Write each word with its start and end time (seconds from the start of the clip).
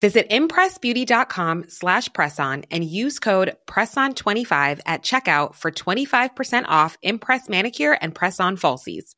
Visit 0.00 0.30
impressbeauty.com 0.30 1.64
slash 1.68 2.08
presson 2.10 2.64
and 2.70 2.82
use 2.82 3.18
code 3.18 3.54
PRESSON25 3.66 4.80
at 4.86 5.02
checkout 5.02 5.54
for 5.54 5.70
25% 5.70 6.64
off 6.68 6.96
Impress 7.02 7.48
Manicure 7.48 7.98
and 8.00 8.14
Press-On 8.14 8.56
Falsies. 8.56 9.14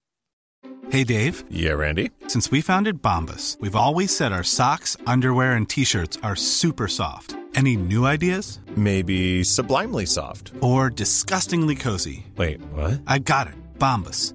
Hey, 0.90 1.04
Dave. 1.04 1.44
Yeah, 1.50 1.72
Randy. 1.72 2.10
Since 2.26 2.50
we 2.50 2.60
founded 2.60 3.00
Bombus, 3.02 3.56
we've 3.60 3.76
always 3.76 4.14
said 4.14 4.32
our 4.32 4.42
socks, 4.44 4.96
underwear, 5.06 5.52
and 5.52 5.68
T-shirts 5.68 6.18
are 6.22 6.36
super 6.36 6.88
soft. 6.88 7.36
Any 7.54 7.76
new 7.76 8.04
ideas? 8.06 8.60
Maybe 8.76 9.44
sublimely 9.44 10.06
soft. 10.06 10.52
Or 10.60 10.90
disgustingly 10.90 11.76
cozy? 11.76 12.26
Wait, 12.36 12.60
what? 12.72 13.00
I 13.06 13.18
got 13.18 13.46
it. 13.46 13.54
Bombus. 13.78 14.34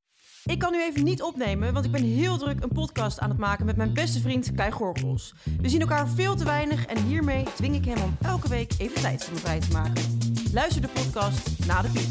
Ik 0.45 0.59
kan 0.59 0.71
nu 0.71 0.83
even 0.83 1.03
niet 1.03 1.21
opnemen, 1.21 1.73
want 1.73 1.85
ik 1.85 1.91
ben 1.91 2.03
heel 2.03 2.37
druk 2.37 2.63
een 2.63 2.71
podcast 2.73 3.19
aan 3.19 3.29
het 3.29 3.37
maken 3.37 3.65
met 3.65 3.77
mijn 3.77 3.93
beste 3.93 4.19
vriend 4.19 4.51
Kai 4.53 4.71
Gorgels. 4.71 5.33
We 5.61 5.69
zien 5.69 5.81
elkaar 5.81 6.07
veel 6.07 6.35
te 6.35 6.43
weinig 6.43 6.85
en 6.85 7.03
hiermee 7.03 7.43
dwing 7.55 7.75
ik 7.75 7.85
hem 7.85 8.03
om 8.03 8.17
elke 8.21 8.49
week 8.49 8.73
even 8.77 9.01
tijd 9.01 9.23
voor 9.23 9.33
me 9.33 9.39
vrij 9.39 9.59
te 9.59 9.71
maken. 9.71 10.03
Luister 10.53 10.81
de 10.81 10.87
podcast 10.87 11.65
na 11.65 11.81
de 11.81 11.89
piep. 11.89 12.09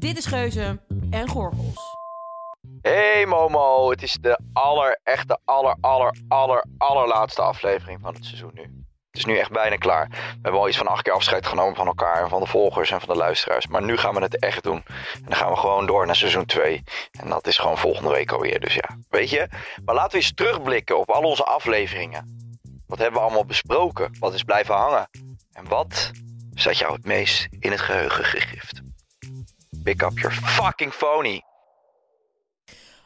Dit 0.00 0.16
is 0.16 0.26
Geuze 0.26 0.80
en 1.10 1.28
Gorgels. 1.28 1.96
Hey 2.80 3.26
Momo, 3.26 3.90
het 3.90 4.02
is 4.02 4.18
de 4.20 4.40
aller, 4.52 5.00
echte, 5.02 5.38
aller, 5.44 5.76
aller, 5.80 6.16
aller, 6.28 6.66
allerlaatste 6.78 7.42
aflevering 7.42 8.00
van 8.02 8.14
het 8.14 8.24
seizoen 8.24 8.50
nu. 8.54 8.81
Het 9.12 9.20
is 9.20 9.26
nu 9.26 9.38
echt 9.38 9.50
bijna 9.50 9.76
klaar. 9.76 10.08
We 10.08 10.38
hebben 10.42 10.60
al 10.60 10.68
iets 10.68 10.76
van 10.76 10.86
acht 10.86 11.02
keer 11.02 11.12
afscheid 11.12 11.46
genomen 11.46 11.74
van 11.74 11.86
elkaar 11.86 12.22
en 12.22 12.28
van 12.28 12.40
de 12.40 12.46
volgers 12.46 12.90
en 12.90 13.00
van 13.00 13.08
de 13.08 13.20
luisteraars. 13.20 13.66
Maar 13.66 13.82
nu 13.82 13.96
gaan 13.96 14.14
we 14.14 14.20
het 14.20 14.38
echt 14.38 14.62
doen. 14.62 14.82
En 15.14 15.24
dan 15.24 15.36
gaan 15.36 15.50
we 15.50 15.56
gewoon 15.56 15.86
door 15.86 16.06
naar 16.06 16.16
seizoen 16.16 16.44
2. 16.44 16.82
En 17.20 17.28
dat 17.28 17.46
is 17.46 17.58
gewoon 17.58 17.78
volgende 17.78 18.10
week 18.10 18.32
alweer. 18.32 18.60
Dus 18.60 18.74
ja, 18.74 18.98
weet 19.10 19.30
je. 19.30 19.48
Maar 19.84 19.94
laten 19.94 20.10
we 20.10 20.16
eens 20.16 20.34
terugblikken 20.34 20.98
op 20.98 21.10
al 21.10 21.22
onze 21.22 21.44
afleveringen. 21.44 22.50
Wat 22.86 22.98
hebben 22.98 23.20
we 23.20 23.26
allemaal 23.26 23.44
besproken? 23.44 24.16
Wat 24.18 24.34
is 24.34 24.42
blijven 24.42 24.74
hangen? 24.74 25.08
En 25.52 25.68
wat 25.68 26.10
zat 26.54 26.78
jou 26.78 26.92
het 26.92 27.04
meest 27.04 27.48
in 27.58 27.70
het 27.70 27.80
geheugen 27.80 28.24
gegrift? 28.24 28.80
Pick 29.82 30.02
up 30.02 30.18
your 30.18 30.34
fucking 30.34 30.92
phony. 30.92 31.42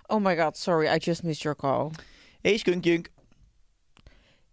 Oh 0.07 0.25
my 0.25 0.37
god, 0.37 0.57
sorry, 0.57 0.87
I 0.87 0.97
just 0.99 1.23
missed 1.23 1.43
your 1.43 1.57
call. 1.57 1.91
Hey 2.41 2.57
skunkjunk. 2.57 3.15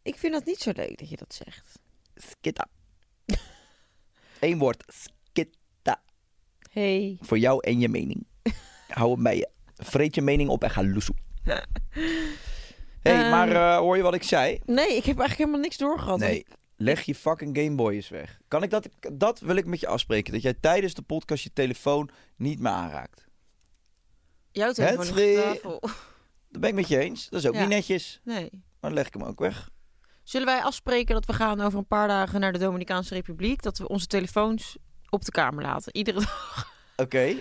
Ik 0.04 0.16
vind 0.18 0.34
dat 0.34 0.46
niet 0.46 0.60
zo 0.60 0.72
leuk 0.76 0.98
dat 1.00 1.10
je 1.10 1.16
dat 1.18 1.34
zegt. 1.34 1.80
Skitta. 2.16 2.68
Eén 4.40 4.58
woord. 4.58 4.84
Skitta. 4.88 6.02
Hey. 6.72 7.18
Voor 7.22 7.38
jou 7.38 7.64
en 7.68 7.80
je 7.80 7.90
mening. 7.90 8.26
Hou 8.88 9.12
hem 9.14 9.24
bij 9.24 9.38
je. 9.38 9.50
Vreet 9.76 10.16
je 10.16 10.22
mening 10.22 10.50
op 10.50 10.64
en 10.64 10.70
ga 10.70 10.84
loesoe. 10.84 11.16
hey, 11.44 11.62
Ehm. 13.02 13.30
maar 13.30 13.52
eh, 13.52 13.78
hoor 13.78 13.98
je 13.98 14.04
wat 14.04 14.14
ik 14.14 14.24
zei? 14.24 14.60
Nee, 14.66 14.88
ik 14.88 15.06
heb 15.06 15.20
eigenlijk 15.20 15.38
helemaal 15.38 15.60
niks 15.60 15.78
doorgehad. 15.78 16.20
Nee. 16.20 16.46
Leg 16.76 17.02
je 17.02 17.16
fucking 17.16 17.58
Gameboy 17.58 17.94
eens 17.94 18.10
weg. 18.10 18.40
Kan 18.48 18.64
ik 18.64 18.70
dat? 18.70 18.90
Dat 19.14 19.40
wil 19.40 19.56
ik 19.56 19.66
met 19.66 19.80
je 19.80 19.88
afspreken. 19.88 20.34
Dat 20.34 20.42
jij 20.42 20.54
tijdens 20.54 20.94
de 20.94 21.02
podcast 21.02 21.44
je 21.44 21.54
telefoon 21.54 22.10
niet 22.36 22.60
meer 22.60 22.72
aanraakt. 22.72 23.26
Jouw 24.52 24.72
telefoon 24.72 25.18
Het 25.18 25.38
op 25.38 25.44
tafel. 25.54 25.80
Dat 26.50 26.62
ben 26.62 26.70
ik 26.70 26.76
met 26.76 26.88
je 26.88 26.98
eens. 27.00 27.30
Dat 27.30 27.40
is 27.40 27.48
ook 27.48 27.54
Ja. 27.54 27.60
niet 27.60 27.70
netjes. 27.70 28.22
Nee. 28.24 28.50
Maar 28.52 28.62
dan 28.80 28.94
leg 28.94 29.08
ik 29.08 29.14
hem 29.14 29.24
ook 29.24 29.40
weg. 29.40 29.70
Zullen 30.24 30.48
wij 30.48 30.62
afspreken 30.62 31.14
dat 31.14 31.26
we 31.26 31.34
gaan 31.34 31.62
over 31.62 31.80
een 31.80 31.88
paar 31.88 32.08
dagen 32.08 32.40
naar 32.40 32.54
de 32.54 32.60
Dominicaanse 32.60 33.14
Republiek? 33.14 33.62
Dat 33.62 33.78
we 33.78 33.88
onze 33.88 34.08
telefoons 34.08 34.78
op 35.10 35.26
de 35.26 35.32
kamer 35.32 35.64
laten. 35.64 35.96
Iedere 35.98 36.20
dag. 36.20 36.72
Oké. 36.96 37.34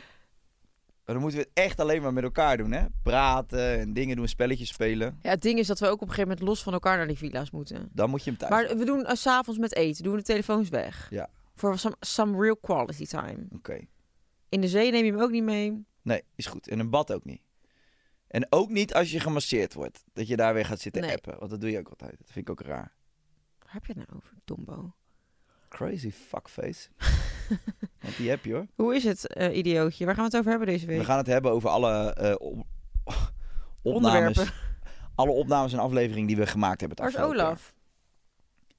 Maar 1.04 1.14
dan 1.14 1.20
moeten 1.20 1.40
we 1.40 1.46
het 1.52 1.64
echt 1.64 1.80
alleen 1.80 2.02
maar 2.02 2.12
met 2.12 2.24
elkaar 2.24 2.56
doen, 2.56 2.72
hè? 2.72 2.84
Praten 3.02 3.78
en 3.78 3.92
dingen 3.92 4.16
doen, 4.16 4.28
spelletjes 4.28 4.68
spelen. 4.68 5.18
Ja, 5.22 5.30
het 5.30 5.42
ding 5.42 5.58
is 5.58 5.66
dat 5.66 5.78
we 5.78 5.86
ook 5.86 5.92
op 5.92 6.00
een 6.00 6.08
gegeven 6.08 6.28
moment 6.28 6.48
los 6.48 6.62
van 6.62 6.72
elkaar 6.72 6.96
naar 6.96 7.06
die 7.06 7.18
villa's 7.18 7.50
moeten. 7.50 7.88
Dan 7.92 8.10
moet 8.10 8.24
je 8.24 8.30
hem 8.30 8.38
thuis 8.38 8.52
Maar 8.52 8.76
we 8.76 8.84
doen 8.84 9.00
uh, 9.00 9.12
s 9.12 9.20
s'avonds 9.20 9.60
met 9.60 9.74
eten. 9.74 10.02
Doen 10.02 10.12
we 10.12 10.18
de 10.18 10.24
telefoons 10.24 10.68
weg. 10.68 11.06
Ja. 11.10 11.28
Voor 11.54 11.78
some, 11.78 11.96
some 12.00 12.38
real 12.38 12.56
quality 12.56 13.06
time. 13.06 13.46
Oké. 13.54 13.80
In 14.48 14.60
de 14.60 14.68
zee 14.68 14.90
neem 14.90 15.04
je 15.04 15.12
hem 15.12 15.20
ook 15.20 15.30
niet 15.30 15.42
mee. 15.42 15.84
Nee, 16.02 16.22
is 16.34 16.46
goed. 16.46 16.68
En 16.68 16.78
een 16.78 16.90
bad 16.90 17.12
ook 17.12 17.24
niet. 17.24 17.40
En 18.32 18.46
ook 18.50 18.68
niet 18.70 18.94
als 18.94 19.10
je 19.10 19.20
gemasseerd 19.20 19.74
wordt. 19.74 20.04
Dat 20.12 20.28
je 20.28 20.36
daar 20.36 20.54
weer 20.54 20.64
gaat 20.64 20.80
zitten 20.80 21.02
Nee. 21.02 21.12
appen. 21.14 21.38
Want 21.38 21.50
dat 21.50 21.60
doe 21.60 21.70
je 21.70 21.78
ook 21.78 21.88
altijd. 21.88 22.18
Dat 22.18 22.30
vind 22.30 22.48
ik 22.48 22.50
ook 22.50 22.60
raar. 22.66 22.92
Waar 23.58 23.72
heb 23.72 23.86
je 23.86 23.92
het 23.92 24.06
nou 24.08 24.18
over, 24.20 24.34
Dombo? 24.44 24.94
Crazy 25.68 26.10
fuckface. 26.10 26.88
Want 28.02 28.16
die 28.16 28.28
heb 28.28 28.44
je 28.44 28.52
hoor. 28.52 28.66
Hoe 28.74 28.94
is 28.94 29.04
het, 29.04 29.26
eh, 29.26 29.56
idiootje? 29.56 30.04
Waar 30.04 30.14
gaan 30.14 30.24
we 30.24 30.30
het 30.30 30.38
over 30.38 30.50
hebben 30.50 30.68
deze 30.68 30.86
week? 30.86 30.98
We 30.98 31.04
gaan 31.04 31.18
het 31.18 31.26
hebben 31.26 31.50
over 31.50 31.68
alle 31.70 32.12
eh, 32.14 32.34
op- 32.38 32.66
opnames. 33.82 34.38
Onderwerpen. 34.38 34.52
Alle 35.14 35.30
opnames 35.30 35.72
en 35.72 35.78
afleveringen 35.78 36.26
die 36.26 36.36
we 36.36 36.46
gemaakt 36.46 36.80
hebben. 36.80 36.98
het 37.04 37.14
Waar 37.14 37.24
is 37.24 37.28
afgelopen 37.28 37.46
Olaf? 37.46 37.74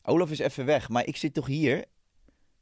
jaar. 0.02 0.14
Olaf 0.16 0.32
is 0.32 0.40
even 0.40 0.66
weg. 0.66 0.90
Maar 0.90 1.06
ik 1.06 1.18
zit 1.18 1.34
toch 1.34 1.48
hier? 1.48 1.86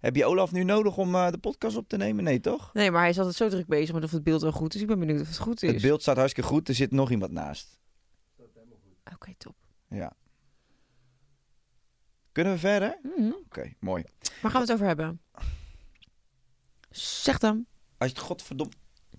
Heb 0.01 0.15
je 0.15 0.25
Olaf 0.25 0.51
nu 0.51 0.63
nodig 0.63 0.97
om 0.97 1.15
eh, 1.15 1.31
de 1.31 1.37
podcast 1.37 1.77
op 1.77 1.87
te 1.87 1.97
nemen? 1.97 2.23
Nee, 2.23 2.39
toch? 2.39 2.73
Nee, 2.73 2.91
maar 2.91 3.01
hij 3.01 3.09
is 3.09 3.17
altijd 3.17 3.35
zo 3.35 3.49
druk 3.49 3.67
bezig 3.67 3.93
met 3.93 4.03
of 4.03 4.11
het 4.11 4.23
beeld 4.23 4.41
wel 4.41 4.51
goed 4.51 4.75
is. 4.75 4.81
Ik 4.81 4.87
ben 4.87 4.99
benieuwd 4.99 5.21
of 5.21 5.27
het 5.27 5.37
goed 5.37 5.63
is. 5.63 5.71
Het 5.71 5.81
beeld 5.81 6.01
staat 6.01 6.15
hartstikke 6.17 6.49
goed. 6.49 6.67
Er 6.67 6.75
zit 6.75 6.91
nog 6.91 7.11
iemand 7.11 7.31
naast. 7.31 7.79
Oké, 9.13 9.33
top. 9.37 9.55
Ja. 9.89 10.13
Kunnen 12.31 12.53
we 12.53 12.59
verder? 12.59 12.99
Mhm. 13.17 13.31
Oké, 13.45 13.73
mooi. 13.79 14.03
Waar 14.41 14.51
gaan 14.51 14.61
we 14.61 14.67
het 14.67 14.71
over 14.71 14.85
hebben? 14.85 15.21
Zeg 16.89 17.37
dan. 17.37 17.65
Als 17.97 18.09
je 18.09 18.15
het 18.15 18.25
godverdomme 18.25 18.73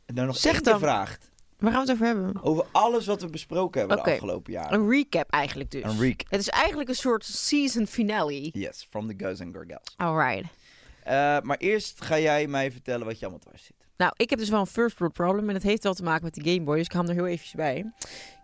nou 0.07 0.27
nog 0.27 0.37
Zeg 0.37 0.61
dan. 0.61 0.79
vraagt 0.79 1.31
Waar 1.59 1.73
gaan 1.73 1.85
we 1.87 1.93
het 1.93 2.01
over 2.01 2.15
hebben? 2.17 2.43
over 2.43 2.67
alles 2.73 3.07
wat 3.07 3.21
we 3.21 3.29
besproken 3.29 3.81
hebben 3.81 4.05
de 4.05 4.11
afgelopen 4.13 4.53
jaren. 4.53 4.81
Een 4.81 4.89
recap 4.91 5.31
eigenlijk 5.31 5.71
dus. 5.71 5.83
Een 5.83 5.99
recap. 6.01 6.31
Het 6.31 6.41
is 6.41 6.49
eigenlijk 6.49 6.89
een 6.89 6.95
soort 6.95 7.25
season 7.25 7.87
finale. 7.87 8.49
Yes, 8.53 8.87
from 8.91 9.09
the 9.09 9.25
Guys 9.25 9.41
and 9.41 9.57
Girls. 9.57 9.95
Alright. 9.97 10.61
Eh 11.03 11.41
maar 11.41 11.57
eerst 11.57 12.01
ga 12.01 12.19
jij 12.19 12.47
mij 12.47 12.71
vertellen 12.71 13.07
wat 13.07 13.19
je 13.19 13.27
allemaal 13.27 13.45
dwars 13.45 13.65
zit. 13.65 13.87
Nou, 13.97 14.13
ik 14.17 14.31
heb 14.31 14.39
dus 14.39 14.49
wel 14.49 14.61
een 14.61 14.67
first 14.67 14.99
world 14.99 15.13
problem 15.15 15.49
en 15.49 15.55
het 15.55 15.63
heeft 15.63 15.83
wel 15.83 15.95
te 15.95 16.03
maken 16.03 16.25
met 16.25 16.35
de 16.35 16.51
Game 16.51 16.65
Boy, 16.65 16.77
dus 16.77 16.85
ik 16.85 16.93
ga 16.93 16.99
hem 16.99 17.09
er 17.09 17.15
heel 17.15 17.27
eventjes 17.27 17.55
bij. 17.55 17.93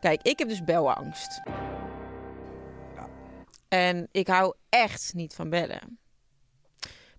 Kijk, 0.01 0.23
ik 0.23 0.39
heb 0.39 0.49
dus 0.49 0.65
belangst. 0.65 1.41
En 3.69 4.09
ik 4.13 4.27
hou 4.29 4.55
echt 4.69 5.15
niet 5.15 5.35
van 5.35 5.51
bellen. 5.51 5.99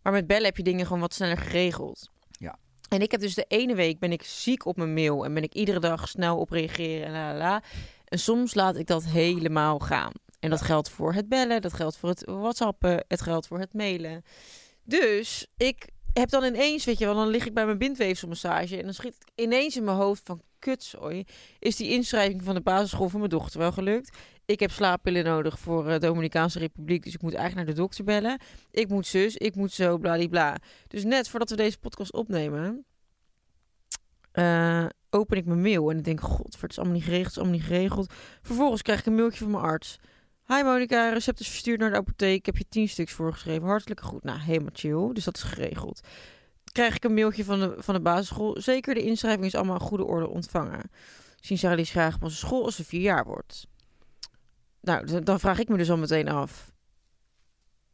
Maar 0.01 0.13
met 0.13 0.27
bellen 0.27 0.45
heb 0.45 0.57
je 0.57 0.63
dingen 0.63 0.85
gewoon 0.85 1.01
wat 1.01 1.13
sneller 1.13 1.37
geregeld. 1.37 2.09
Ja. 2.31 2.57
En 2.89 3.01
ik 3.01 3.11
heb 3.11 3.21
dus 3.21 3.35
de 3.35 3.45
ene 3.47 3.75
week 3.75 3.99
ben 3.99 4.11
ik 4.11 4.23
ziek 4.23 4.65
op 4.65 4.77
mijn 4.77 4.93
mail 4.93 5.25
en 5.25 5.33
ben 5.33 5.43
ik 5.43 5.53
iedere 5.53 5.79
dag 5.79 6.07
snel 6.07 6.37
op 6.37 6.49
reageren 6.49 7.07
en 7.07 7.11
la 7.11 7.35
la. 7.37 7.63
En 8.05 8.19
soms 8.19 8.53
laat 8.53 8.75
ik 8.75 8.87
dat 8.87 9.05
helemaal 9.05 9.79
gaan. 9.79 10.11
En 10.39 10.49
dat 10.49 10.61
geldt 10.61 10.89
voor 10.89 11.13
het 11.13 11.29
bellen, 11.29 11.61
dat 11.61 11.73
geldt 11.73 11.97
voor 11.97 12.09
het 12.09 12.25
whatsappen, 12.25 13.05
het 13.07 13.21
geldt 13.21 13.47
voor 13.47 13.59
het 13.59 13.73
mailen. 13.73 14.23
Dus 14.89 15.47
ik 15.57 15.89
heb 16.13 16.29
dan 16.29 16.43
ineens, 16.43 16.85
weet 16.85 16.97
je 16.97 17.05
wel, 17.05 17.15
dan 17.15 17.27
lig 17.27 17.45
ik 17.45 17.53
bij 17.53 17.65
mijn 17.65 17.77
bindweefselmassage 17.77 18.77
en 18.77 18.83
dan 18.83 18.93
schiet 18.93 19.17
ineens 19.35 19.77
in 19.77 19.83
mijn 19.83 19.97
hoofd 19.97 20.21
van 20.25 20.41
kutzooi. 20.59 21.23
Is 21.59 21.75
die 21.75 21.89
inschrijving 21.89 22.43
van 22.43 22.55
de 22.55 22.61
basisschool 22.61 23.09
van 23.09 23.19
mijn 23.19 23.31
dochter 23.31 23.59
wel 23.59 23.71
gelukt? 23.71 24.17
Ik 24.45 24.59
heb 24.59 24.71
slaappillen 24.71 25.23
nodig 25.23 25.59
voor 25.59 25.83
de 25.83 25.99
Dominicaanse 25.99 26.59
Republiek, 26.59 27.03
dus 27.03 27.13
ik 27.13 27.21
moet 27.21 27.33
eigenlijk 27.33 27.65
naar 27.65 27.75
de 27.75 27.81
dokter 27.81 28.03
bellen. 28.03 28.39
Ik 28.71 28.89
moet 28.89 29.07
zus, 29.07 29.35
ik 29.35 29.55
moet 29.55 29.71
zo, 29.71 29.97
bladibla. 29.97 30.57
Dus 30.87 31.03
net 31.03 31.29
voordat 31.29 31.49
we 31.49 31.55
deze 31.55 31.79
podcast 31.79 32.13
opnemen, 32.13 32.85
eh, 34.31 34.85
open 35.09 35.37
ik 35.37 35.45
mijn 35.45 35.61
mail 35.61 35.91
en 35.91 35.97
ik 35.97 36.03
denk, 36.03 36.21
god, 36.21 36.61
het 36.61 36.71
is 36.71 36.77
allemaal 36.77 36.95
niet 36.95 37.03
geregeld, 37.03 37.27
het 37.27 37.35
is 37.35 37.41
allemaal 37.41 37.59
niet 37.59 37.67
geregeld. 37.67 38.13
Vervolgens 38.41 38.81
krijg 38.81 38.99
ik 38.99 39.05
een 39.05 39.15
mailtje 39.15 39.39
van 39.39 39.51
mijn 39.51 39.63
arts. 39.63 39.99
Hi 40.53 40.63
Monica, 40.63 41.09
recept 41.09 41.39
is 41.39 41.47
verstuurd 41.47 41.79
naar 41.79 41.89
de 41.89 41.95
apotheek. 41.95 42.37
Ik 42.37 42.45
heb 42.45 42.57
je 42.57 42.65
tien 42.69 42.89
stuks 42.89 43.11
voorgeschreven. 43.11 43.67
Hartelijk 43.67 44.01
goed. 44.01 44.23
Nou, 44.23 44.39
helemaal 44.39 44.69
chill. 44.73 45.13
Dus 45.13 45.23
dat 45.23 45.35
is 45.35 45.43
geregeld. 45.43 46.01
Krijg 46.71 46.95
ik 46.95 47.03
een 47.03 47.13
mailtje 47.13 47.43
van 47.43 47.59
de, 47.59 47.75
van 47.77 47.93
de 47.93 48.01
basisschool. 48.01 48.61
Zeker, 48.61 48.93
de 48.93 49.03
inschrijving 49.03 49.45
is 49.45 49.55
allemaal 49.55 49.75
in 49.75 49.81
goede 49.81 50.05
orde 50.05 50.27
ontvangen. 50.27 50.91
Zien 51.39 51.75
Lies 51.75 51.89
graag 51.89 52.15
op 52.15 52.23
onze 52.23 52.35
school 52.35 52.65
als 52.65 52.75
ze 52.75 52.85
vier 52.85 53.01
jaar 53.01 53.25
wordt. 53.25 53.67
Nou, 54.81 55.23
dan 55.23 55.39
vraag 55.39 55.59
ik 55.59 55.67
me 55.67 55.77
dus 55.77 55.89
al 55.89 55.97
meteen 55.97 56.29
af. 56.29 56.71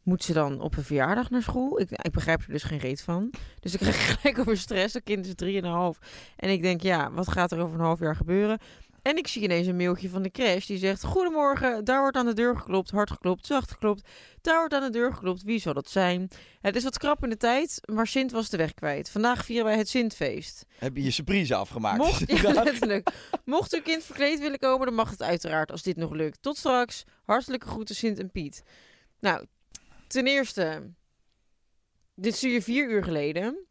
moet 0.04 0.24
ze 0.24 0.34
dan 0.34 0.62
op 0.62 0.78
een 0.78 0.84
verjaardag 0.84 1.30
naar 1.30 1.42
school? 1.42 1.80
Ik, 1.80 1.92
ik 1.92 2.12
begrijp 2.12 2.42
er 2.42 2.52
dus 2.52 2.64
geen 2.64 2.80
reet 2.80 3.02
van. 3.02 3.34
Dus 3.60 3.74
ik 3.74 3.80
krijg 3.80 4.06
gelijk 4.20 4.40
over 4.40 4.58
stress. 4.58 4.94
Dat 4.94 5.04
kind 5.04 5.26
is 5.26 5.36
drieënhalf. 5.36 6.00
En 6.36 6.50
ik 6.50 6.62
denk, 6.62 6.82
ja, 6.82 7.12
wat 7.12 7.28
gaat 7.28 7.52
er 7.52 7.60
over 7.60 7.80
een 7.80 7.86
half 7.86 8.00
jaar 8.00 8.16
gebeuren? 8.16 8.60
En 9.06 9.18
ik 9.18 9.28
zie 9.28 9.42
ineens 9.42 9.68
een 9.68 9.76
mailtje 9.76 10.10
van 10.10 10.22
de 10.22 10.32
crash 10.32 10.66
die 10.66 10.78
zegt... 10.78 11.04
Goedemorgen, 11.04 11.84
daar 11.86 12.02
wordt 12.02 12.18
aan 12.18 12.26
de 12.26 12.34
deur 12.34 12.58
geklopt, 12.58 12.92
hard 12.92 13.12
geklopt, 13.12 13.46
zacht 13.46 13.72
geklopt. 13.72 14.08
Daar 14.42 14.58
wordt 14.58 14.74
aan 14.74 14.82
de 14.82 14.90
deur 14.90 15.14
geklopt, 15.14 15.44
wie 15.44 15.60
zal 15.60 15.74
dat 15.74 15.90
zijn? 15.90 16.30
Het 16.62 16.76
is 16.76 16.84
wat 16.84 16.98
krap 16.98 17.24
in 17.24 17.30
de 17.30 17.38
tijd, 17.38 17.82
maar 17.94 18.08
Sint 18.08 18.32
was 18.32 18.50
de 18.50 18.58
weg 18.58 18.74
kwijt. 18.74 19.10
Vandaag 19.10 19.46
vieren 19.46 19.66
wij 19.66 19.78
het 19.78 19.90
Sintfeest. 19.90 20.66
Heb 20.78 20.96
je 20.96 21.04
je 21.04 21.12
surprise 21.12 21.56
afgemaakt? 21.56 21.98
Mocht, 21.98 22.32
ja, 22.42 22.64
letterlijk. 22.64 23.10
Mocht 23.44 23.74
uw 23.74 23.82
kind 23.82 24.04
verkleed 24.04 24.40
willen 24.40 24.60
komen, 24.60 24.86
dan 24.86 24.96
mag 24.96 25.10
het 25.10 25.22
uiteraard 25.22 25.72
als 25.72 25.84
dit 25.84 25.96
nog 25.96 26.12
lukt. 26.12 26.42
Tot 26.42 26.58
straks. 26.58 27.04
Hartelijke 27.26 27.68
groeten 27.68 27.96
Sint 27.96 28.20
en 28.20 28.32
Piet. 28.32 28.64
Nou, 29.20 29.46
ten 30.08 30.28
eerste... 30.28 30.94
Dit 32.16 32.36
stuur 32.36 32.52
je 32.52 32.62
vier 32.62 32.90
uur 32.90 33.04
geleden. 33.04 33.66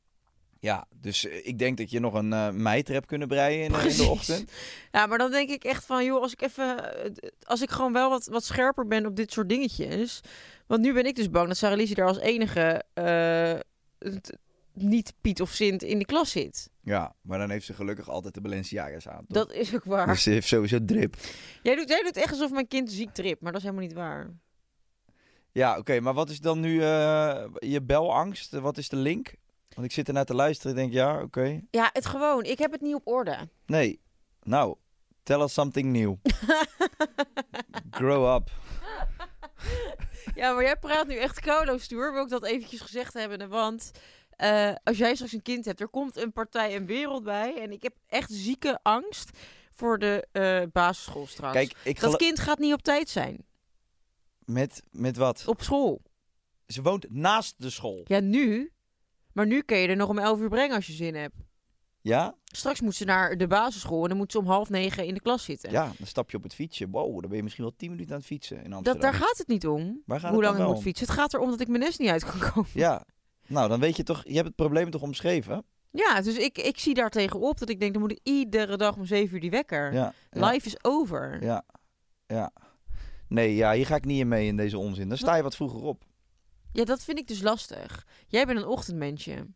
Ja, 0.65 0.87
dus 1.01 1.27
eh, 1.27 1.47
ik 1.47 1.59
denk 1.59 1.77
dat 1.79 1.91
je 1.91 2.01
nog 2.01 2.15
een 2.15 2.63
mijter 2.63 2.95
hebt 2.95 3.07
kunnen 3.07 3.29
breien 3.29 3.65
in, 3.65 3.89
in 3.89 3.97
de 3.97 4.05
ochtend. 4.05 4.53
Ja, 4.93 5.07
maar 5.07 5.19
dan 5.19 5.31
denk 5.31 5.51
ik 5.51 5.65
echt 5.65 5.85
van, 5.85 6.05
joh, 6.05 6.23
als 6.23 6.33
ik 6.33 6.43
even, 6.43 6.95
eh, 7.05 7.31
als 7.43 7.63
ik 7.63 7.71
gewoon 7.71 7.93
wel 7.93 8.11
wat, 8.11 8.27
wat 8.27 8.45
scherper 8.45 8.87
ben 8.87 9.07
op 9.07 9.17
dit 9.17 9.33
soort 9.33 9.49
dingetjes. 9.49 10.21
Want 10.67 10.81
nu 10.81 10.93
ben 10.93 11.07
ik 11.07 11.17
dus 11.17 11.31
bang 11.31 11.49
dat 11.49 11.57
Sarah 11.57 11.77
Lizzie 11.77 11.95
daar 11.95 12.07
als 12.07 12.19
enige 12.19 12.85
niet 14.73 15.15
Piet 15.21 15.41
of 15.41 15.51
Sint 15.51 15.83
in 15.83 15.99
de 15.99 16.05
klas 16.05 16.31
zit. 16.31 16.71
Ja, 16.81 17.15
maar 17.21 17.39
dan 17.39 17.51
heeft 17.51 17.67
ze 17.67 17.75
gelukkig 17.75 18.09
altijd 18.09 18.35
de 18.35 18.41
Balenciaga's 18.41 19.09
aan. 19.09 19.25
toch? 19.27 19.47
Dat 19.47 19.53
is 19.53 19.75
ook 19.75 19.85
waar. 19.85 20.07
Dus 20.07 20.23
ze 20.23 20.31
heeft 20.31 20.49
sowieso 20.49 20.85
drip. 20.85 21.17
Jij, 21.63 21.77
doet, 21.77 21.89
jij 21.89 22.03
doet 22.03 22.17
echt 22.17 22.31
alsof 22.31 22.51
mijn 22.51 22.69
kind 22.69 22.93
ziek 22.93 23.11
trip, 23.11 23.41
maar 23.41 23.53
dat 23.53 23.61
is 23.61 23.67
helemaal 23.67 23.87
niet 23.87 23.97
waar. 23.97 24.31
Ja, 25.53 25.79
oké, 25.79 26.01
maar 26.01 26.15
wat 26.15 26.31
is 26.31 26.41
dan 26.41 26.61
nu 26.61 26.73
je 27.59 27.81
belangst? 27.83 28.53
Wat 28.53 28.79
is 28.79 28.89
de 28.89 28.97
link? 28.97 29.35
Want 29.75 29.87
ik 29.87 29.93
zit 29.93 30.09
ernaar 30.09 30.25
te 30.25 30.35
luisteren 30.35 30.77
en 30.77 30.83
denk, 30.83 30.93
ja, 30.93 31.23
oké. 31.23 31.61
Ja, 31.71 31.91
het 31.93 32.07
gewoon. 32.07 32.45
Ik 32.45 32.59
heb 32.59 32.73
het 32.73 32.81
niet 32.81 32.95
op 32.95 33.07
orde. 33.07 33.49
Nee, 33.67 34.01
nou, 34.43 34.77
tell 35.23 35.41
us 35.41 35.53
something 35.53 35.93
new. 35.93 36.15
Grow 37.91 38.35
up. 38.35 38.51
Ja, 40.35 40.53
maar 40.53 40.63
jij 40.63 40.77
praat 40.77 41.07
nu 41.07 41.15
echt 41.15 41.41
koudo-stoer. 41.41 42.13
Wil 42.13 42.23
ik 42.23 42.29
dat 42.29 42.45
eventjes 42.45 42.81
gezegd 42.81 43.15
hebben. 43.15 43.49
Want 43.49 43.91
eh, 44.31 44.73
als 44.85 44.97
jij 44.97 45.15
straks 45.15 45.33
een 45.33 45.43
kind 45.43 45.65
hebt, 45.65 45.81
er 45.81 45.89
komt 45.89 46.17
een 46.17 46.33
partij 46.33 46.75
en 46.75 46.87
wereld 46.87 47.23
bij. 47.23 47.63
En 47.63 47.73
ik 47.73 47.83
heb 47.83 47.95
echt 48.07 48.31
zieke 48.33 48.79
angst 48.83 49.31
voor 49.73 49.99
de 49.99 50.27
eh, 50.33 50.63
basisschool 50.73 51.27
straks. 51.27 51.53
Kijk, 51.53 51.77
ik 51.85 52.01
dat 52.01 52.17
kind 52.17 52.39
gaat 52.39 52.59
niet 52.59 52.73
op 52.73 52.83
tijd 52.83 53.09
zijn. 53.09 53.45
met, 54.45 54.83
met 54.91 55.17
wat? 55.17 55.43
Op 55.47 55.63
school. 55.63 56.03
Ze 56.67 56.83
woont 56.83 57.07
naast 57.11 57.55
de 57.57 57.71
school. 57.71 58.01
Ja, 58.05 58.21
nu. 58.21 58.73
Maar 59.35 59.47
nu 59.47 59.63
kun 59.63 59.77
je 59.77 59.89
er 59.89 59.97
nog 59.97 60.09
om 60.09 60.19
11 60.19 60.41
uur 60.41 60.49
brengen 60.49 60.77
als 60.77 60.87
je 60.87 60.93
zin 60.93 61.15
hebt. 61.15 61.35
Ja? 62.01 62.35
Straks 62.45 62.81
moet 62.81 62.95
ze 62.95 63.05
naar 63.05 63.37
de 63.37 63.47
basisschool 63.47 64.03
en 64.03 64.09
dan 64.09 64.19
moet 64.19 64.33
ze 64.33 64.39
om 64.39 64.47
half 64.47 64.69
negen 64.69 65.07
in 65.07 65.15
de 65.15 65.21
klas 65.21 65.45
zitten. 65.45 65.71
Ja, 65.71 65.93
dan 65.99 66.07
stap 66.07 66.31
je 66.31 66.37
op 66.37 66.43
het 66.43 66.55
fietsje. 66.55 66.89
Wow, 66.91 67.21
dan 67.21 67.29
ben 67.29 67.37
je 67.37 67.43
misschien 67.43 67.65
wel 67.65 67.75
10 67.77 67.91
minuten 67.91 68.13
aan 68.13 68.19
het 68.19 68.27
fietsen 68.27 68.65
in 68.65 68.71
dat, 68.83 69.01
daar 69.01 69.15
gaat 69.15 69.39
het 69.39 69.47
niet 69.47 69.67
om. 69.67 70.03
Waar 70.07 70.21
gaat 70.21 70.31
hoe 70.31 70.39
het 70.39 70.49
lang 70.49 70.61
ik 70.61 70.67
moet 70.67 70.77
om? 70.77 70.83
fietsen. 70.83 71.07
Het 71.07 71.15
gaat 71.15 71.35
erom 71.35 71.51
dat 71.51 71.61
ik 71.61 71.69
mijn 71.69 71.81
nest 71.81 71.99
niet 71.99 72.09
uit 72.09 72.25
kan 72.25 72.51
komen. 72.51 72.71
Ja, 72.75 73.05
nou 73.47 73.69
dan 73.69 73.81
weet 73.81 73.97
je 73.97 74.03
toch, 74.03 74.23
je 74.25 74.35
hebt 74.35 74.47
het 74.47 74.57
probleem 74.57 74.91
toch 74.91 75.03
omschreven? 75.03 75.65
Ja, 75.91 76.21
dus 76.21 76.37
ik, 76.37 76.59
ik 76.59 76.79
zie 76.79 76.95
daar 76.95 77.11
tegenop 77.11 77.59
dat 77.59 77.69
ik 77.69 77.81
denk, 77.81 77.93
dan 77.93 78.03
moet 78.03 78.11
ik 78.11 78.21
iedere 78.23 78.77
dag 78.77 78.97
om 78.97 79.05
7 79.05 79.35
uur 79.35 79.41
die 79.41 79.51
wekker. 79.51 79.93
Ja. 79.93 80.13
ja, 80.31 80.51
Life 80.51 80.67
is 80.67 80.85
over. 80.85 81.43
Ja, 81.43 81.65
ja. 82.27 82.53
Nee, 83.29 83.55
ja, 83.55 83.73
hier 83.73 83.87
ga 83.87 83.97
ik 83.97 84.05
niet 84.05 84.21
in 84.21 84.29
mee 84.29 84.47
in 84.47 84.57
deze 84.57 84.79
onzin. 84.79 85.09
Dan 85.09 85.19
sta 85.19 85.35
je 85.35 85.43
wat 85.43 85.57
vroeger 85.57 85.83
op. 85.83 86.05
Ja, 86.75 86.85
dat 86.85 87.05
vind 87.05 87.19
ik 87.19 87.29
dus 87.29 87.43
lastig. 87.43 88.07
Jij 88.27 88.47
bent 88.47 88.59
een 88.59 88.67
ochtendmensje. 88.67 89.47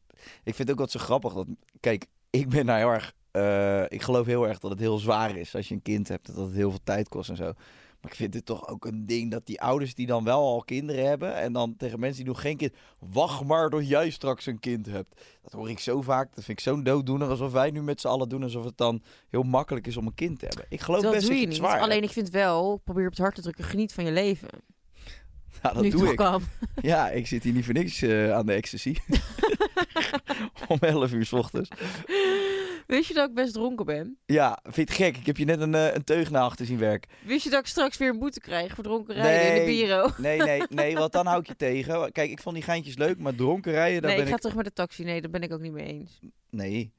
Ik 0.44 0.54
vind 0.54 0.58
het 0.58 0.70
ook 0.70 0.78
wat 0.78 0.90
zo 0.90 0.98
grappig 0.98 1.34
dat, 1.34 1.46
kijk, 1.80 2.06
ik 2.30 2.48
ben 2.48 2.66
nou 2.66 2.78
heel 2.78 2.90
erg, 2.90 3.12
eh, 3.30 3.82
ik 3.88 4.02
geloof 4.02 4.26
heel 4.26 4.48
erg 4.48 4.58
dat 4.58 4.70
het 4.70 4.80
heel 4.80 4.98
zwaar 4.98 5.36
is 5.36 5.54
als 5.54 5.68
je 5.68 5.74
een 5.74 5.82
kind 5.82 6.08
hebt, 6.08 6.26
dat 6.26 6.36
het 6.36 6.54
heel 6.54 6.70
veel 6.70 6.80
tijd 6.84 7.08
kost 7.08 7.30
en 7.30 7.36
zo. 7.36 7.52
Maar 8.00 8.10
ik 8.10 8.16
vind 8.16 8.34
het 8.34 8.44
toch 8.44 8.68
ook 8.68 8.84
een 8.84 9.06
ding 9.06 9.30
dat 9.30 9.46
die 9.46 9.60
ouders 9.60 9.94
die 9.94 10.06
dan 10.06 10.24
wel 10.24 10.38
al 10.38 10.62
kinderen 10.64 11.06
hebben 11.06 11.34
en 11.34 11.52
dan 11.52 11.76
tegen 11.76 12.00
mensen 12.00 12.24
die 12.24 12.32
nog 12.32 12.40
geen 12.40 12.56
kind, 12.56 12.72
wacht 12.98 13.44
maar 13.44 13.70
tot 13.70 13.88
jij 13.88 14.10
straks 14.10 14.46
een 14.46 14.60
kind 14.60 14.86
hebt. 14.86 15.20
Dat 15.42 15.52
hoor 15.52 15.70
ik 15.70 15.78
zo 15.78 16.02
vaak, 16.02 16.34
dat 16.34 16.44
vind 16.44 16.58
ik 16.58 16.64
zo'n 16.64 16.82
dooddoener 16.82 17.28
alsof 17.28 17.52
wij 17.52 17.70
nu 17.70 17.82
met 17.82 18.00
z'n 18.00 18.08
allen 18.08 18.28
doen 18.28 18.42
alsof 18.42 18.64
het 18.64 18.76
dan 18.76 19.02
heel 19.28 19.42
makkelijk 19.42 19.86
is 19.86 19.96
om 19.96 20.06
een 20.06 20.14
kind 20.14 20.38
te 20.38 20.46
hebben. 20.46 20.66
Ik 20.68 20.80
geloof 20.80 21.02
dat 21.02 21.12
best 21.12 21.22
doe 21.22 21.30
dat 21.30 21.40
je 21.40 21.44
je 21.46 21.52
niet. 21.52 21.62
zwaar 21.62 21.80
Alleen 21.80 21.90
hebt. 21.90 22.04
ik 22.04 22.12
vind 22.12 22.30
wel, 22.30 22.76
probeer 22.84 23.04
op 23.04 23.10
het 23.10 23.20
hart 23.20 23.34
te 23.34 23.42
drukken, 23.42 23.64
geniet 23.64 23.92
van 23.92 24.04
je 24.04 24.12
leven. 24.12 24.48
Ja, 25.62 25.72
dat 25.72 25.82
nu 25.82 25.90
doe 25.90 26.12
ik. 26.12 26.22
Ja, 26.82 27.10
ik 27.10 27.26
zit 27.26 27.42
hier 27.42 27.52
niet 27.52 27.64
voor 27.64 27.74
niks 27.74 28.02
eh, 28.02 28.32
aan 28.32 28.46
de 28.46 28.52
ecstasy. 28.52 28.96
Om 30.68 30.78
11 30.80 31.12
uur 31.12 31.26
s 31.26 31.32
ochtends. 31.32 31.70
Wist 32.86 33.08
je 33.08 33.14
dat 33.14 33.28
ik 33.28 33.34
best 33.34 33.52
dronken 33.52 33.86
ben? 33.86 34.18
Ja, 34.26 34.58
vind 34.62 34.74
je 34.74 34.80
het 34.80 34.92
gek? 34.92 35.16
Ik 35.16 35.26
heb 35.26 35.36
je 35.36 35.44
net 35.44 35.60
een, 35.60 35.74
eh, 35.74 35.94
een 35.94 36.04
teug 36.04 36.30
naar 36.30 36.42
achter 36.42 36.66
zien 36.66 36.78
werken. 36.78 37.10
Wist 37.24 37.44
je 37.44 37.50
dat 37.50 37.60
ik 37.60 37.66
straks 37.66 37.96
weer 37.96 38.08
een 38.08 38.18
boete 38.18 38.40
krijg 38.40 38.74
voor 38.74 38.84
dronken 38.84 39.14
rijden 39.14 39.54
in 39.54 39.60
de 39.60 39.72
bureau? 39.72 40.12
Nee, 40.16 40.38
nee, 40.38 40.62
nee, 40.68 40.94
want 40.94 41.12
dan 41.12 41.26
hou 41.26 41.40
ik 41.40 41.46
je 41.46 41.56
tegen. 41.56 42.12
Kijk, 42.12 42.30
ik 42.30 42.40
vond 42.40 42.54
die 42.54 42.64
geintjes 42.64 42.96
leuk, 42.96 43.18
maar 43.18 43.34
dronken 43.34 43.72
rijden, 43.72 44.02
daar 44.02 44.10
Nee, 44.10 44.18
ik 44.18 44.24
ben 44.24 44.28
ga 44.28 44.34
ik... 44.34 44.40
terug 44.40 44.56
met 44.56 44.64
de 44.64 44.72
taxi. 44.72 45.04
Nee, 45.04 45.20
daar 45.20 45.30
ben 45.30 45.42
ik 45.42 45.52
ook 45.52 45.60
niet 45.60 45.72
mee 45.72 45.86
eens. 45.86 46.20
Nee. 46.50 46.92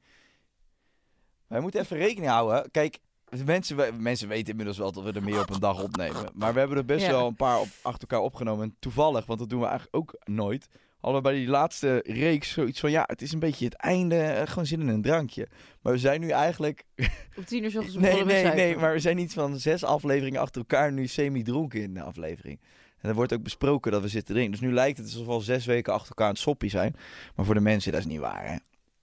Wij 1.46 1.60
moeten 1.60 1.80
even 1.80 1.96
rekening 1.96 2.30
houden. 2.30 2.70
Kijk, 2.70 2.98
mensen, 3.44 4.02
mensen 4.02 4.28
weten 4.28 4.50
inmiddels 4.50 4.78
wel 4.78 4.92
dat 4.92 5.04
we 5.04 5.12
er 5.12 5.22
meer 5.22 5.40
op 5.40 5.50
een 5.50 5.60
dag 5.60 5.82
opnemen. 5.82 6.30
Maar 6.34 6.52
we 6.52 6.58
hebben 6.58 6.76
er 6.78 6.84
best 6.84 7.04
Ja. 7.06 7.10
wel 7.10 7.26
een 7.26 7.34
paar 7.36 7.60
op, 7.60 7.68
achter 7.82 8.00
elkaar 8.08 8.24
opgenomen. 8.24 8.64
En 8.64 8.76
toevallig, 8.78 9.26
want 9.26 9.38
dat 9.38 9.48
doen 9.48 9.60
we 9.60 9.66
eigenlijk 9.66 9.96
ook 9.96 10.14
nooit, 10.24 10.68
hadden 11.00 11.22
we 11.22 11.28
bij 11.28 11.38
die 11.38 11.48
laatste 11.48 12.02
reeks 12.06 12.50
zoiets 12.50 12.80
van... 12.80 12.90
Ja, 12.90 13.04
het 13.06 13.22
is 13.22 13.32
een 13.32 13.38
beetje 13.38 13.64
het 13.64 13.74
einde, 13.74 14.16
eh, 14.16 14.46
gewoon 14.46 14.66
zin 14.66 14.80
in 14.80 14.88
een 14.88 15.02
drankje. 15.02 15.48
Maar 15.82 15.92
we 15.92 15.98
zijn 15.98 16.20
nu 16.20 16.28
eigenlijk... 16.28 16.84
Op 17.38 17.44
tien 17.46 17.64
uur 17.64 17.76
ochtends 17.78 17.96
Nee, 17.96 18.24
nee, 18.24 18.44
nee, 18.44 18.76
maar 18.76 18.92
we 18.92 18.98
zijn 18.98 19.18
iets 19.18 19.34
van 19.34 19.58
zes 19.58 19.84
afleveringen 19.84 20.40
achter 20.40 20.60
elkaar 20.60 20.92
nu 20.92 21.06
semi-dronken 21.06 21.80
in 21.82 21.94
de 21.94 22.02
aflevering. 22.02 22.60
En 23.00 23.08
er 23.08 23.14
wordt 23.14 23.32
ook 23.32 23.42
besproken 23.42 23.92
dat 23.92 24.02
we 24.02 24.08
zitten 24.08 24.34
drinken. 24.34 24.60
Dus 24.60 24.68
nu 24.68 24.74
lijkt 24.74 24.96
het 24.98 25.06
alsof 25.06 25.26
we 25.26 25.32
al 25.32 25.40
zes 25.40 25.66
weken 25.66 25.92
achter 25.92 26.08
elkaar 26.08 26.26
aan 26.26 26.32
het 26.32 26.40
soppie 26.42 26.70
zijn. 26.70 26.94
Maar 27.36 27.44
voor 27.44 27.54
de 27.54 27.60
mensen, 27.60 27.92
dat 27.92 28.00
is 28.00 28.06
niet 28.06 28.18
waar, 28.20 28.46
hè. 28.48 28.56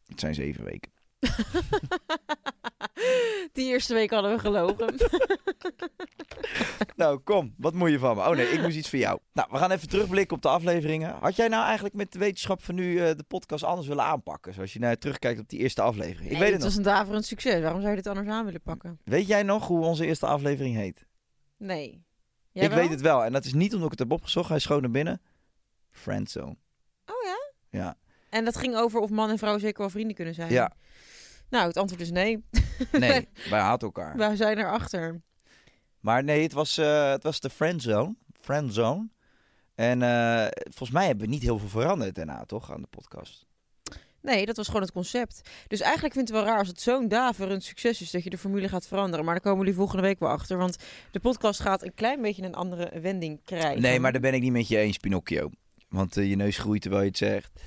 Het 0.08 0.20
zijn 0.20 0.34
zeven 0.36 0.64
weken. 0.64 0.92
Die 3.54 3.66
eerste 3.68 3.94
week 3.94 4.10
hadden 4.12 4.32
we 4.32 4.40
gelogen. 4.40 4.96
Nou, 6.96 7.20
kom. 7.20 7.54
Wat 7.58 7.74
moet 7.74 7.90
je 7.90 8.00
van 8.00 8.16
me? 8.16 8.22
Oh 8.28 8.36
nee, 8.36 8.48
ik 8.48 8.62
moest 8.62 8.78
iets 8.78 8.90
voor 8.90 9.00
jou. 9.00 9.20
Nou, 9.34 9.48
we 9.52 9.58
gaan 9.58 9.72
even 9.72 9.90
terugblikken 9.90 10.36
op 10.36 10.42
de 10.42 10.48
afleveringen. 10.50 11.16
Had 11.20 11.36
jij 11.36 11.48
nou 11.48 11.64
eigenlijk 11.66 11.96
met 11.96 12.12
de 12.12 12.20
wetenschap 12.20 12.64
van 12.64 12.76
nu 12.76 13.00
eh, 13.00 13.16
de 13.16 13.24
podcast 13.28 13.64
anders 13.64 13.88
willen 13.88 14.04
aanpakken? 14.04 14.54
Zoals 14.54 14.74
je 14.74 14.80
nou 14.80 14.96
terugkijkt 14.96 15.40
op 15.40 15.50
die 15.50 15.60
eerste 15.60 15.82
aflevering. 15.82 16.26
Ik 16.26 16.32
Nee, 16.32 16.40
weet 16.40 16.52
het 16.52 16.52
het 16.52 16.60
nog. 16.62 16.68
was 16.68 16.78
een 16.78 16.84
daverend 16.98 17.26
succes. 17.26 17.62
Waarom 17.62 17.80
zou 17.80 17.90
je 17.96 17.98
dit 18.02 18.08
anders 18.08 18.28
aan 18.28 18.46
willen 18.46 18.62
pakken? 18.62 19.00
Weet 19.04 19.28
jij 19.28 19.44
nog 19.44 19.68
hoe 19.68 19.86
onze 19.86 20.06
eerste 20.06 20.26
aflevering 20.26 20.76
heet? 20.76 21.06
Nee. 21.58 22.06
Jij 22.52 22.64
ik 22.64 22.70
wel? 22.70 22.80
weet 22.80 22.90
het 22.90 23.02
wel. 23.02 23.24
En 23.24 23.32
dat 23.32 23.46
is 23.46 23.54
niet 23.54 23.72
omdat 23.74 23.86
ik 23.86 24.00
het 24.00 24.10
heb 24.10 24.12
opgezocht. 24.12 24.50
Hij 24.50 24.60
schoot 24.60 24.82
naar 24.82 24.92
binnen. 24.92 25.22
Friendzone. 25.92 26.58
Oh 27.06 27.24
ja? 27.26 27.38
Ja. 27.80 27.96
En 28.30 28.46
dat 28.46 28.58
ging 28.58 28.76
over 28.76 29.00
of 29.00 29.10
man 29.10 29.30
en 29.30 29.38
vrouw 29.38 29.58
zeker 29.58 29.80
wel 29.80 29.90
vrienden 29.90 30.16
kunnen 30.16 30.34
zijn. 30.34 30.52
Ja. 30.52 30.74
Nou, 31.50 31.68
het 31.68 31.78
antwoord 31.78 32.02
is 32.02 32.12
nee. 32.12 32.44
Nee, 32.92 33.28
wij 33.50 33.60
haten 33.60 33.88
elkaar. 33.88 34.18
Wij 34.18 34.36
zijn 34.36 34.58
erachter. 34.58 35.22
Maar 36.00 36.24
nee, 36.24 36.44
het 36.44 36.54
was, 36.54 36.78
eh, 36.78 37.10
het 37.10 37.24
was 37.24 37.40
de 37.40 37.50
friendzone. 37.50 38.16
Friendzone. 38.42 39.10
En 39.76 40.02
eh, 40.02 40.48
volgens 40.64 40.92
mij 40.92 41.06
hebben 41.06 41.26
we 41.26 41.32
niet 41.32 41.42
heel 41.42 41.60
veel 41.60 41.70
veranderd 41.70 42.16
daarna, 42.16 42.44
toch, 42.46 42.72
aan 42.72 42.82
de 42.82 42.88
podcast. 42.88 43.46
Nee, 44.22 44.46
dat 44.46 44.58
was 44.58 44.66
gewoon 44.68 44.82
het 44.82 44.92
concept. 44.92 45.42
Dus 45.68 45.82
eigenlijk 45.82 46.14
vind 46.14 46.30
ik 46.30 46.36
het 46.36 46.44
wel 46.44 46.54
raar 46.54 46.60
als 46.60 46.68
het 46.68 46.82
zo'n 46.82 47.08
daverend 47.08 47.64
succes 47.64 48.02
is 48.02 48.12
dat 48.12 48.24
je 48.24 48.30
de 48.30 48.38
formule 48.38 48.70
gaat 48.70 48.88
veranderen. 48.88 49.26
Maar 49.26 49.34
daar 49.34 49.44
komen 49.44 49.60
jullie 49.60 49.76
volgende 49.76 50.02
week 50.02 50.20
wel 50.20 50.30
achter. 50.30 50.58
Want 50.58 50.78
de 51.12 51.20
podcast 51.20 51.60
gaat 51.60 51.84
een 51.84 51.94
klein 51.94 52.22
beetje 52.22 52.44
een 52.44 52.56
andere 52.56 53.00
wending 53.00 53.44
krijgen. 53.46 53.82
Nee, 53.82 54.00
maar 54.00 54.12
daar 54.12 54.22
ben 54.22 54.34
ik 54.34 54.42
niet 54.42 54.52
met 54.52 54.68
je 54.68 54.78
eens, 54.78 54.98
Pinocchio. 54.98 55.50
Want 55.90 56.18
eh, 56.18 56.30
je 56.30 56.36
neus 56.36 56.58
groeit 56.58 56.82
terwijl 56.82 57.04
je 57.04 57.10
het 57.10 57.18
zegt. 57.18 57.62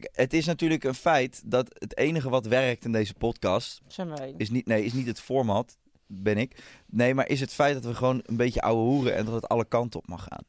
Het 0.00 0.32
is 0.32 0.46
natuurlijk 0.46 0.84
een 0.84 0.94
feit 0.94 1.42
dat 1.44 1.76
het 1.78 1.96
enige 1.96 2.28
wat 2.28 2.46
werkt 2.46 2.84
in 2.84 2.92
deze 2.92 3.14
podcast... 3.14 3.80
Zijn 3.86 4.08
wij. 4.08 4.34
is 4.36 4.50
niet, 4.50 4.66
nee, 4.66 4.84
is 4.84 4.92
niet 4.92 5.06
het 5.06 5.20
format, 5.20 5.76
ben 6.06 6.36
ik. 6.36 6.62
Nee, 6.86 7.14
maar 7.14 7.28
is 7.28 7.40
het 7.40 7.52
feit 7.54 7.74
dat 7.74 7.84
we 7.84 7.94
gewoon 7.94 8.22
een 8.26 8.36
beetje 8.36 8.62
ouwe 8.62 8.82
hoeren... 8.82 9.14
en 9.14 9.24
dat 9.24 9.34
het 9.34 9.48
alle 9.48 9.64
kanten 9.64 10.00
op 10.00 10.08
mag 10.08 10.22
gaan. 10.22 10.44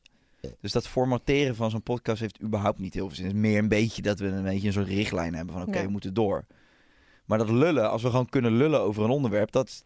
Dus 0.62 0.72
dat 0.72 0.88
formateren 0.88 1.56
van 1.56 1.70
zo'n 1.70 1.84
podcast 1.84 2.20
heeft 2.20 2.42
überhaupt 2.42 2.80
niet 2.80 2.94
heel 2.94 3.08
veel 3.08 3.16
zin. 3.16 3.25
Het 3.25 3.36
is 3.36 3.42
meer 3.42 3.58
een 3.58 3.68
beetje 3.68 4.02
dat 4.02 4.20
we 4.20 4.28
een 4.28 4.44
beetje 4.44 4.68
een 4.68 4.74
soort 4.74 4.88
richtlijn 4.88 5.34
hebben 5.36 5.54
van... 5.54 5.68
oké, 5.68 5.78
Ja. 5.78 5.86
we 5.86 5.92
moeten 5.92 6.14
door. 6.14 6.46
Maar 7.25 7.38
dat 7.38 7.50
lullen, 7.50 7.90
als 7.90 8.02
we 8.02 8.10
gewoon 8.10 8.30
kunnen 8.30 8.58
lullen 8.58 8.80
over 8.80 9.04
een 9.04 9.10
onderwerp... 9.10 9.52
dat, 9.52 9.86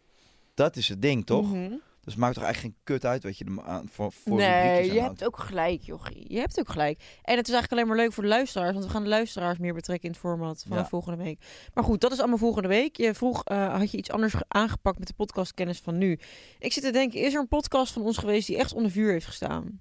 dat 0.53 0.75
is 0.75 0.87
het 0.89 1.01
ding, 1.01 1.25
toch? 1.25 1.51
Mhm. 1.53 1.73
Dus 2.03 2.13
het 2.13 2.17
maakt 2.23 2.33
toch 2.35 2.43
eigenlijk 2.43 2.75
geen 2.75 2.83
kut 2.95 3.05
uit 3.05 3.23
wat 3.23 3.37
je 3.37 3.45
er 3.45 3.63
aan, 3.63 3.87
voor, 3.91 4.11
voor 4.11 4.37
Nee, 4.37 4.83
je 4.85 4.91
hebt 4.91 4.99
houdt. 5.05 5.25
ook 5.25 5.39
gelijk, 5.39 5.81
jochie. 5.81 6.25
Je 6.33 6.39
hebt 6.39 6.59
ook 6.59 6.69
gelijk. 6.69 6.99
En 7.21 7.37
het 7.37 7.47
is 7.47 7.53
eigenlijk 7.53 7.71
alleen 7.71 7.87
maar 7.87 8.05
leuk 8.05 8.13
voor 8.13 8.23
de 8.23 8.29
luisteraars, 8.29 8.73
want 8.73 8.85
we 8.85 8.91
gaan 8.91 9.03
de 9.03 9.09
luisteraars 9.09 9.57
meer 9.57 9.73
betrekken 9.73 10.05
in 10.05 10.11
het 10.11 10.19
format 10.19 10.65
van 10.67 10.77
Ja. 10.77 10.85
volgende 10.85 11.23
week. 11.23 11.45
Maar 11.73 11.83
goed, 11.83 12.01
dat 12.01 12.11
is 12.11 12.19
allemaal 12.19 12.37
volgende 12.37 12.67
week. 12.67 12.97
Je 12.97 13.13
vroeg, 13.13 13.43
eh, 13.43 13.77
had 13.77 13.91
je 13.91 13.97
iets 13.97 14.11
anders 14.11 14.33
ge- 14.33 14.45
aangepakt 14.47 14.99
met 14.99 15.07
de 15.07 15.13
podcastkennis 15.13 15.79
van 15.79 15.97
nu? 15.97 16.19
Ik 16.59 16.73
zit 16.73 16.83
te 16.83 16.91
denken, 16.91 17.19
is 17.19 17.33
er 17.33 17.39
een 17.39 17.47
podcast 17.47 17.93
van 17.93 18.01
ons 18.01 18.17
geweest 18.17 18.47
die 18.47 18.57
echt 18.57 18.73
onder 18.73 18.91
vuur 18.91 19.11
heeft 19.11 19.25
gestaan? 19.25 19.79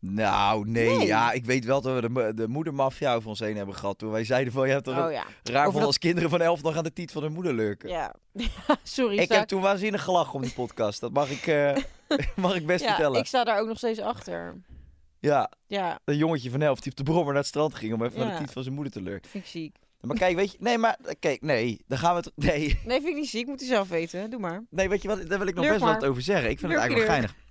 Nou, 0.00 0.68
nee, 0.68 0.96
Nee. 0.96 1.06
Ja, 1.06 1.32
ik 1.32 1.44
weet 1.44 1.64
wel 1.64 1.80
dat 1.80 2.02
we 2.02 2.12
de, 2.12 2.34
de 2.34 2.48
moedermafia 2.48 3.14
over 3.14 3.28
ons 3.28 3.38
heen 3.40 3.56
hebben 3.56 3.74
gehad. 3.74 3.98
Toen 3.98 4.10
wij 4.10 4.24
zeiden 4.24 4.52
van, 4.52 4.66
je 4.66 4.72
hebt 4.72 4.84
toch 4.84 5.04
Oh 5.06 5.12
ja. 5.12 5.24
raar 5.42 5.64
van 5.64 5.74
dat- 5.74 5.82
als 5.84 5.98
kinderen 5.98 6.30
van 6.30 6.40
elf 6.40 6.62
nog 6.62 6.76
aan 6.76 6.84
de 6.84 6.92
tiet 6.92 7.12
van 7.12 7.22
hun 7.22 7.32
moeder 7.32 7.54
lurken. 7.54 7.88
Ja. 7.88 8.14
Sorry. 8.82 9.18
Ik 9.18 9.28
heb 9.32 9.46
toen 9.48 9.60
waanzinnig 9.62 10.02
gelachen 10.02 10.34
om 10.34 10.42
die 10.42 10.52
podcast. 10.52 11.00
Dat 11.00 11.12
mag 11.12 11.30
ik, 11.30 11.46
eh, 11.46 11.76
mag 12.36 12.54
ik 12.54 12.66
best 12.66 12.84
ja, 12.84 12.88
vertellen. 12.88 13.20
ik 13.20 13.26
sta 13.26 13.44
daar 13.44 13.60
ook 13.60 13.68
nog 13.68 13.76
steeds 13.76 14.00
achter. 14.00 14.54
Ja, 15.20 15.50
Ja, 15.66 15.98
een 16.04 16.16
jongetje 16.16 16.50
van 16.50 16.62
elf 16.62 16.80
die 16.80 16.90
op 16.90 16.96
de 16.98 17.02
brommer 17.04 17.26
naar 17.26 17.36
het 17.42 17.46
strand 17.46 17.74
ging 17.74 17.92
om 17.94 18.02
even 18.04 18.18
naar 18.18 18.28
Ja. 18.28 18.32
de 18.38 18.40
tiet 18.44 18.52
van 18.52 18.62
zijn 18.62 18.74
moeder 18.74 18.92
te 18.92 19.02
lurken. 19.02 19.30
vind 19.30 19.44
ik 19.44 19.50
ziek. 19.50 19.76
Maar 20.00 20.16
kijk, 20.16 20.36
weet 20.36 20.52
je, 20.52 20.56
nee, 20.60 20.78
maar 20.78 20.98
kijk, 21.18 21.42
nee, 21.42 21.80
dan 21.86 21.98
gaan 21.98 22.14
we 22.14 22.20
het, 22.20 22.32
nee, 22.34 22.58
Nee, 22.84 22.96
vind 23.00 23.06
ik 23.08 23.14
niet 23.14 23.28
ziek. 23.28 23.46
Moet 23.46 23.60
hij 23.60 23.68
zelf 23.68 23.88
weten. 23.88 24.30
Doe 24.30 24.40
maar. 24.40 24.64
nee, 24.70 24.88
weet 24.88 25.02
je 25.02 25.08
wat, 25.08 25.28
daar 25.28 25.38
wil 25.38 25.46
ik 25.46 25.54
nog 25.54 25.64
Lurk 25.64 25.74
best 25.74 25.84
wel 25.84 25.92
maar. 25.92 26.00
wat 26.00 26.10
over 26.10 26.22
zeggen. 26.22 26.50
Ik 26.50 26.58
vind 26.58 26.72
het 26.72 26.80
eigenlijk 26.80 27.08
wel 27.10 27.18
geinig. 27.18 27.44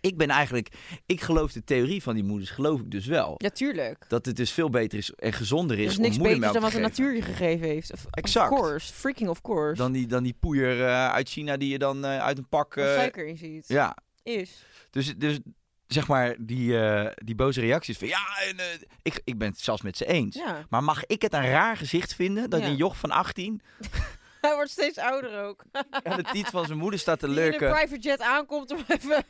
Ik 0.00 0.16
ben 0.16 0.28
eigenlijk, 0.30 0.68
ik 1.06 1.20
geloof 1.20 1.52
de 1.52 1.64
theorie 1.64 2.02
van 2.02 2.14
die 2.14 2.24
moeders, 2.24 2.50
geloof 2.50 2.80
ik 2.80 2.90
dus 2.90 3.06
wel. 3.06 3.34
Ja, 3.36 3.48
tuurlijk. 3.50 4.04
Dat 4.08 4.26
het 4.26 4.36
dus 4.36 4.50
veel 4.52 4.70
beter 4.70 4.98
is 4.98 5.10
en 5.14 5.32
gezonder 5.32 5.76
Er 5.78 5.82
is 5.84 5.90
is 5.90 5.96
om 5.96 6.02
niks 6.02 6.16
beters 6.16 6.32
moedermelk 6.34 6.62
dan 6.62 6.70
te 6.70 6.78
wat 6.78 6.88
de 6.88 6.88
geven. 6.96 7.04
natuur 7.14 7.28
je 7.28 7.36
gegeven 7.36 7.66
heeft. 7.68 7.92
Of, 7.92 8.06
Exact. 8.10 8.52
Of 8.52 8.58
course. 8.58 8.92
Freaking 8.92 9.28
of 9.28 9.40
course. 9.40 9.76
Dan 9.82 9.92
die, 9.92 10.06
dan 10.06 10.22
die 10.22 10.36
poeier 10.40 10.80
eh, 10.86 11.08
uit 11.12 11.28
China 11.28 11.56
die 11.56 11.68
je 11.70 11.78
dan 11.78 12.04
eh, 12.04 12.18
uit 12.18 12.38
een 12.38 12.48
pak... 12.48 12.76
Eh, 12.76 12.84
suiker 12.84 13.26
in 13.26 13.36
ziet. 13.38 13.64
ja, 13.68 13.96
Is. 14.22 14.64
dus, 14.90 15.14
dus 15.16 15.38
zeg 15.86 16.06
maar 16.08 16.36
die, 16.38 16.78
eh, 16.80 17.10
die 17.24 17.34
boze 17.34 17.60
reacties 17.60 17.98
van... 17.98 18.08
Ja, 18.08 18.26
en, 18.48 18.58
eh, 18.58 18.64
ik, 19.02 19.20
ik 19.24 19.38
ben 19.38 19.48
het 19.48 19.60
zelfs 19.60 19.82
met 19.82 19.96
ze 19.96 20.06
eens. 20.06 20.34
Ja. 20.36 20.66
Maar 20.68 20.84
mag 20.84 21.06
ik 21.06 21.22
het 21.22 21.32
een 21.32 21.50
raar 21.50 21.76
gezicht 21.76 22.14
vinden 22.14 22.50
dat 22.50 22.60
Ja. 22.60 22.66
een 22.66 22.76
joch 22.76 22.96
van 22.96 23.10
18 23.10 23.60
Hij 24.40 24.54
wordt 24.54 24.70
steeds 24.70 24.98
ouder 24.98 25.42
ook. 25.44 25.64
aan 26.02 26.16
de 26.16 26.28
tiet 26.32 26.46
van 26.46 26.66
zijn 26.66 26.78
moeder 26.78 26.98
staat 27.00 27.18
te 27.18 27.26
Die 27.26 27.34
in 27.36 27.42
een 27.42 27.48
lurken? 27.50 27.70
private 27.70 28.00
jet 28.00 28.20
aankomt 28.20 28.70
om 28.70 28.78
even... 28.88 29.24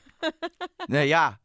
Nee, 0.86 1.08
ja. 1.08 1.40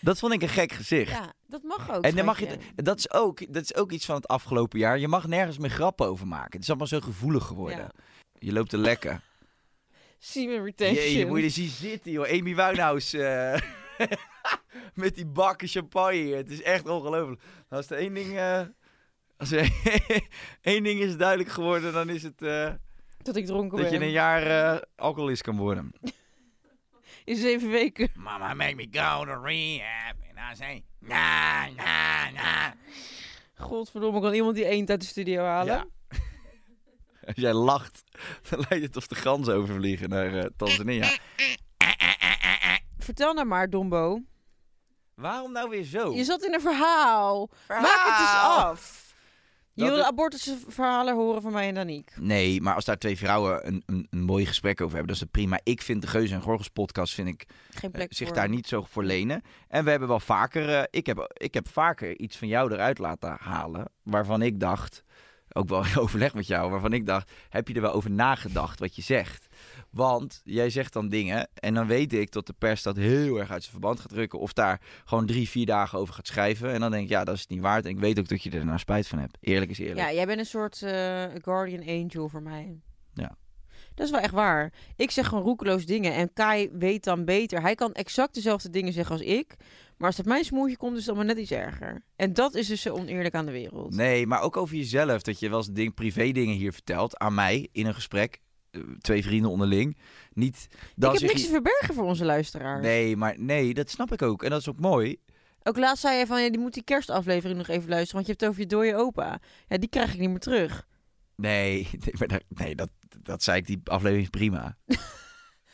Dat 0.00 0.18
vond 0.18 0.32
ik 0.32 0.42
een 0.42 0.48
gek 0.48 0.72
gezicht. 0.72 1.10
Ja, 1.10 1.32
dat 1.46 1.62
mag 1.62 1.90
ook. 1.90 2.02
En 2.02 2.16
dan 2.16 2.24
mag 2.24 2.38
je, 2.40 2.58
dat, 2.74 2.98
is 2.98 3.10
ook, 3.10 3.52
dat 3.52 3.62
is 3.62 3.74
ook 3.74 3.92
iets 3.92 4.04
van 4.04 4.14
het 4.14 4.28
afgelopen 4.28 4.78
jaar. 4.78 4.98
Je 4.98 5.08
mag 5.08 5.26
nergens 5.26 5.58
meer 5.58 5.70
grappen 5.70 6.06
over 6.06 6.26
maken. 6.26 6.50
Het 6.52 6.62
is 6.62 6.68
allemaal 6.68 6.86
zo 6.86 7.00
gevoelig 7.00 7.44
geworden. 7.44 7.78
Ja. 7.78 7.90
Je 8.38 8.52
loopt 8.52 8.70
te 8.70 8.78
lekken. 8.78 9.22
Semen 10.18 10.64
retention. 10.64 11.10
Jee, 11.12 11.26
moet 11.26 11.38
je 11.38 11.44
er 11.44 11.50
zien 11.50 11.68
zitten, 11.68 12.12
joh. 12.12 12.28
Amy 12.28 12.54
Winehouse. 12.54 13.24
eh, 13.24 13.60
met 14.94 15.14
die 15.14 15.26
bakken 15.26 15.68
champagne 15.68 16.16
hier. 16.16 16.36
Het 16.36 16.50
is 16.50 16.62
echt 16.62 16.88
ongelooflijk. 16.88 17.42
Als 17.68 17.90
er 17.90 17.98
één 17.98 18.14
ding... 18.14 18.36
eh, 18.36 18.60
als 19.36 19.50
er 19.52 19.70
één 20.62 20.82
ding 20.82 21.00
is 21.00 21.16
duidelijk 21.16 21.48
geworden, 21.50 21.92
dan 21.92 22.08
is 22.08 22.22
het 22.22 22.42
eh, 22.42 22.72
Dat 23.22 23.36
ik 23.36 23.46
dronken 23.46 23.78
dat 23.78 23.80
ben. 23.80 23.88
je 23.90 23.96
in 23.96 24.02
een 24.02 24.10
jaar 24.14 24.84
alcoholist 24.96 25.42
kan 25.42 25.56
worden. 25.56 25.92
In 27.24 27.36
zeven 27.36 27.70
weken. 27.70 28.08
Mama 28.14 28.54
make 28.54 28.74
me 28.74 28.88
go 28.90 29.24
to 29.24 29.42
rehab. 29.42 30.16
En 30.28 30.52
I 30.52 30.54
say, 30.54 30.84
na, 30.98 31.66
na, 31.76 32.30
na. 32.30 32.74
Godverdomme, 33.54 34.20
kan 34.20 34.34
iemand 34.34 34.54
die 34.54 34.64
eend 34.64 34.90
uit 34.90 35.00
de 35.00 35.06
studio 35.06 35.42
halen? 35.42 35.74
Ja. 35.74 35.86
Als 37.26 37.36
jij 37.36 37.52
lacht, 37.52 38.02
dan 38.50 38.64
lijkt 38.68 38.84
het 38.84 38.96
of 38.96 39.06
de 39.06 39.14
ganzen 39.14 39.54
overvliegen 39.54 40.08
naar 40.08 40.34
eh, 40.34 40.44
Tanzania. 40.56 41.18
Vertel 42.98 43.34
nou 43.34 43.46
maar, 43.46 43.70
Dombo. 43.70 44.20
Waarom 45.14 45.52
nou 45.52 45.68
weer 45.70 45.84
zo? 45.84 46.14
Je 46.14 46.24
zat 46.24 46.44
in 46.44 46.54
een 46.54 46.60
verhaal. 46.60 47.50
Maak 47.68 48.04
het 48.06 48.20
eens 48.20 48.42
af. 48.42 49.03
Je 49.74 49.84
wilde 49.84 50.06
abortusverhalen 50.06 51.14
horen 51.14 51.42
van 51.42 51.52
mij 51.52 51.68
en 51.68 51.74
Daniek. 51.74 52.12
Nee, 52.16 52.60
maar 52.60 52.74
als 52.74 52.84
daar 52.84 52.98
twee 52.98 53.16
vrouwen 53.16 53.66
een, 53.66 53.82
een, 53.86 54.06
een 54.10 54.22
mooi 54.22 54.46
gesprek 54.46 54.80
over 54.80 54.96
hebben, 54.96 55.06
dat 55.06 55.16
is 55.16 55.20
het 55.20 55.30
prima. 55.30 55.60
Ik 55.62 55.82
vind 55.82 56.02
de 56.02 56.08
Geuze 56.08 56.34
en 56.34 56.40
Gorgels 56.40 56.68
podcast 56.68 57.14
vind 57.14 57.28
ik 57.28 57.46
Geen 57.70 57.90
eh, 57.90 57.96
plek 57.96 58.14
zich 58.14 58.26
voor. 58.26 58.36
daar 58.36 58.48
niet 58.48 58.66
zo 58.66 58.82
voor 58.82 59.04
lenen. 59.04 59.42
En 59.68 59.84
we 59.84 59.90
hebben 59.90 60.08
wel 60.08 60.20
vaker, 60.20 60.68
eh, 60.68 60.82
ik, 60.90 61.06
heb, 61.06 61.32
ik 61.32 61.54
heb 61.54 61.68
vaker 61.68 62.18
iets 62.18 62.36
van 62.36 62.48
jou 62.48 62.72
eruit 62.72 62.98
laten 62.98 63.36
halen, 63.40 63.84
waarvan 64.02 64.42
ik 64.42 64.60
dacht, 64.60 65.02
ook 65.52 65.68
wel 65.68 65.84
in 65.84 65.96
overleg 66.04 66.34
met 66.34 66.46
jou, 66.46 66.70
waarvan 66.70 66.92
ik 66.92 67.06
dacht, 67.06 67.30
heb 67.48 67.68
je 67.68 67.74
er 67.74 67.80
wel 67.80 67.92
over 67.92 68.10
nagedacht 68.10 68.78
wat 68.78 68.96
je 68.96 69.02
zegt? 69.02 69.46
Want 69.94 70.40
jij 70.44 70.70
zegt 70.70 70.92
dan 70.92 71.08
dingen 71.08 71.48
en 71.54 71.74
dan 71.74 71.86
weet 71.86 72.12
ik 72.12 72.32
dat 72.32 72.46
de 72.46 72.54
pers 72.58 72.82
dat 72.82 72.96
heel 72.96 73.38
erg 73.38 73.50
uit 73.50 73.60
zijn 73.60 73.72
verband 73.72 74.00
gaat 74.00 74.08
drukken 74.08 74.38
of 74.38 74.52
daar 74.52 74.80
gewoon 75.04 75.26
drie, 75.26 75.48
vier 75.48 75.66
dagen 75.66 75.98
over 75.98 76.14
gaat 76.14 76.26
schrijven. 76.26 76.72
En 76.72 76.80
dan 76.80 76.90
denk 76.90 77.02
ik, 77.04 77.08
ja, 77.08 77.24
dat 77.24 77.34
is 77.34 77.40
het 77.40 77.50
niet 77.50 77.60
waard. 77.60 77.84
En 77.84 77.90
ik 77.90 77.98
weet 77.98 78.18
ook 78.18 78.28
dat 78.28 78.42
je 78.42 78.50
er 78.50 78.64
nou 78.64 78.78
spijt 78.78 79.06
van 79.06 79.18
hebt. 79.18 79.36
Eerlijk 79.40 79.70
is 79.70 79.78
eerlijk. 79.78 79.98
Ja, 79.98 80.12
jij 80.12 80.26
bent 80.26 80.38
een 80.38 80.46
soort 80.46 80.82
eh, 80.82 81.24
guardian 81.42 81.88
angel 81.88 82.28
voor 82.28 82.42
mij. 82.42 82.80
Ja. 83.12 83.36
Dat 83.94 84.06
is 84.06 84.12
wel 84.12 84.20
echt 84.20 84.32
waar. 84.32 84.72
Ik 84.96 85.10
zeg 85.10 85.26
gewoon 85.26 85.44
roekeloos 85.44 85.86
dingen 85.86 86.14
en 86.14 86.32
Kai 86.32 86.70
weet 86.72 87.04
dan 87.04 87.24
beter. 87.24 87.60
Hij 87.60 87.74
kan 87.74 87.92
exact 87.92 88.34
dezelfde 88.34 88.70
dingen 88.70 88.92
zeggen 88.92 89.12
als 89.12 89.24
ik. 89.24 89.54
Maar 89.96 90.06
als 90.06 90.16
het 90.16 90.26
op 90.26 90.32
mijn 90.32 90.44
smoeltje 90.44 90.76
komt, 90.76 90.92
is 90.92 91.06
het 91.06 91.08
allemaal 91.08 91.34
net 91.34 91.38
iets 91.38 91.50
erger. 91.50 92.04
En 92.16 92.32
dat 92.32 92.54
is 92.54 92.66
dus 92.66 92.82
zo 92.82 92.94
oneerlijk 92.94 93.34
aan 93.34 93.46
de 93.46 93.52
wereld. 93.52 93.94
Nee, 93.94 94.26
maar 94.26 94.40
ook 94.40 94.56
over 94.56 94.76
jezelf. 94.76 95.22
Dat 95.22 95.38
je 95.38 95.48
wel 95.48 95.58
eens 95.58 95.70
ding, 95.70 95.94
privé 95.94 96.32
dingen 96.32 96.56
hier 96.56 96.72
vertelt 96.72 97.18
aan 97.18 97.34
mij 97.34 97.68
in 97.72 97.86
een 97.86 97.94
gesprek. 97.94 98.40
Eh, 98.74 98.80
Twee 99.00 99.22
vrienden 99.22 99.50
onderling. 99.50 99.96
Niet 100.32 100.66
dan 100.96 101.14
ik 101.14 101.18
heb 101.20 101.28
niks 101.28 101.40
je- 101.40 101.46
te 101.46 101.52
verbergen 101.52 101.94
voor 101.94 102.04
onze 102.04 102.24
luisteraar. 102.24 102.80
Nee, 102.80 103.16
maar 103.16 103.34
nee, 103.38 103.74
dat 103.74 103.90
snap 103.90 104.12
ik 104.12 104.22
ook. 104.22 104.42
En 104.42 104.50
dat 104.50 104.60
is 104.60 104.68
ook 104.68 104.80
mooi. 104.80 105.16
Ook 105.62 105.76
laatst 105.76 106.02
zei 106.02 106.18
je 106.18 106.26
van, 106.26 106.42
ja, 106.42 106.50
die 106.50 106.60
moet 106.60 106.74
die 106.74 106.84
kerstaflevering 106.84 107.58
nog 107.58 107.68
even 107.68 107.88
luisteren, 107.88 108.14
want 108.14 108.26
je 108.26 108.30
hebt 108.32 108.40
het 108.40 108.50
over 108.50 108.60
je 108.60 108.66
dode 108.92 109.04
opa. 109.04 109.40
Ja, 109.68 109.76
die 109.78 109.88
krijg 109.88 110.12
ik 110.14 110.20
niet 110.20 110.28
meer 110.30 110.38
terug. 110.38 110.86
Nee, 111.36 111.88
nee, 112.04 112.14
maar 112.18 112.28
dat, 112.28 112.42
nee 112.48 112.74
dat, 112.74 112.90
dat 113.22 113.42
zei 113.42 113.58
ik, 113.58 113.66
die 113.66 113.80
aflevering 113.84 114.22
is 114.24 114.30
prima. 114.30 114.76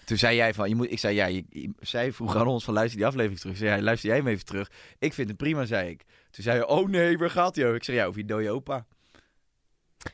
Toen 0.05 0.19
zei 0.19 0.37
jij 0.37 0.55
van, 0.55 0.69
je 0.69 0.75
moet, 0.75 0.91
ik 0.91 0.99
zei, 0.99 1.15
ja, 1.15 1.27
je, 1.27 1.45
je- 1.49 1.73
zij 1.79 2.13
vroeg 2.13 2.37
aan 2.37 2.47
ons 2.47 2.65
van, 2.65 2.75
luister 2.75 2.99
die 2.99 3.07
aflevering 3.07 3.41
terug. 3.41 3.55
Ik 3.55 3.61
zei, 3.61 3.77
ja, 3.77 3.83
luister 3.83 4.09
jij 4.09 4.19
hem 4.19 4.27
even 4.29 4.45
terug. 4.45 4.71
Ik 4.99 5.13
vind 5.15 5.29
het 5.29 5.37
prima, 5.37 5.65
zei 5.65 5.89
ik. 5.91 6.05
Toen 6.31 6.45
zei 6.45 6.57
je, 6.59 6.67
oh 6.67 6.89
nee, 6.89 7.19
waar 7.19 7.31
gaat 7.31 7.55
hij 7.57 7.65
over? 7.65 7.77
Ik 7.77 7.85
zei, 7.85 7.97
ja, 7.97 8.05
over 8.05 8.21
je 8.21 8.27
dode 8.27 8.51
opa. 8.51 8.87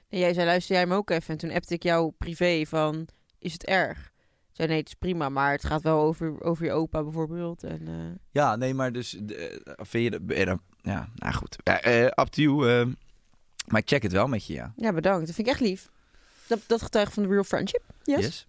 En 0.09 0.19
jij 0.19 0.35
zei, 0.35 0.47
luister 0.47 0.75
jij 0.75 0.85
hem 0.85 0.93
ook 0.93 1.11
even? 1.11 1.29
En 1.29 1.37
toen 1.37 1.53
appte 1.53 1.75
ik 1.75 1.83
jou 1.83 2.13
privé 2.19 2.65
van, 2.67 3.09
is 3.39 3.53
het 3.53 3.65
erg? 3.65 4.13
Zei, 4.53 4.69
nee, 4.69 4.79
het 4.79 4.87
is 4.87 4.95
prima, 4.95 5.29
maar 5.29 5.53
het 5.53 5.65
gaat 5.65 5.83
wel 5.83 6.01
over, 6.01 6.43
over 6.43 6.65
je 6.65 6.73
opa 6.73 7.03
bijvoorbeeld. 7.03 7.65
En, 7.65 7.81
eh, 7.87 8.21
Ja, 8.31 8.57
nee, 8.57 8.75
maar 8.75 8.93
dus, 8.93 9.17
eh, 9.27 9.57
vind 9.77 10.05
je 10.05 10.45
dat, 10.45 10.59
ja, 10.83 11.09
nou 11.15 11.35
goed. 11.35 11.57
Ja, 11.65 11.81
eh, 11.81 12.05
up 12.05 12.27
to 12.27 12.43
you. 12.43 12.95
maar 13.67 13.81
ik 13.81 13.89
check 13.89 14.03
het 14.03 14.13
wel 14.13 14.27
met 14.27 14.47
je, 14.47 14.53
ja. 14.53 14.73
ja, 14.77 14.93
bedankt. 14.93 15.27
Dat 15.27 15.35
vind 15.35 15.47
ik 15.47 15.53
echt 15.53 15.63
lief. 15.63 15.91
Dat, 16.47 16.61
dat 16.67 16.83
getuigt 16.83 17.13
van 17.15 17.23
de 17.23 17.29
real 17.29 17.45
friendship. 17.45 17.83
Yes. 18.03 18.47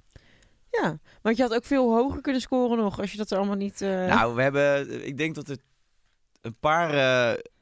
Ja, 0.72 1.00
want 1.22 1.38
je 1.38 1.44
had 1.44 1.54
ook 1.54 1.66
veel 1.66 1.94
hoger 1.96 2.22
kunnen 2.22 2.42
scoren 2.42 2.78
nog, 2.78 3.00
als 3.00 3.12
je 3.12 3.18
dat 3.18 3.32
er 3.32 3.38
allemaal 3.38 3.56
niet... 3.56 3.80
Nou, 3.80 4.36
we 4.36 4.42
hebben, 4.42 5.06
ik 5.06 5.18
denk 5.18 5.36
dat 5.36 5.50
er 5.50 5.58
een 6.42 6.56
paar 6.60 6.90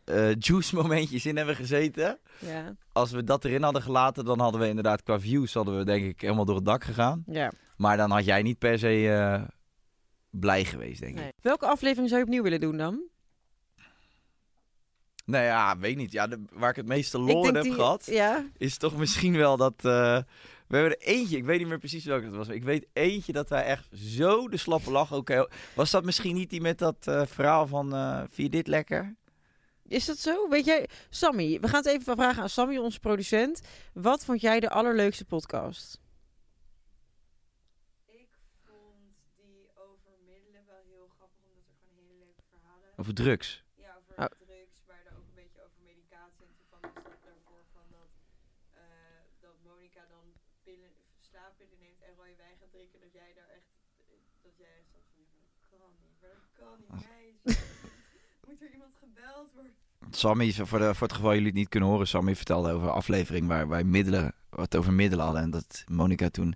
eh, 0.05 0.35
juice 0.39 0.75
momentjes 0.75 1.25
in 1.25 1.37
hebben 1.37 1.55
gezeten. 1.55 2.19
ja, 2.39 2.75
Als 2.91 3.11
we 3.11 3.23
dat 3.23 3.45
erin 3.45 3.63
hadden 3.63 3.81
gelaten, 3.81 4.25
dan 4.25 4.39
hadden 4.39 4.61
we 4.61 4.67
inderdaad 4.67 5.03
qua 5.03 5.19
views, 5.19 5.53
hadden 5.53 5.77
we 5.77 5.83
denk 5.83 6.05
ik 6.05 6.21
helemaal 6.21 6.45
door 6.45 6.55
het 6.55 6.65
dak 6.65 6.83
gegaan. 6.83 7.23
ja. 7.27 7.51
Maar 7.77 7.97
dan 7.97 8.11
had 8.11 8.25
jij 8.25 8.41
niet 8.41 8.57
per 8.59 8.79
se 8.79 9.09
eh, 9.13 9.41
blij 10.29 10.65
geweest, 10.65 10.99
denk 10.99 11.15
ik. 11.15 11.21
Nee. 11.21 11.31
Welke 11.41 11.65
aflevering 11.65 12.07
zou 12.09 12.19
je 12.19 12.25
opnieuw 12.25 12.43
willen 12.43 12.59
doen 12.59 12.77
dan? 12.77 13.01
Nou 15.25 15.43
ja, 15.43 15.77
weet 15.77 15.95
niet. 15.97 16.11
Ja, 16.11 16.27
de- 16.27 16.43
waar 16.53 16.69
ik 16.69 16.75
het 16.75 16.85
meeste 16.87 17.19
lol 17.19 17.47
in 17.47 17.53
heb 17.55 17.63
die- 17.63 17.73
gehad, 17.73 18.05
Ja, 18.05 18.45
is 18.57 18.77
toch 18.77 18.97
misschien 18.97 19.37
wel 19.37 19.57
dat... 19.57 19.73
eh, 19.77 20.17
we 20.67 20.75
hebben 20.77 20.99
er 20.99 21.07
eentje, 21.07 21.37
ik 21.37 21.45
weet 21.45 21.59
niet 21.59 21.67
meer 21.67 21.77
precies 21.79 22.05
welke 22.05 22.25
het 22.25 22.35
was. 22.35 22.47
maar 22.47 22.55
Ik 22.55 22.63
weet 22.63 22.87
eentje 22.93 23.31
dat 23.33 23.49
wij 23.49 23.63
echt 23.63 23.87
zo 23.93 24.47
de 24.47 24.57
slappe 24.57 24.91
lach 24.91 25.09
heel- 25.25 25.49
Was 25.75 25.91
dat 25.91 26.03
misschien 26.05 26.35
niet 26.35 26.49
die 26.49 26.61
met 26.61 26.77
dat 26.77 26.97
verhaal 27.25 27.67
van... 27.67 27.93
eh 27.95 28.17
vind 28.17 28.35
je 28.35 28.49
dit 28.49 28.67
lekker? 28.67 29.15
Is 29.87 30.05
dat 30.05 30.17
zo? 30.17 30.49
Weet 30.49 30.65
jij, 30.65 30.89
Sammy, 31.09 31.59
we 31.59 31.67
gaan 31.67 31.83
het 31.83 31.93
even 31.93 32.15
vragen 32.15 32.41
aan 32.41 32.49
Sammy, 32.49 32.77
onze 32.77 32.99
producent. 32.99 33.61
Wat 33.93 34.25
vond 34.25 34.41
jij 34.41 34.59
de 34.59 34.69
allerleukste 34.69 35.25
podcast? 35.25 36.01
Ik 38.05 38.29
vond 38.63 39.15
die 39.35 39.69
over 39.75 40.11
middelen 40.25 40.65
wel 40.67 40.81
heel 40.93 41.07
grappig, 41.15 41.39
omdat 41.49 41.63
er 41.67 41.75
gewoon 41.79 41.95
hele 41.97 42.17
leuke 42.25 42.43
verhalen... 42.49 42.89
Over 42.95 43.13
drugs? 43.13 43.63
Ja, 43.75 43.95
over 43.99 44.13
Oh. 44.23 44.25
drugs, 44.47 44.75
maar 44.87 45.01
dan 45.03 45.13
ook 45.17 45.27
een 45.29 45.35
beetje 45.43 45.61
over 45.65 45.79
medicatie. 45.83 46.45
En 46.45 46.55
toevallig 46.57 46.93
was 46.93 47.03
dat 47.03 47.21
daarvoor 47.29 47.63
van 47.73 47.85
dat, 47.97 48.11
eh, 48.71 48.81
dat 49.39 49.55
Monica 49.63 50.03
dan 50.15 50.25
pillen, 50.63 50.93
slaappillen 51.19 51.79
neemt 51.79 52.01
en 52.01 52.13
rode 52.15 52.35
wijn 52.35 52.57
gaat 52.61 52.71
drinken. 52.71 52.99
Dat 52.99 53.13
jij 53.13 53.31
daar 53.39 53.49
echt, 53.59 53.69
dat 54.41 54.55
jij 54.57 54.71
echt 54.79 54.89
zat 54.95 55.05
van, 55.13 55.23
dat 55.53 55.65
kan 55.79 55.91
niet, 56.01 56.15
maar 56.21 56.29
dat 56.37 56.47
kan 56.59 56.75
niet, 56.79 56.93
meisje. 57.09 57.93
Moet 58.47 58.61
er 58.61 58.71
iemand 58.73 58.91
gebeld 58.99 59.51
worden? 59.53 59.71
Sammy, 60.11 60.53
voor, 60.53 60.79
de, 60.79 60.95
voor 60.95 61.07
het 61.07 61.15
geval 61.15 61.31
jullie 61.31 61.47
het 61.47 61.55
niet 61.55 61.69
kunnen 61.69 61.89
horen, 61.89 62.07
Sammy 62.07 62.35
vertelde 62.35 62.71
over 62.71 62.87
een 62.87 62.93
aflevering 62.93 63.47
waar 63.47 63.67
wij 63.67 63.83
middelen, 63.83 64.33
wat 64.49 64.75
over 64.75 64.93
middelen 64.93 65.25
hadden. 65.25 65.43
En 65.43 65.49
dat 65.51 65.83
Monica 65.87 66.29
toen 66.29 66.55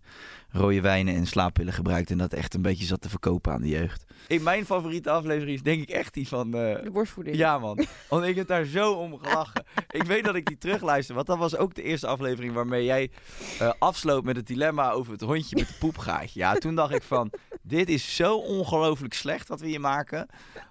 rode 0.52 0.82
wijnen 0.82 1.16
en 1.16 1.28
slaappillen 1.28 1.74
gebruikte 1.74 2.12
en 2.12 2.18
dat 2.18 2.34
echt 2.34 2.54
een 2.54 2.62
beetje 2.62 2.86
zat 2.86 3.02
te 3.02 3.10
verkopen 3.10 3.52
aan 3.54 3.62
de 3.62 3.68
jeugd. 3.68 4.06
In 4.28 4.44
mijn 4.44 4.66
favoriete 4.66 5.10
aflevering 5.10 5.56
is 5.56 5.64
denk 5.64 5.82
ik 5.82 5.90
echt 5.90 6.14
die 6.14 6.28
van... 6.28 6.54
eh, 6.54 6.84
De 6.84 6.90
borstvoeding. 6.92 7.36
ja 7.36 7.58
man, 7.60 7.86
want 8.10 8.26
ik 8.26 8.36
heb 8.36 8.48
daar 8.48 8.66
zo 8.66 8.94
om 8.94 9.18
gelachen. 9.18 9.64
ik 9.90 10.04
weet 10.04 10.24
dat 10.24 10.36
ik 10.36 10.46
die 10.46 10.58
terugluister, 10.58 11.16
want 11.16 11.28
dat 11.28 11.38
was 11.38 11.56
ook 11.56 11.76
de 11.76 11.84
eerste 11.84 12.08
aflevering 12.08 12.54
waarmee 12.54 12.84
jij 12.86 13.12
eh, 13.60 13.72
afsloot 13.80 14.24
met 14.24 14.36
het 14.36 14.48
dilemma 14.48 14.92
over 14.92 15.12
het 15.12 15.22
hondje 15.22 15.56
met 15.56 15.68
de 15.68 15.76
poepgaatje. 15.80 16.40
Ja, 16.40 16.54
toen 16.54 16.76
dacht 16.76 16.94
ik 16.94 17.04
van, 17.04 17.32
Dit 17.70 17.90
is 17.90 18.16
zo 18.16 18.36
ongelooflijk 18.38 19.14
slecht 19.14 19.48
wat 19.48 19.60
we 19.60 19.68
hier 19.68 19.80
maken. 19.82 20.28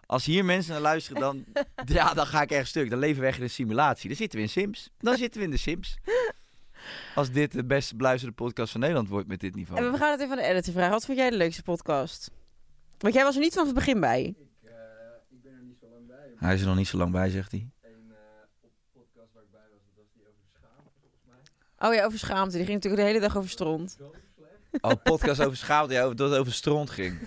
Als 0.06 0.24
hier 0.24 0.44
mensen 0.44 0.72
naar 0.72 0.80
luisteren, 0.80 1.20
dan, 1.20 1.44
ja, 1.98 2.14
dan 2.14 2.26
ga 2.26 2.42
ik 2.42 2.50
erg 2.50 2.66
stuk. 2.66 2.90
Dan 2.90 2.98
leven 2.98 3.20
we 3.20 3.26
echt 3.26 3.36
in 3.36 3.42
een 3.42 3.50
simulatie. 3.50 4.08
Dan 4.08 4.16
zitten 4.16 4.38
we 4.38 4.44
in 4.44 4.50
Sims. 4.50 4.90
Dan 4.98 5.16
zitten 5.16 5.40
we 5.40 5.46
in 5.46 5.52
de 5.52 5.58
Sims. 5.58 5.96
Als 7.14 7.30
dit 7.30 7.52
de 7.52 7.64
beste 7.64 7.96
beluisterde 7.96 8.34
podcast 8.34 8.70
van 8.70 8.80
Nederland 8.80 9.08
wordt 9.08 9.28
met 9.28 9.40
dit 9.40 9.54
niveau. 9.54 9.84
En 9.84 9.92
we 9.92 9.98
gaan 9.98 10.10
het 10.10 10.20
even 10.20 10.32
aan 10.32 10.42
de 10.42 10.48
editor 10.48 10.72
vragen. 10.72 10.90
Wat 10.90 11.04
vond 11.04 11.18
jij 11.18 11.30
de 11.30 11.36
leukste 11.36 11.62
podcast? 11.62 12.30
Want 12.98 13.14
jij 13.14 13.24
was 13.24 13.34
er 13.34 13.40
niet 13.40 13.54
van 13.54 13.66
het 13.66 13.74
begin 13.74 14.00
bij. 14.00 14.34
Hij 16.36 16.54
is 16.54 16.60
er 16.60 16.66
nog 16.66 16.76
niet 16.76 16.88
zo 16.88 16.96
lang 16.96 17.12
bij, 17.12 17.30
zegt 17.30 17.50
hij. 17.50 17.70
Oh 21.78 21.94
ja, 21.94 22.04
over 22.04 22.18
schaamte. 22.18 22.56
Die 22.56 22.66
ging 22.66 22.74
natuurlijk 22.74 23.02
de 23.02 23.08
hele 23.08 23.20
dag 23.20 23.36
over 23.36 23.50
stront. 23.50 23.96
Oh, 24.80 24.92
podcast 25.02 25.40
over 25.40 25.56
schaamte. 25.56 25.94
Ja, 25.94 26.14
dat 26.14 26.30
het 26.30 26.38
over 26.38 26.52
stront 26.52 26.90
ging. 26.90 27.18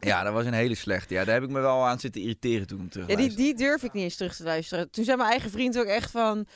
Ja, 0.00 0.22
dat 0.22 0.32
was 0.32 0.44
een 0.44 0.52
hele 0.52 0.74
slechte. 0.74 1.14
Ja, 1.14 1.24
daar 1.24 1.34
heb 1.34 1.42
ik 1.42 1.50
me 1.50 1.60
wel 1.60 1.86
aan 1.86 2.00
zitten 2.00 2.20
irriteren 2.20 2.66
toen 2.66 2.76
ik 2.76 2.82
hem 2.82 2.92
terug 2.92 3.08
Ja, 3.08 3.16
die, 3.16 3.36
die 3.36 3.54
durf 3.54 3.82
ik 3.82 3.92
niet 3.92 4.02
eens 4.02 4.16
terug 4.16 4.36
te 4.36 4.42
luisteren. 4.42 4.90
Toen 4.90 5.04
zei 5.04 5.16
mijn 5.16 5.30
eigen 5.30 5.50
vriend 5.50 5.78
ook 5.78 5.84
echt 5.86 6.10
van... 6.10 6.46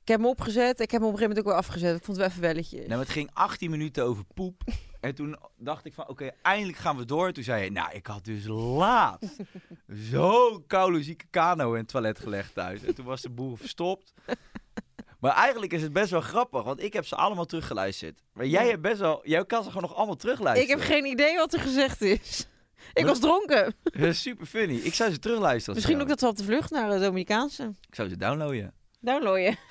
Ik 0.00 0.14
heb 0.14 0.22
hem 0.22 0.32
opgezet. 0.32 0.80
Ik 0.80 0.90
heb 0.90 1.00
hem 1.00 1.10
op 1.10 1.14
een 1.14 1.18
gegeven 1.18 1.28
moment 1.28 1.38
ook 1.38 1.44
weer 1.44 1.54
afgezet. 1.54 1.96
Ik 1.96 2.04
vond 2.04 2.16
het 2.16 2.26
wel 2.26 2.26
even 2.26 2.40
welletjes. 2.40 2.86
Nou, 2.86 3.00
het 3.00 3.10
ging 3.10 3.30
18 3.32 3.70
minuten 3.70 4.04
over 4.04 4.24
poep. 4.34 4.62
En 5.00 5.14
toen 5.14 5.36
dacht 5.56 5.84
ik 5.84 5.94
van, 5.94 6.08
oké, 6.08 6.30
eindelijk 6.42 6.78
gaan 6.78 6.96
we 6.96 7.04
door. 7.04 7.32
Toen 7.32 7.44
zei 7.44 7.60
hij, 7.60 7.68
nou, 7.68 7.92
ik 7.92 8.06
had 8.06 8.24
dus 8.24 8.46
laatst 8.46 9.36
zo'n 10.10 10.64
koude 10.66 11.02
zieke 11.02 11.26
kano 11.30 11.72
in 11.72 11.80
het 11.80 11.88
toilet 11.88 12.18
gelegd 12.18 12.54
thuis. 12.54 12.82
En 12.82 12.94
toen 12.94 13.04
was 13.04 13.22
de 13.22 13.30
boel 13.30 13.56
verstopt. 13.56 14.12
Maar 15.18 15.32
eigenlijk 15.32 15.72
is 15.72 15.82
het 15.82 15.92
best 15.92 16.10
wel 16.10 16.20
grappig, 16.20 16.62
want 16.62 16.82
ik 16.82 16.92
heb 16.92 17.06
ze 17.06 17.16
allemaal 17.16 17.44
teruggeluisterd. 17.44 18.22
Maar 18.32 18.46
jij 18.46 18.68
hebt 18.68 18.82
best 18.82 18.98
wel, 18.98 19.20
jij 19.22 19.44
kan 19.44 19.62
ze 19.62 19.68
gewoon 19.68 19.82
nog 19.82 19.94
allemaal 19.94 20.14
ik 20.14 20.20
terugluisteren. 20.20 20.78
heb 20.78 20.88
geen 20.88 21.04
idee 21.04 21.36
wat 21.36 21.52
er 21.52 21.60
gezegd 21.60 22.00
is. 22.02 22.46
Ik 22.94 23.06
was 23.06 23.20
dronken. 23.20 23.74
Dat 23.82 24.02
is 24.02 24.22
super 24.22 24.46
funny. 24.46 24.76
Ik 24.76 24.94
zou 24.94 25.12
ze 25.12 25.18
terugluisteren. 25.18 25.74
Misschien 25.74 26.00
ook 26.00 26.08
dat 26.08 26.18
ze 26.18 26.26
op 26.26 26.36
de 26.36 26.44
vlucht 26.44 26.70
naar 26.70 26.90
de 26.90 26.98
Dominicaanse. 26.98 27.72
Ik 27.88 27.94
zou 27.94 28.08
ze 28.08 28.16
downloaden. 28.16 28.72
Downloaden. 29.00 29.56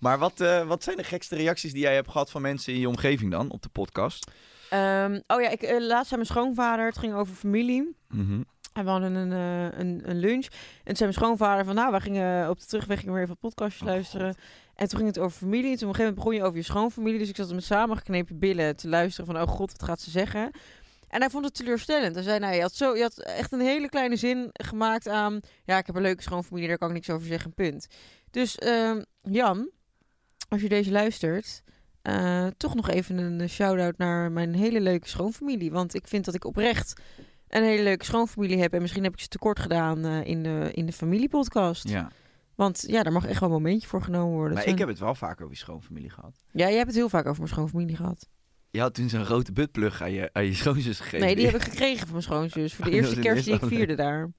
Maar 0.00 0.18
wat, 0.18 0.40
eh, 0.40 0.66
wat 0.66 0.82
zijn 0.82 0.96
de 0.96 1.04
gekste 1.04 1.36
reacties 1.36 1.72
die 1.72 1.82
jij 1.82 1.94
hebt 1.94 2.10
gehad 2.10 2.30
van 2.30 2.42
mensen 2.42 2.72
in 2.72 2.80
je 2.80 2.88
omgeving 2.88 3.30
dan 3.30 3.50
op 3.50 3.62
de 3.62 3.68
podcast? 3.68 4.30
Ehm, 4.70 5.20
oh 5.26 5.40
ja, 5.40 5.48
ik, 5.48 5.62
eh, 5.62 5.80
laatst 5.80 6.08
zei 6.08 6.20
mijn 6.20 6.26
schoonvader. 6.32 6.86
Het 6.86 6.98
ging 6.98 7.14
over 7.14 7.34
familie. 7.34 7.96
Mhm. 8.08 8.40
En 8.72 8.84
we 8.84 8.90
hadden 8.90 9.14
een, 9.14 9.32
eh, 9.32 9.78
een, 9.78 10.00
een 10.04 10.18
lunch. 10.18 10.44
En 10.44 10.84
toen 10.84 10.96
zei 10.96 11.10
mijn 11.10 11.12
schoonvader 11.12 11.64
van... 11.64 11.74
Nou, 11.74 11.90
wij 11.90 12.00
gingen 12.00 12.48
op 12.48 12.60
de 12.60 12.66
terugweg 12.66 12.98
gingen 12.98 13.12
we 13.12 13.18
weer 13.18 13.28
even 13.28 13.40
podcastjes 13.40 13.82
Oh, 13.82 13.88
luisteren. 13.88 14.34
En 14.74 14.88
toen 14.88 14.98
ging 14.98 15.14
het 15.14 15.18
over 15.18 15.38
familie. 15.38 15.70
En 15.70 15.78
toen 15.78 15.88
op 15.88 15.94
een 15.94 16.00
gegeven 16.00 16.04
moment 16.04 16.14
begon 16.14 16.34
je 16.34 16.42
over 16.42 16.56
je 16.56 16.64
schoonfamilie. 16.64 17.18
Dus 17.18 17.28
ik 17.28 17.36
zat 17.36 17.52
met 17.52 17.64
samengeknepen 17.64 18.38
billen 18.38 18.76
te 18.76 18.88
luisteren 18.88 19.32
van... 19.32 19.42
Oh 19.42 19.48
god, 19.48 19.72
wat 19.72 19.82
gaat 19.82 20.00
ze 20.00 20.10
zeggen? 20.10 20.50
En 21.08 21.20
hij 21.20 21.30
vond 21.30 21.44
het 21.44 21.54
teleurstellend. 21.54 22.14
Hij 22.14 22.24
zei, 22.24 22.38
nou, 22.38 22.54
je 22.54 22.60
had, 22.60 22.74
zo, 22.74 22.96
je 22.96 23.02
had 23.02 23.18
echt 23.18 23.52
een 23.52 23.60
hele 23.60 23.88
kleine 23.88 24.16
zin 24.16 24.48
gemaakt 24.52 25.08
aan... 25.08 25.40
Ja, 25.64 25.78
ik 25.78 25.86
heb 25.86 25.94
een 25.96 26.02
leuke 26.02 26.22
schoonfamilie, 26.22 26.68
daar 26.68 26.78
kan 26.78 26.88
ik 26.88 26.94
niks 26.94 27.10
over 27.10 27.26
zeggen, 27.26 27.54
punt. 27.54 27.86
Dus 28.30 28.56
ehm, 28.56 29.02
Jan, 29.22 29.70
als 30.48 30.60
je 30.60 30.68
deze 30.68 30.90
luistert... 30.90 31.62
eh, 32.02 32.46
toch 32.56 32.74
nog 32.74 32.88
even 32.88 33.18
een 33.18 33.48
shout-out 33.48 33.98
naar 33.98 34.32
mijn 34.32 34.54
hele 34.54 34.80
leuke 34.80 35.08
schoonfamilie. 35.08 35.70
Want 35.70 35.94
ik 35.94 36.06
vind 36.06 36.24
dat 36.24 36.34
ik 36.34 36.44
oprecht 36.44 37.00
een 37.50 37.62
hele 37.62 37.82
leuke 37.82 38.04
schoonfamilie 38.04 38.58
heb. 38.60 38.72
En 38.74 38.80
misschien 38.80 39.02
heb 39.04 39.12
ik 39.12 39.20
ze 39.20 39.28
tekort 39.28 39.58
gedaan 39.58 40.04
eh, 40.04 40.24
in, 40.24 40.42
de, 40.42 40.70
in 40.72 40.86
de 40.86 40.92
familiepodcast. 40.92 41.88
Ja. 41.88 42.10
Want 42.54 42.84
ja, 42.86 43.02
daar 43.02 43.12
mag 43.12 43.26
echt 43.26 43.40
wel 43.40 43.48
een 43.48 43.54
momentje 43.54 43.88
voor 43.88 44.02
genomen 44.02 44.34
worden. 44.34 44.54
Maar 44.54 44.66
ik 44.66 44.78
heb 44.78 44.88
het 44.88 44.98
wel 44.98 45.14
vaak 45.14 45.40
over 45.40 45.52
je 45.52 45.58
schoonfamilie 45.58 46.10
gehad. 46.10 46.40
Ja, 46.52 46.66
jij 46.66 46.74
hebt 46.76 46.86
het 46.86 46.96
heel 46.96 47.08
vaak 47.08 47.26
over 47.26 47.38
mijn 47.38 47.52
schoonfamilie 47.52 47.96
gehad. 47.96 48.28
Je 48.70 48.80
had 48.80 48.94
toen 48.94 49.08
zo'n 49.08 49.24
grote 49.24 49.52
buttplug 49.52 50.02
aan 50.02 50.12
je, 50.12 50.30
aan 50.32 50.44
je 50.44 50.54
schoonzus 50.54 50.98
gegeven. 51.00 51.26
Nee, 51.26 51.34
die 51.36 51.46
heb 51.46 51.54
ik 51.54 51.62
gekregen 51.70 52.00
van 52.00 52.10
mijn 52.10 52.22
schoonzus. 52.22 52.74
Voor 52.74 52.84
de 52.84 52.90
Oh, 52.90 52.96
eerste 52.96 53.20
kerst 53.20 53.44
die 53.44 53.54
ik 53.54 53.64
vierde 53.64 53.94
daar. 53.94 54.30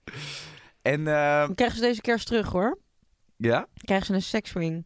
En, 0.81 1.03
Dan 1.03 1.55
krijgen 1.55 1.75
ze 1.77 1.81
deze 1.81 2.01
kerst 2.01 2.27
terug 2.27 2.47
hoor. 2.51 2.79
ja? 3.37 3.57
Dan 3.59 3.67
krijgen 3.85 4.05
ze 4.05 4.13
een 4.13 4.21
sekswing. 4.21 4.85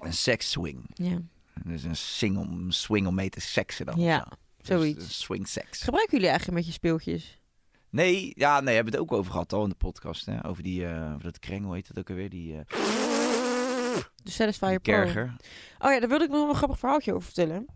Een 0.00 0.12
sex 0.12 0.50
swing. 0.50 0.90
Ja, 0.94 1.18
Dus 1.64 1.82
een 1.84 1.96
swing 1.96 2.36
om, 2.36 2.70
swing 2.70 3.06
om 3.06 3.14
mee 3.14 3.28
te 3.28 3.40
seksen 3.40 3.86
dan. 3.86 4.00
Ja. 4.00 4.28
Dus 4.56 4.66
zoiets. 4.68 5.18
swing 5.20 5.48
seks. 5.48 5.82
Gebruiken 5.82 6.12
jullie 6.12 6.28
eigenlijk 6.30 6.58
met 6.58 6.66
je 6.66 6.72
speeltjes? 6.72 7.40
Nee, 7.90 8.32
ja, 8.34 8.60
nee, 8.60 8.74
hebben 8.74 8.92
we 8.92 8.98
het 8.98 9.08
ook 9.10 9.18
over 9.18 9.30
gehad 9.32 9.52
al 9.52 9.62
in 9.62 9.68
de 9.68 9.74
podcast. 9.74 10.26
Hè? 10.26 10.46
Over 10.46 10.62
die, 10.62 10.86
eh 10.86 11.10
over 11.12 11.22
dat 11.22 11.38
kreng, 11.38 11.64
hoe 11.64 11.74
heet 11.74 11.86
dat 11.88 11.98
ook 11.98 12.10
alweer? 12.10 12.30
Die, 12.30 12.52
eh 12.56 12.60
De 14.22 14.30
Satisfyer 14.30 14.80
Pro. 14.80 14.92
kerger. 14.94 15.34
Oh 15.78 15.90
ja, 15.92 16.00
daar 16.00 16.08
wilde 16.08 16.24
ik 16.24 16.30
nog 16.30 16.48
een 16.48 16.54
grappig 16.54 16.78
verhaaltje 16.78 17.12
over 17.12 17.24
vertellen. 17.24 17.66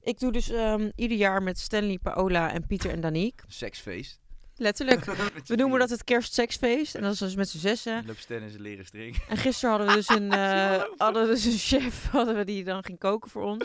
Ik 0.00 0.18
doe 0.18 0.32
dus 0.32 0.50
ehm, 0.50 0.90
ieder 0.94 1.16
jaar 1.16 1.42
met 1.42 1.58
Stanley, 1.58 1.98
Paola 1.98 2.52
en 2.52 2.66
Pieter 2.66 2.90
en 2.90 3.00
Danique. 3.00 3.44
Seksfeest. 3.48 4.20
Letterlijk. 4.58 5.04
We 5.46 5.56
noemen 5.56 5.78
dat 5.78 5.90
het 5.90 6.04
kerstseksfeest. 6.04 6.94
En 6.94 7.02
dat 7.02 7.12
is 7.12 7.18
dus 7.18 7.34
met 7.34 7.48
z'n 7.48 7.58
zessen. 7.58 8.06
Loop 8.06 8.18
Stan 8.18 8.48
zijn 8.48 8.60
leren 8.60 8.84
string. 8.84 9.16
En 9.28 9.36
gisteren 9.36 9.70
hadden 9.70 9.88
we 9.88 9.94
dus 9.94 10.08
een, 10.08 10.32
eh, 10.42 10.82
hadden 10.96 11.22
we 11.22 11.28
dus 11.28 11.44
een 11.44 11.58
chef 11.58 12.06
hadden 12.10 12.36
we 12.36 12.44
die 12.44 12.64
dan 12.64 12.84
ging 12.84 12.98
koken 12.98 13.30
voor 13.30 13.42
ons. 13.42 13.64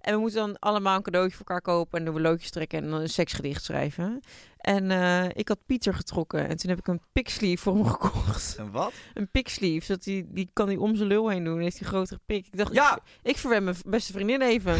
En 0.00 0.14
we 0.14 0.20
moeten 0.20 0.38
dan 0.40 0.58
allemaal 0.58 0.96
een 0.96 1.02
cadeautje 1.02 1.36
voor 1.36 1.46
elkaar 1.46 1.74
kopen. 1.74 1.98
En 1.98 2.04
doen 2.04 2.14
we 2.14 2.20
loodjes 2.20 2.50
trekken 2.50 2.82
en 2.82 2.90
dan 2.90 3.00
een 3.00 3.08
seksgedicht 3.08 3.64
schrijven. 3.64 4.20
En 4.58 4.90
eh, 4.90 5.24
ik 5.32 5.48
had 5.48 5.66
Pieter 5.66 5.94
getrokken. 5.94 6.48
En 6.48 6.56
toen 6.56 6.70
heb 6.70 6.78
ik 6.78 6.86
een 6.86 7.02
piksleeve 7.12 7.62
voor 7.62 7.74
hem 7.74 7.86
gekocht. 7.86 8.56
En 8.56 8.70
wat? 8.70 8.92
Een 9.14 9.30
piksleeve. 9.30 9.84
Zodat 9.84 10.02
die, 10.02 10.26
die 10.28 10.50
kan 10.52 10.66
hij 10.66 10.76
om 10.76 10.96
zijn 10.96 11.08
lul 11.08 11.28
heen 11.28 11.44
doen. 11.44 11.60
Heeft 11.60 11.78
hij 11.78 11.86
een 11.86 11.92
grotere 11.94 12.20
pik. 12.26 12.46
Ik 12.46 12.56
dacht, 12.56 12.72
Ja! 12.72 12.96
ik, 12.96 13.02
ik 13.22 13.36
verwen 13.38 13.64
mijn 13.64 13.76
beste 13.86 14.12
vriendin 14.12 14.42
even. 14.42 14.74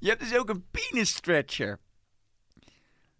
Je 0.00 0.08
hebt 0.08 0.20
dus 0.20 0.36
ook 0.36 0.48
een 0.48 0.64
penis 0.70 1.10
stretcher. 1.10 1.78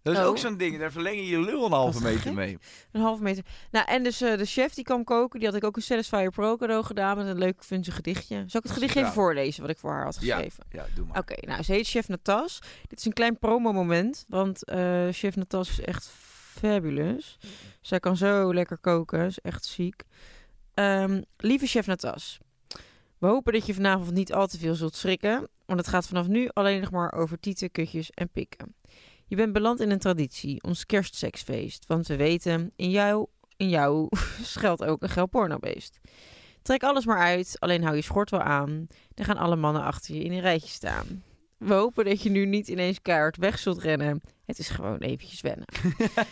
Dat 0.02 0.14
is 0.16 0.22
Oh. 0.22 0.26
ook 0.28 0.38
zo'n 0.38 0.56
ding. 0.56 0.78
Daar 0.78 0.92
verleng 0.92 1.16
je 1.16 1.26
je 1.26 1.40
lul 1.40 1.64
een 1.64 1.72
halve 1.72 2.02
meter 2.02 2.20
gek. 2.20 2.32
mee. 2.32 2.58
Een 2.92 3.00
halve 3.00 3.22
meter. 3.22 3.44
Nou, 3.70 3.86
en 3.88 4.02
dus 4.02 4.20
eh, 4.20 4.36
de 4.38 4.44
chef 4.44 4.74
die 4.74 4.84
kwam 4.84 5.04
koken. 5.04 5.38
Die 5.38 5.48
had 5.48 5.56
ik 5.56 5.64
ook 5.64 5.76
een 5.76 5.82
Satisfyer 5.82 6.30
Pro 6.30 6.56
cadeau 6.56 6.84
gedaan. 6.84 7.16
Met 7.16 7.26
een 7.26 7.38
leuk 7.38 7.64
funzig 7.64 7.94
gedichtje. 7.94 8.34
Zal 8.46 8.60
ik 8.60 8.62
het 8.66 8.70
gedicht 8.72 8.96
even 8.96 9.08
Ja. 9.08 9.12
voorlezen 9.14 9.62
wat 9.62 9.70
ik 9.70 9.78
voor 9.78 9.90
haar 9.90 10.04
had 10.04 10.18
Ja, 10.20 10.34
geschreven? 10.34 10.64
ja, 10.70 10.86
doe 10.94 11.06
maar. 11.06 11.18
Oké, 11.18 11.46
nou, 11.46 11.62
ze 11.62 11.72
heet 11.72 11.86
Chef 11.88 12.08
Natas. 12.08 12.58
Dit 12.86 12.98
is 12.98 13.04
een 13.04 13.12
klein 13.12 13.38
promo-moment, 13.38 14.24
want 14.28 14.64
eh, 14.64 15.06
Chef 15.10 15.36
Natas 15.36 15.68
is 15.70 15.80
echt 15.80 16.08
fabulous. 16.62 17.38
Zij 17.80 18.00
kan 18.00 18.16
zo 18.16 18.54
lekker 18.54 18.78
koken, 18.78 19.26
is 19.26 19.38
echt 19.38 19.64
ziek. 19.64 20.02
Ehm, 20.74 21.22
lieve 21.36 21.66
Chef 21.66 21.86
Natas, 21.86 22.38
we 23.18 23.26
hopen 23.26 23.52
dat 23.52 23.66
je 23.66 23.74
vanavond 23.74 24.10
niet 24.12 24.32
al 24.32 24.46
te 24.46 24.58
veel 24.58 24.74
zult 24.74 24.94
schrikken, 24.94 25.48
want 25.66 25.78
het 25.80 25.88
gaat 25.88 26.06
vanaf 26.06 26.26
nu 26.26 26.48
alleen 26.52 26.80
nog 26.80 26.90
maar 26.90 27.12
over 27.12 27.40
tieten, 27.40 27.70
kutjes 27.70 28.10
en 28.10 28.28
pikken. 28.28 28.74
Je 29.28 29.36
bent 29.36 29.52
beland 29.52 29.80
in 29.80 29.90
een 29.90 29.98
traditie, 29.98 30.62
ons 30.62 30.86
kerstseksfeest, 30.86 31.86
want 31.86 32.06
we 32.06 32.16
weten, 32.16 32.72
in 32.76 32.90
jou, 32.90 33.26
in 33.56 33.68
jou 33.68 34.08
schuilt 34.42 34.84
ook 34.84 35.02
een 35.02 35.08
geil 35.08 35.26
pornobeest. 35.26 35.98
Trek 36.62 36.82
alles 36.82 37.06
maar 37.06 37.18
uit, 37.18 37.56
alleen 37.58 37.82
hou 37.82 37.96
je 37.96 38.02
schort 38.02 38.30
wel 38.30 38.40
aan. 38.40 38.86
Dan 39.14 39.24
gaan 39.24 39.36
alle 39.36 39.56
mannen 39.56 39.82
achter 39.82 40.14
je 40.14 40.22
in 40.22 40.32
een 40.32 40.40
rijtje 40.40 40.68
staan. 40.68 41.22
We 41.56 41.74
hopen 41.74 42.04
dat 42.04 42.22
je 42.22 42.30
nu 42.30 42.46
niet 42.46 42.68
ineens 42.68 43.02
keihard 43.02 43.36
weg 43.36 43.58
zult 43.58 43.82
rennen. 43.82 44.20
Het 44.44 44.58
is 44.58 44.68
gewoon 44.68 44.98
eventjes 44.98 45.40
wennen. 45.40 45.66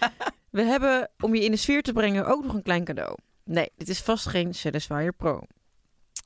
We 0.50 0.62
hebben, 0.62 1.11
om 1.20 1.35
je 1.35 1.44
in 1.44 1.50
de 1.50 1.56
sfeer 1.56 1.82
te 1.82 1.92
brengen, 1.92 2.26
ook 2.26 2.44
nog 2.44 2.54
een 2.54 2.62
klein 2.62 2.85
cadeau. 2.85 3.16
Nee, 3.44 3.70
dit 3.76 3.88
is 3.88 4.00
vast 4.00 4.26
geen 4.26 4.54
Satisfyer 4.54 5.12
Pro. 5.12 5.40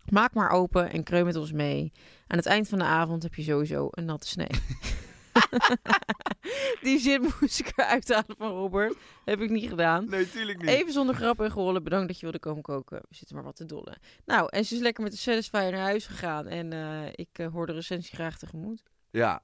Maak 0.09 0.35
maar 0.35 0.50
open 0.50 0.90
en 0.90 1.02
kreun 1.02 1.24
met 1.24 1.37
ons 1.37 1.52
mee. 1.52 1.92
Aan 2.26 2.38
het 2.38 2.46
eind 2.46 2.68
van 2.68 2.78
de 2.78 2.85
avond 2.85 3.22
heb 3.22 3.35
je 3.35 3.42
sowieso 3.42 3.88
een 3.90 4.04
natte 4.04 4.28
snee. 4.28 4.48
Die 6.83 6.99
zin 6.99 7.33
moest 7.40 7.61
ik 7.61 7.73
eruit 7.77 8.09
halen 8.09 8.37
van 8.38 8.51
Robert. 8.51 8.97
Heb 9.25 9.40
ik 9.40 9.51
niet 9.51 9.69
gedaan. 9.69 10.09
Nee, 10.09 10.31
tuurlijk 10.31 10.59
niet. 10.59 10.69
Even 10.69 10.93
zonder 10.93 11.14
grap 11.14 11.40
en 11.40 11.51
gerollen. 11.51 11.83
Bedankt 11.83 12.07
dat 12.07 12.16
je 12.16 12.23
wilde 12.23 12.38
komen 12.38 12.62
koken. 12.62 12.99
We 13.09 13.14
zitten 13.16 13.37
maar 13.37 13.45
wat 13.45 13.57
te 13.57 13.66
dollen. 13.66 13.99
Nou, 14.25 14.49
en 14.51 14.64
ze 14.64 14.75
is 14.75 14.81
lekker 14.81 15.03
met 15.03 15.12
de 15.12 15.19
Satisfyer 15.19 15.71
naar 15.71 15.81
huis 15.81 16.07
gegaan. 16.07 16.47
En 16.47 16.73
eh, 16.73 17.07
ik 17.12 17.29
eh, 17.33 17.53
hoor 17.53 17.66
de 17.66 17.73
recensie 17.73 18.14
graag 18.14 18.38
tegemoet. 18.38 18.83
Ja. 19.11 19.43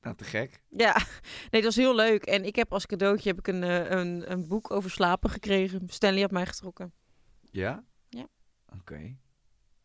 Nou, 0.00 0.16
te 0.16 0.24
gek. 0.24 0.62
Ja, 0.68 0.92
nee, 1.50 1.62
dat 1.62 1.64
was 1.64 1.76
heel 1.76 1.94
leuk. 1.94 2.24
En 2.24 2.44
ik 2.44 2.56
heb 2.56 2.72
als 2.72 2.86
cadeautje 2.86 3.28
heb 3.28 3.38
ik 3.38 3.48
een, 3.48 3.62
eh, 3.62 3.90
een, 3.90 4.30
een 4.32 4.48
boek 4.48 4.70
over 4.70 4.90
slapen 4.90 5.30
gekregen. 5.30 5.82
Stanley 5.86 6.20
had 6.20 6.30
mij 6.30 6.46
getrokken. 6.46 6.92
Ja? 7.50 7.84
Ja. 8.08 8.26
Oké. 8.78 9.16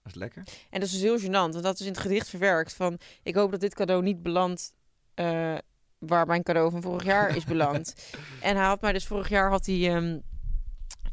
Dat 0.03 0.11
is 0.11 0.19
lekker. 0.19 0.43
En 0.69 0.79
dat 0.79 0.89
is 0.89 0.91
dus 0.91 1.01
heel 1.01 1.19
gênant, 1.19 1.51
want 1.53 1.63
dat 1.63 1.79
is 1.79 1.85
in 1.85 1.91
het 1.91 2.01
gedicht 2.01 2.29
verwerkt. 2.29 2.73
Van, 2.73 2.99
ik 3.23 3.35
hoop 3.35 3.51
dat 3.51 3.59
dit 3.59 3.75
cadeau 3.75 4.03
niet 4.03 4.23
belandt 4.23 4.73
eh, 5.21 5.57
waar 5.97 6.25
mijn 6.25 6.43
cadeau 6.43 6.71
van 6.71 6.81
vorig 6.81 7.03
jaar 7.03 7.35
is 7.35 7.45
beland. 7.45 7.95
en 8.41 8.55
hij 8.55 8.65
had 8.65 8.81
mij 8.81 8.93
dus 8.93 9.05
vorig 9.05 9.29
jaar 9.29 9.49
had 9.49 9.65
hij... 9.65 9.95
ehm, 9.95 10.19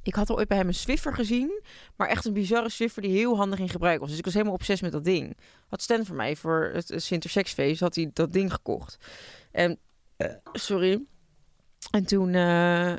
ik 0.02 0.14
had 0.14 0.30
al 0.30 0.36
ooit 0.36 0.48
bij 0.48 0.56
hem 0.56 0.68
een 0.68 0.74
Swiffer 0.74 1.14
gezien, 1.14 1.62
maar 1.96 2.08
echt 2.08 2.24
een 2.24 2.32
bizarre 2.32 2.68
Swiffer 2.68 3.02
die 3.02 3.10
heel 3.10 3.36
handig 3.36 3.58
in 3.58 3.68
gebruik 3.68 4.00
was. 4.00 4.08
Dus 4.08 4.18
ik 4.18 4.24
was 4.24 4.34
helemaal 4.34 4.54
obsessief 4.54 4.82
met 4.82 4.92
dat 4.92 5.04
ding. 5.04 5.36
Had 5.68 5.82
Stan 5.82 6.06
voor 6.06 6.16
mij 6.16 6.36
voor 6.36 6.70
het, 6.74 6.92
Sintersexfeest, 6.96 7.80
had 7.80 7.94
hij 7.94 8.10
dat 8.12 8.32
ding 8.32 8.52
gekocht. 8.52 8.98
En, 9.52 9.78
eh, 10.16 10.34
sorry. 10.52 11.04
En 11.90 12.06
toen 12.06 12.34
eh, 12.34 12.94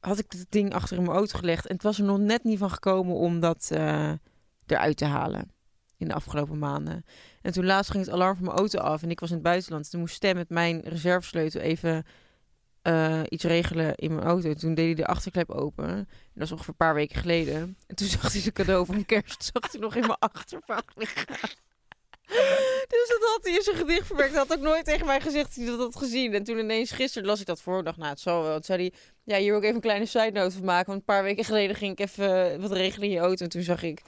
had 0.00 0.18
ik 0.18 0.32
het 0.32 0.46
ding 0.48 0.74
achter 0.74 0.96
in 0.96 1.02
mijn 1.02 1.16
auto 1.16 1.38
gelegd. 1.38 1.66
En 1.66 1.74
het 1.74 1.84
was 1.84 1.98
er 1.98 2.04
nog 2.04 2.18
net 2.18 2.44
niet 2.44 2.58
van 2.58 2.70
gekomen 2.70 3.14
om 3.14 3.40
dat 3.40 3.70
eruit 4.66 4.96
te 4.96 5.04
halen. 5.04 5.54
In 5.98 6.08
de 6.08 6.14
afgelopen 6.14 6.58
maanden. 6.58 7.04
En 7.42 7.52
toen 7.52 7.64
laatst 7.64 7.90
ging 7.90 8.04
het 8.04 8.14
alarm 8.14 8.36
van 8.36 8.44
mijn 8.44 8.56
auto 8.56 8.78
af 8.78 9.02
en 9.02 9.10
ik 9.10 9.20
was 9.20 9.28
in 9.28 9.34
het 9.34 9.44
buitenland. 9.44 9.90
Toen 9.90 10.00
moest 10.00 10.14
Stem 10.14 10.36
met 10.36 10.48
mijn 10.48 10.80
reservesleutel 10.80 11.60
even 11.60 12.04
eh, 12.82 13.20
iets 13.28 13.44
regelen 13.44 13.94
in 13.94 14.14
mijn 14.14 14.26
auto. 14.26 14.54
Toen 14.54 14.74
deed 14.74 14.84
hij 14.84 14.94
de 14.94 15.06
achterklep 15.06 15.50
open. 15.50 15.88
En 15.88 16.06
dat 16.06 16.48
was 16.48 16.52
ongeveer 16.52 16.68
een 16.68 16.86
paar 16.86 16.94
weken 16.94 17.20
geleden. 17.20 17.76
En 17.86 17.96
toen 17.96 18.06
zag 18.18 18.32
hij 18.32 18.40
zijn 18.40 18.54
cadeau 18.54 18.86
van 18.86 19.04
kerst 19.04 19.50
zag 19.52 19.72
hij 19.72 19.80
nog 19.80 19.94
in 19.94 20.06
mijn 20.06 20.18
achtervak 20.18 20.92
liggen. 20.94 21.26
Dus 22.88 23.08
dat 23.08 23.30
had 23.30 23.44
hij 23.44 23.52
in 23.52 23.62
zijn 23.62 23.76
gedicht 23.76 24.06
verwerkt. 24.06 24.30
Hij 24.30 24.40
had 24.40 24.52
ook 24.52 24.64
nooit 24.64 24.84
tegen 24.84 25.06
mij 25.06 25.20
gezegd 25.20 25.46
dat 25.46 25.54
hij 25.54 25.66
dat 25.66 25.78
had 25.78 25.96
gezien. 25.96 26.34
En 26.34 26.44
toen 26.44 26.58
ineens 26.58 26.90
gisteren 26.90 27.28
las 27.28 27.40
ik 27.40 27.46
dat 27.46 27.60
voor. 27.60 27.78
Ik 27.78 27.84
dacht, 27.84 27.96
nou, 27.96 28.10
het 28.10 28.20
zal 28.20 28.42
wel. 28.42 28.52
Toen 28.52 28.64
zei 28.64 28.80
hij, 28.80 28.92
ja, 29.24 29.38
hier 29.38 29.48
wil 29.48 29.58
ik 29.58 29.62
even 29.62 29.74
een 29.74 29.80
kleine 29.80 30.06
side 30.06 30.30
note 30.30 30.56
van 30.56 30.64
maken. 30.64 30.86
Want 30.86 30.98
een 30.98 31.04
paar 31.04 31.22
weken 31.22 31.44
geleden 31.44 31.76
ging 31.76 31.92
ik 31.92 31.98
even 31.98 32.60
wat 32.60 32.72
regelen 32.72 33.08
in 33.08 33.14
je 33.14 33.20
auto. 33.20 33.44
En 33.44 33.50
toen 33.50 33.62
zag 33.62 33.82
ik 33.82 34.02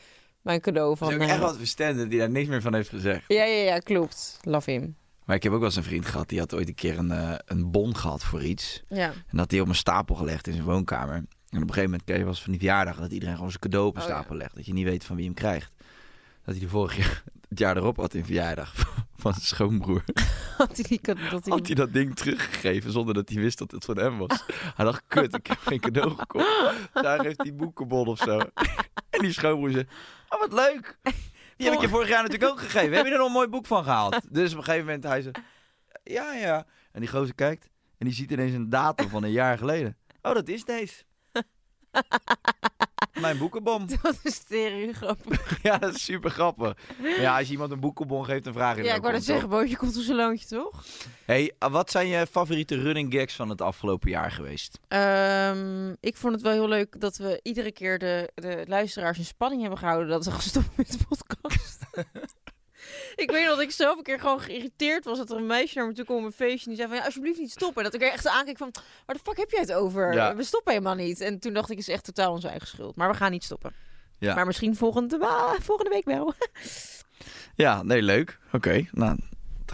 mijn 0.46 0.60
cadeau 0.60 0.96
van... 0.96 1.08
Is 1.08 1.14
ook 1.14 1.20
eh, 1.20 1.30
echt 1.30 1.38
wat 1.40 1.56
verstanden 1.56 2.08
die 2.08 2.18
daar 2.18 2.30
niks 2.30 2.48
meer 2.48 2.62
van 2.62 2.74
heeft 2.74 2.88
gezegd. 2.88 3.24
Ja, 3.28 3.44
ja, 3.44 3.62
ja, 3.62 3.78
klopt. 3.78 4.38
Love 4.42 4.70
him. 4.70 4.96
Maar 5.24 5.36
ik 5.36 5.42
heb 5.42 5.52
ook 5.52 5.58
wel 5.58 5.68
eens 5.68 5.76
een 5.76 5.82
vriend 5.82 6.06
gehad, 6.06 6.28
die 6.28 6.38
had 6.38 6.54
ooit 6.54 6.68
een 6.68 6.74
keer 6.74 6.98
een, 6.98 7.10
eh, 7.10 7.34
een 7.44 7.70
bon 7.70 7.96
gehad 7.96 8.24
voor 8.24 8.42
iets. 8.42 8.82
Ja. 8.88 9.12
En 9.26 9.36
dat 9.36 9.50
hij 9.50 9.60
op 9.60 9.68
een 9.68 9.74
stapel 9.74 10.14
gelegd 10.14 10.46
in 10.46 10.52
zijn 10.52 10.64
woonkamer. 10.64 11.14
En 11.14 11.22
op 11.22 11.28
een 11.52 11.60
gegeven 11.60 11.82
moment 11.82 12.04
kreeg 12.04 12.24
was 12.24 12.42
van 12.42 12.50
die 12.50 12.60
verjaardag 12.60 12.96
dat 12.98 13.12
iedereen 13.12 13.34
gewoon 13.34 13.50
zijn 13.50 13.62
cadeau 13.62 13.86
op 13.86 13.96
een 13.96 14.02
Oh, 14.02 14.08
ja. 14.08 14.14
stapel 14.14 14.36
legt. 14.36 14.54
Dat 14.54 14.66
je 14.66 14.72
niet 14.72 14.84
weet 14.84 15.04
van 15.04 15.16
wie 15.16 15.24
hem 15.24 15.34
krijgt. 15.34 15.72
Dat 16.44 16.54
hij 16.54 16.64
de 16.64 16.70
vorige 16.70 17.00
jaar, 17.00 17.22
het 17.48 17.58
jaar 17.58 17.76
erop 17.76 17.96
had 17.96 18.14
in 18.14 18.24
verjaardag 18.24 18.74
van 19.22 19.32
zijn 19.32 19.46
schoonbroer. 19.46 20.04
Had 20.56 20.76
hij 20.76 20.84
die 20.88 21.00
dat 21.02 21.16
hij 21.30 21.40
Had 21.44 21.66
hij 21.66 21.74
dat 21.74 21.92
ding 21.92 22.16
teruggegeven 22.16 22.92
zonder 22.92 23.14
dat 23.14 23.28
hij 23.28 23.38
wist 23.42 23.58
dat 23.58 23.70
het 23.70 23.84
van 23.84 23.98
hem 23.98 24.18
was. 24.18 24.44
Hij 24.74 24.84
dacht, 24.84 25.02
kut, 25.06 25.34
ik 25.36 25.46
heb 25.46 25.58
geen 25.58 25.80
cadeau 25.80 26.10
gekocht. 26.10 26.74
Daar 26.92 27.22
heeft 27.24 27.42
hij 27.42 27.54
boekenbon 27.54 28.06
of 28.06 28.18
zo. 28.18 28.38
En 29.10 29.20
die 29.20 29.32
schoonbroer 29.32 29.70
zei, 29.70 29.86
oh 30.28 30.40
wat 30.40 30.52
leuk. 30.52 30.98
Die 31.56 31.66
heb 31.66 31.74
ik 31.74 31.80
je 31.80 31.88
vorig 31.88 32.08
jaar 32.08 32.22
natuurlijk 32.22 32.50
ook 32.50 32.60
gegeven. 32.60 32.96
Heb 32.96 33.06
je 33.06 33.12
er 33.12 33.18
nog 33.18 33.26
een 33.26 33.32
mooi 33.32 33.48
boek 33.48 33.66
van 33.66 33.84
gehaald? 33.84 34.20
Dus 34.30 34.52
op 34.52 34.58
een 34.58 34.64
gegeven 34.64 34.86
moment 34.86 35.04
hij 35.04 35.22
zei, 35.22 35.34
ja 36.02 36.32
ja. 36.32 36.66
En 36.92 37.00
die 37.00 37.08
gozer 37.08 37.34
kijkt 37.34 37.68
en 37.98 38.06
die 38.06 38.14
ziet 38.14 38.30
ineens 38.30 38.54
een 38.54 38.70
datum 38.70 39.08
van 39.08 39.22
een 39.22 39.30
jaar 39.30 39.58
geleden. 39.58 39.96
Oh, 40.22 40.34
dat 40.34 40.48
is 40.48 40.64
deze. 40.64 41.04
Mijn 43.20 43.38
boekenbon. 43.38 43.88
Dat 44.02 44.18
is 44.22 44.38
tering 44.38 44.96
grappig. 44.96 45.58
Ja, 45.62 45.78
dat 45.78 45.94
is 45.94 46.04
super 46.04 46.30
grappig. 46.30 46.76
Maar 47.02 47.20
ja, 47.20 47.38
als 47.38 47.46
je 47.46 47.52
iemand 47.52 47.70
een 47.70 47.80
boekenbon 47.80 48.24
geeft, 48.24 48.44
dan 48.44 48.52
vraag 48.52 48.76
je 48.76 48.82
Ja, 48.82 48.94
ik 48.94 49.00
wou 49.00 49.12
dat 49.12 49.24
zeggen, 49.24 49.48
Bootje 49.48 49.76
komt 49.76 49.96
op 49.96 50.02
zijn 50.02 50.16
loontje, 50.16 50.46
toch? 50.46 50.84
Hey, 51.24 51.54
ah, 51.58 51.72
wat 51.72 51.90
zijn 51.90 52.06
je 52.06 52.26
favoriete 52.26 52.80
running 52.82 53.14
gags 53.14 53.34
van 53.34 53.48
het 53.48 53.60
afgelopen 53.60 54.10
jaar 54.10 54.30
geweest? 54.30 54.78
Ehm, 54.88 55.94
ik 56.00 56.16
vond 56.16 56.32
het 56.32 56.42
wel 56.42 56.52
heel 56.52 56.68
leuk 56.68 57.00
dat 57.00 57.16
we 57.16 57.40
iedere 57.42 57.72
keer 57.72 57.98
de, 57.98 58.30
de 58.34 58.64
luisteraars 58.68 59.18
in 59.18 59.24
spanning 59.24 59.60
hebben 59.60 59.78
gehouden 59.78 60.08
dat 60.08 60.24
ze 60.24 60.30
gestopt 60.30 60.76
met 60.76 60.92
de 60.92 60.98
podcast. 61.08 61.84
Ik 63.16 63.30
weet 63.30 63.44
nog 63.46 63.54
dat 63.54 63.60
ik 63.64 63.70
zelf 63.70 63.96
een 63.96 64.02
keer 64.02 64.20
gewoon 64.20 64.40
geïrriteerd 64.40 65.04
was 65.04 65.18
dat 65.18 65.30
er 65.30 65.36
een 65.36 65.46
meisje 65.46 65.78
naar 65.78 65.86
me 65.86 65.92
toe 65.94 66.04
kwam 66.04 66.18
op 66.18 66.24
een 66.24 66.32
feestje 66.32 66.64
en 66.64 66.68
die 66.68 66.76
zei 66.76 66.88
van 66.88 66.96
ja, 66.98 67.04
alsjeblieft 67.04 67.38
niet 67.38 67.50
stoppen. 67.50 67.84
En 67.84 67.90
dat 67.90 68.00
ik 68.00 68.06
er 68.06 68.12
echt 68.12 68.26
aankeek 68.28 68.56
van, 68.56 68.70
waar 69.06 69.16
de 69.16 69.22
fuck 69.22 69.36
heb 69.36 69.50
jij 69.50 69.60
het 69.60 69.72
over? 69.72 70.12
Ja. 70.14 70.34
We 70.36 70.42
stoppen 70.44 70.72
helemaal 70.72 70.94
niet. 70.94 71.20
En 71.20 71.38
toen 71.38 71.52
dacht 71.52 71.70
ik, 71.70 71.78
is 71.78 71.88
echt 71.88 72.04
totaal 72.04 72.32
onze 72.32 72.48
eigen 72.48 72.68
schuld. 72.68 72.96
Maar 72.96 73.10
we 73.10 73.16
gaan 73.16 73.30
niet 73.30 73.44
stoppen. 73.44 73.72
Ja. 74.18 74.34
Maar 74.34 74.46
misschien 74.46 74.76
volgende, 74.76 75.18
wa- 75.18 75.56
volgende 75.60 75.90
week 75.90 76.04
wel. 76.04 76.34
Ja, 77.54 77.82
nee, 77.82 78.02
leuk. 78.02 78.38
Oké, 78.52 78.86
nou. 78.92 79.18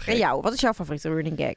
En 0.05 0.17
jou, 0.17 0.41
wat 0.41 0.53
is 0.53 0.59
jouw 0.61 0.73
favoriete 0.73 1.09
running 1.09 1.37
gag? 1.37 1.53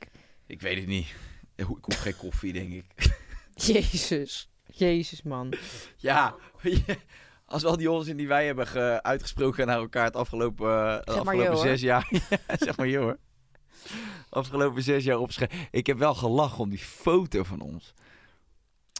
Ik 0.46 0.61
weet 0.61 0.79
het 0.79 0.87
niet. 0.87 1.07
Ik 1.55 1.64
hoef 1.64 1.96
geen 1.99 2.16
koffie, 2.16 2.53
denk 2.53 2.72
ik. 2.72 2.85
Jezus. 3.72 4.49
Jezus, 4.66 5.22
man. 5.22 5.53
Ja, 5.96 6.35
als 7.47 7.63
we 7.63 7.69
al 7.69 7.77
die 7.77 7.91
onzin 7.91 8.17
die 8.17 8.29
wij 8.29 8.47
hebben 8.47 8.67
ge- 8.67 8.99
uitgesproken 9.03 9.67
naar 9.67 9.79
elkaar 9.79 10.05
het 10.05 10.17
afgelopen, 10.17 11.05
afgelopen 11.05 11.59
zes 11.59 11.81
jaar. 11.81 12.09
zeg 12.59 12.77
maar 12.77 12.89
joh 12.89 13.03
hoor. 13.03 13.19
Afgelopen 14.29 14.83
zes 14.83 15.05
jaar 15.05 15.19
opschrijven. 15.19 15.59
Ik 15.71 15.87
heb 15.87 15.99
wel 15.99 16.15
gelachen 16.15 16.59
om 16.59 16.69
die 16.71 16.79
foto 16.79 17.43
van 17.43 17.61
ons. 17.61 17.93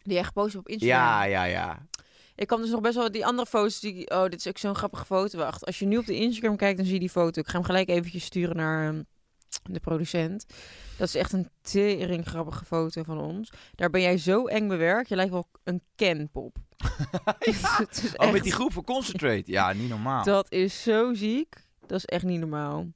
Die 0.05 0.17
echt 0.19 0.27
gepost 0.27 0.57
op 0.57 0.69
Instagram. 0.69 0.99
Ja, 0.99 1.23
ja, 1.25 1.45
ja. 1.45 1.87
Ik 2.35 2.47
kwam 2.47 2.61
dus 2.61 2.71
nog 2.71 2.81
best 2.81 2.95
wel 2.95 3.11
die 3.11 3.27
andere 3.27 3.49
foto's. 3.49 3.81
Die, 3.81 4.11
oh, 4.11 4.23
dit 4.23 4.35
is 4.35 4.47
ook 4.49 4.59
zo'n 4.59 4.75
grappige 4.75 5.05
foto. 5.05 5.39
Wacht, 5.39 5.67
als 5.67 5.79
je 5.79 5.87
nu 5.87 5.97
op 5.97 6.07
de 6.07 6.15
Instagram 6.17 6.57
kijkt, 6.57 6.77
dan 6.77 6.85
zie 6.85 6.95
je 6.95 7.01
die 7.01 7.11
foto. 7.11 7.41
Ik 7.41 7.47
ga 7.47 7.53
hem 7.53 7.65
gelijk 7.65 7.89
eventjes 7.89 8.25
sturen 8.25 8.57
naar 8.57 8.89
ehm, 8.89 9.03
de 9.63 9.81
producent. 9.81 10.47
Dat 10.99 11.09
is 11.09 11.15
echt 11.15 11.33
een 11.33 11.51
tering 11.61 12.27
grappige 12.27 12.65
foto 12.65 13.03
van 13.03 13.19
ons. 13.21 13.53
Daar 13.75 13.91
ben 13.91 14.01
jij 14.01 14.19
zo 14.19 14.47
eng 14.47 14.69
bewerkt. 14.69 15.09
Je 15.09 15.15
lijkt 15.17 15.31
wel 15.33 15.49
een 15.65 15.83
Ken-pop. 15.95 16.57
Het 17.39 18.03
is 18.05 18.17
Oh, 18.17 18.33
met 18.33 18.43
die 18.43 18.53
groep 18.53 18.73
voor 18.73 18.85
Concentrate. 18.85 19.43
Ja, 19.51 19.73
niet 19.73 19.89
normaal. 19.89 20.25
Dat 20.25 20.53
is 20.53 20.83
zo 20.83 21.15
ziek. 21.15 21.65
Dat 21.87 21.99
is 21.99 22.05
echt 22.05 22.25
niet 22.25 22.41
normaal. 22.41 22.87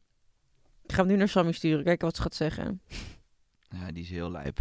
Ik 0.82 0.92
ga 0.92 0.96
hem 0.96 1.06
nu 1.06 1.16
naar 1.16 1.28
Sammy 1.28 1.52
sturen. 1.52 1.84
Kijken 1.84 2.06
wat 2.06 2.16
ze 2.16 2.22
gaat 2.22 2.34
zeggen. 2.34 2.82
Ja, 3.68 3.92
die 3.92 4.02
is 4.02 4.10
heel 4.10 4.30
lijp. 4.30 4.58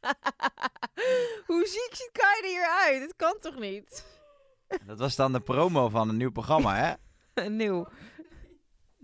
Hoe 1.46 1.66
ziek 1.66 1.90
ziet 1.92 2.10
Kai 2.12 2.40
er 2.42 2.48
hier 2.48 2.68
uit? 2.86 3.00
Dit 3.00 3.16
kan 3.16 3.36
toch 3.40 3.58
niet? 3.58 4.04
Dat 4.86 4.98
was 4.98 5.16
dan 5.16 5.32
de 5.32 5.40
promo 5.40 5.88
van 5.88 6.08
een 6.08 6.16
nieuw 6.16 6.30
programma, 6.30 6.76
hè? 6.76 7.48
Nieuw. 7.48 7.86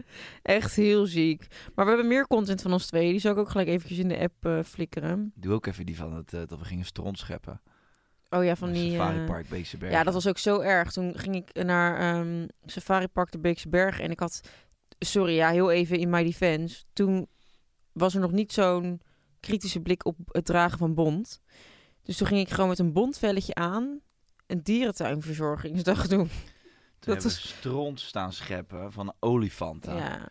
Echt 0.43 0.75
heel 0.75 1.07
ziek. 1.07 1.47
Maar 1.75 1.85
we 1.85 1.91
hebben 1.91 2.09
meer 2.09 2.27
content 2.27 2.63
van 2.63 2.73
ons 2.73 2.87
twee. 2.87 3.11
Die 3.11 3.21
zal 3.21 3.33
ik 3.33 3.39
ook 3.39 3.51
gelijk 3.51 3.69
eventjes 3.69 3.99
in 3.99 4.09
de 4.09 4.19
app 4.19 4.47
eh, 4.47 4.63
flikkeren. 4.63 5.33
Doe 5.35 5.53
ook 5.53 5.67
even 5.67 5.87
die 5.87 5.97
van 5.97 6.15
het, 6.15 6.33
eh, 6.33 6.41
dat 6.47 6.59
we 6.59 6.65
gingen 6.65 6.85
stront 6.85 7.19
scheppen. 7.19 7.61
Oh 8.31 8.45
ja, 8.45 8.57
van 8.57 8.73
die... 8.73 8.91
Safari 8.91 9.19
eh, 9.19 9.27
Park 9.27 9.49
Beekse 9.49 9.77
Bergen. 9.77 9.99
Ja, 9.99 10.05
dat 10.05 10.15
was 10.15 10.27
ook 10.27 10.39
zo 10.39 10.61
erg. 10.61 10.93
Toen 10.93 11.19
ging 11.19 11.35
ik 11.35 11.65
naar 11.65 11.99
ehm, 11.99 12.47
Safari 12.65 13.09
Park 13.09 13.31
de 13.31 13.39
Beekse 13.39 13.69
Bergen. 13.69 14.05
En 14.05 14.11
ik 14.11 14.21
had... 14.21 14.41
Sorry, 14.99 15.35
ja, 15.35 15.51
heel 15.51 15.71
even 15.71 15.99
in 15.99 16.11
my 16.11 16.25
defense. 16.25 16.85
Toen 16.93 17.27
was 17.93 18.15
er 18.15 18.21
nog 18.21 18.33
niet 18.33 18.53
zo'n 18.53 19.01
kritische 19.41 19.81
blik 19.81 20.07
op 20.07 20.17
het 20.27 20.45
dragen 20.45 20.79
van 20.79 20.95
bont. 20.95 21.41
Dus 22.03 22.17
toen 22.17 22.27
ging 22.27 22.41
ik 22.41 22.51
gewoon 22.51 22.69
met 22.69 22.79
een 22.79 22.93
bontvelletje 22.93 23.55
aan... 23.55 24.01
een 24.47 24.63
dierentuinverzorgingsdag 24.63 26.07
doen. 26.17 26.31
Dat 27.07 27.23
hebben 27.23 27.41
is- 27.41 27.49
stront 27.49 28.01
staan 28.01 28.33
scheppen 28.33 28.93
van 28.93 29.15
olifanten. 29.21 29.97
Ja. 29.97 30.29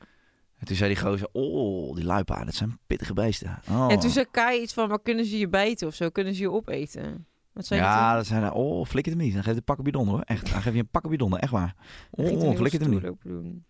En 0.58 0.66
toen 0.66 0.76
zei 0.76 0.94
die 0.94 1.04
gozer, 1.04 1.28
oh, 1.32 1.96
die 1.96 2.06
luipaarden, 2.06 2.46
dat 2.46 2.56
zijn 2.56 2.80
pittige 2.88 3.14
beesten. 3.14 3.60
Oh. 3.70 3.92
En 3.92 4.00
toen 4.00 4.10
zei 4.10 4.26
Kai 4.32 4.62
iets 4.62 4.74
van, 4.74 4.90
maar 4.90 5.02
kunnen 5.02 5.26
ze 5.26 5.38
je 5.38 5.48
bijten 5.50 5.88
of 5.88 5.96
zo? 5.96 6.10
Kunnen 6.10 6.34
ze 6.34 6.42
je 6.42 6.52
opeten? 6.52 7.28
Wat 7.54 7.66
zei 7.66 7.80
je 7.80 7.86
ja, 7.86 8.16
dat 8.16 8.26
zijn 8.26 8.52
oh, 8.52 8.86
flikker 8.86 9.14
hem 9.14 9.22
niet. 9.22 9.34
Dan 9.34 9.44
geef 9.44 9.52
je 9.52 9.58
een 9.58 9.64
pakken 9.64 9.84
bidon 9.84 10.08
hoor. 10.08 10.22
Echt, 10.22 10.52
dan 10.52 10.62
geef 10.62 10.74
je 10.74 10.80
een 10.80 10.88
pakken 10.88 11.12
bidon, 11.12 11.38
echt 11.38 11.52
waar. 11.52 11.76
Oh, 12.12 12.56
flikker 12.56 12.80
hem 12.82 12.90
niet. 12.90 13.02
doen. 13.24 13.66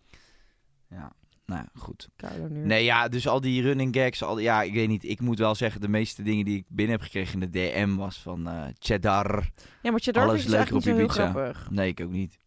Ja, 0.88 1.12
nou 1.46 1.60
ja, 1.60 1.80
goed. 1.80 2.08
Nee, 2.48 2.84
ja, 2.84 3.08
dus 3.08 3.28
al 3.28 3.40
die 3.40 3.62
running 3.62 3.96
gags, 3.96 4.22
al, 4.22 4.38
ja, 4.38 4.62
ik 4.62 4.72
weet 4.72 4.88
niet. 4.88 5.04
Ik 5.04 5.20
moet 5.20 5.38
wel 5.38 5.54
zeggen, 5.54 5.80
de 5.80 5.88
meeste 5.88 6.22
dingen 6.22 6.44
die 6.44 6.56
ik 6.56 6.64
binnen 6.68 6.96
heb 6.96 7.04
gekregen 7.04 7.42
in 7.42 7.50
de 7.50 7.70
DM 7.70 7.94
was 7.94 8.18
van 8.18 8.48
eh 8.48 8.64
Cheddar. 8.78 9.50
Ja, 9.82 9.90
maar 9.90 10.00
Cheddar 10.00 10.22
Alles 10.28 10.46
dus 10.46 10.72
op 10.72 11.10
grappig. 11.10 11.70
Nee, 11.70 11.88
ik 11.88 12.00
ook 12.00 12.10
niet. 12.10 12.38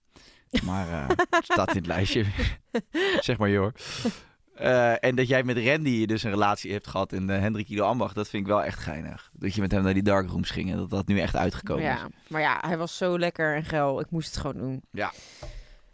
Maar 0.63 0.89
eh, 0.89 1.07
het 1.29 1.45
staat 1.45 1.69
in 1.69 1.77
het 1.77 1.85
lijstje. 1.85 2.25
zeg 3.19 3.37
maar 3.37 3.49
joh. 3.49 3.73
Eh, 4.55 5.03
en 5.03 5.15
dat 5.15 5.27
jij 5.27 5.43
met 5.43 5.57
Randy 5.57 6.05
dus 6.05 6.23
een 6.23 6.29
relatie 6.29 6.71
hebt 6.71 6.87
gehad 6.87 7.13
in 7.13 7.27
de 7.27 7.33
Hendrik 7.33 7.69
Ido 7.69 7.83
Ambacht, 7.83 8.15
dat 8.15 8.29
vind 8.29 8.43
ik 8.43 8.49
wel 8.49 8.63
echt 8.63 8.79
geinig. 8.79 9.29
Dat 9.33 9.53
je 9.53 9.61
met 9.61 9.71
hem 9.71 9.83
naar 9.83 9.93
die 9.93 10.03
darkrooms 10.03 10.49
ging 10.49 10.71
en 10.71 10.77
dat 10.77 10.89
dat 10.89 11.07
nu 11.07 11.19
echt 11.19 11.35
uitgekomen 11.35 11.83
is. 11.83 11.89
Ja, 11.89 12.09
maar 12.27 12.41
ja, 12.41 12.57
hij 12.61 12.77
was 12.77 12.97
zo 12.97 13.19
lekker 13.19 13.55
en 13.55 13.63
geil. 13.63 13.99
Ik 13.99 14.09
moest 14.09 14.27
het 14.27 14.37
gewoon 14.37 14.57
doen. 14.57 14.81
Ja. 14.91 15.11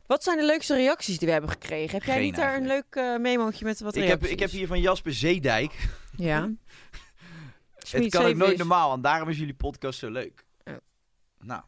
Wat 0.06 0.24
zijn 0.24 0.38
de 0.38 0.46
leukste 0.46 0.76
reacties 0.76 1.18
die 1.18 1.28
we 1.28 1.34
hebben 1.34 1.52
gekregen? 1.52 1.91
Heb 1.98 2.04
jij 2.04 2.15
Geen 2.15 2.24
niet 2.24 2.36
daar 2.36 2.56
een 2.56 2.68
leuk 2.68 2.86
eh, 2.89 3.18
memootje 3.18 3.65
met 3.65 3.80
wat 3.80 3.96
Ik 3.96 4.04
reacties? 4.04 4.30
heb, 4.30 4.32
ik 4.32 4.39
heb 4.39 4.50
hier 4.50 4.68
van 4.68 4.82
Jasper 4.82 5.13
Zeedijk. 5.13 5.89
Ja. 6.15 6.50
Het 7.89 8.10
kan 8.10 8.26
ook 8.26 8.36
nooit 8.36 8.58
normaal, 8.58 8.94
en 8.94 9.02
daarom 9.02 9.30
is 9.30 9.38
jullie 9.38 9.54
podcast 9.54 10.00
zo 10.00 10.10
leuk. 10.10 10.46
Oh. 10.63 10.74
Nou, 11.39 11.62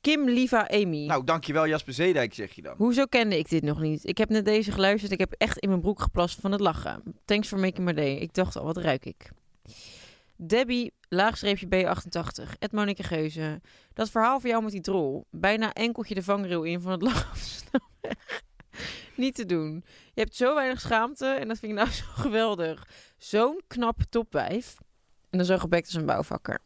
Kim, 0.00 0.28
Liva, 0.28 0.68
Amy. 0.70 1.06
nou, 1.06 1.24
dankjewel 1.24 1.66
Jasper 1.68 1.92
Zeedijk, 1.92 2.34
zeg 2.34 2.52
je 2.52 2.62
dan. 2.62 2.74
Hoezo 2.76 3.04
kende 3.04 3.38
ik 3.38 3.48
dit 3.48 3.62
nog 3.62 3.80
niet? 3.80 4.08
Ik 4.08 4.18
heb 4.18 4.28
net 4.28 4.44
deze 4.44 4.72
geluisterd. 4.72 5.12
Ik 5.12 5.18
heb 5.18 5.32
echt 5.38 5.58
in 5.58 5.68
mijn 5.68 5.80
broek 5.80 6.00
geplast 6.00 6.40
van 6.40 6.52
het 6.52 6.60
lachen. 6.60 7.02
Thanks 7.24 7.48
for 7.48 7.58
making 7.58 7.86
my 7.86 7.92
day. 7.92 8.14
Ik 8.16 8.34
dacht 8.34 8.56
al, 8.56 8.64
wat 8.64 8.76
ruik 8.76 9.04
ik? 9.06 9.30
Debbie, 10.36 10.92
laagstreepje 11.08 11.66
B88. 11.66 12.58
Ed 12.58 12.72
Monique 12.72 13.02
Geuze. 13.02 13.60
Dat 13.92 14.10
verhaal 14.10 14.40
van 14.40 14.50
jou 14.50 14.62
met 14.62 14.72
die 14.72 14.80
drol. 14.80 15.26
Bijna 15.30 15.72
enkeltje 15.72 16.14
de 16.14 16.22
vangrail 16.22 16.62
in 16.62 16.80
van 16.80 16.92
het 16.92 17.02
lachen. 17.02 17.66
Niet 19.16 19.34
te 19.34 19.46
doen. 19.46 19.84
Je 20.14 20.20
hebt 20.20 20.36
zo 20.36 20.54
weinig 20.54 20.80
schaamte 20.80 21.26
en 21.26 21.48
dat 21.48 21.58
vind 21.58 21.72
ik 21.72 21.78
nou 21.78 21.90
zo 22.00 22.04
geweldig. 22.14 22.88
Zo'n 23.18 23.60
knap 23.66 24.00
topwijf. 24.08 24.74
En 25.30 25.38
dan 25.38 25.46
zo 25.46 25.58
gebekt 25.58 25.86
als 25.86 25.94
een 25.94 26.06
bouwvakker. 26.06 26.60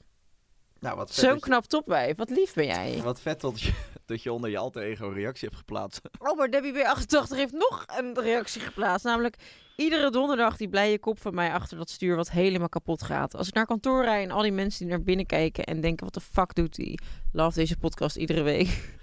Nou, 0.82 0.96
wat 0.96 1.14
Zo'n 1.14 1.40
knap 1.40 1.64
topwijf. 1.64 2.16
Wat 2.16 2.30
lief 2.30 2.54
ben 2.54 2.66
jij. 2.66 3.00
wat 3.02 3.20
vet 3.20 3.40
dat 3.40 3.60
je, 3.60 3.72
dat 4.06 4.22
je 4.22 4.32
onder 4.32 4.50
je 4.50 4.58
alter 4.58 4.82
ego 4.82 5.06
een 5.06 5.14
reactie 5.14 5.48
hebt 5.48 5.60
geplaatst. 5.60 6.00
Oh, 6.18 6.38
maar 6.38 6.50
Debbie 6.50 6.72
B88 6.74 7.36
heeft 7.36 7.52
nog 7.52 7.84
een 7.96 8.20
reactie 8.20 8.60
geplaatst. 8.60 9.04
Namelijk, 9.04 9.36
iedere 9.76 10.10
donderdag 10.10 10.56
die 10.56 10.68
blije 10.68 10.98
kop 10.98 11.20
van 11.20 11.34
mij 11.34 11.52
achter 11.52 11.76
dat 11.76 11.90
stuur 11.90 12.16
wat 12.16 12.30
helemaal 12.30 12.68
kapot 12.68 13.02
gaat. 13.02 13.34
Als 13.34 13.48
ik 13.48 13.54
naar 13.54 13.66
kantoor 13.66 14.04
rijd 14.04 14.24
en 14.24 14.30
al 14.34 14.42
die 14.42 14.52
mensen 14.52 14.78
die 14.80 14.88
naar 14.88 15.02
binnen 15.02 15.26
kijken 15.26 15.64
en 15.64 15.80
denken, 15.80 16.04
wat 16.04 16.14
de 16.14 16.20
fuck 16.20 16.54
doet 16.54 16.76
hij? 16.76 16.98
Love 17.32 17.58
deze 17.58 17.76
podcast 17.76 18.16
iedere 18.16 18.42
week. 18.42 18.98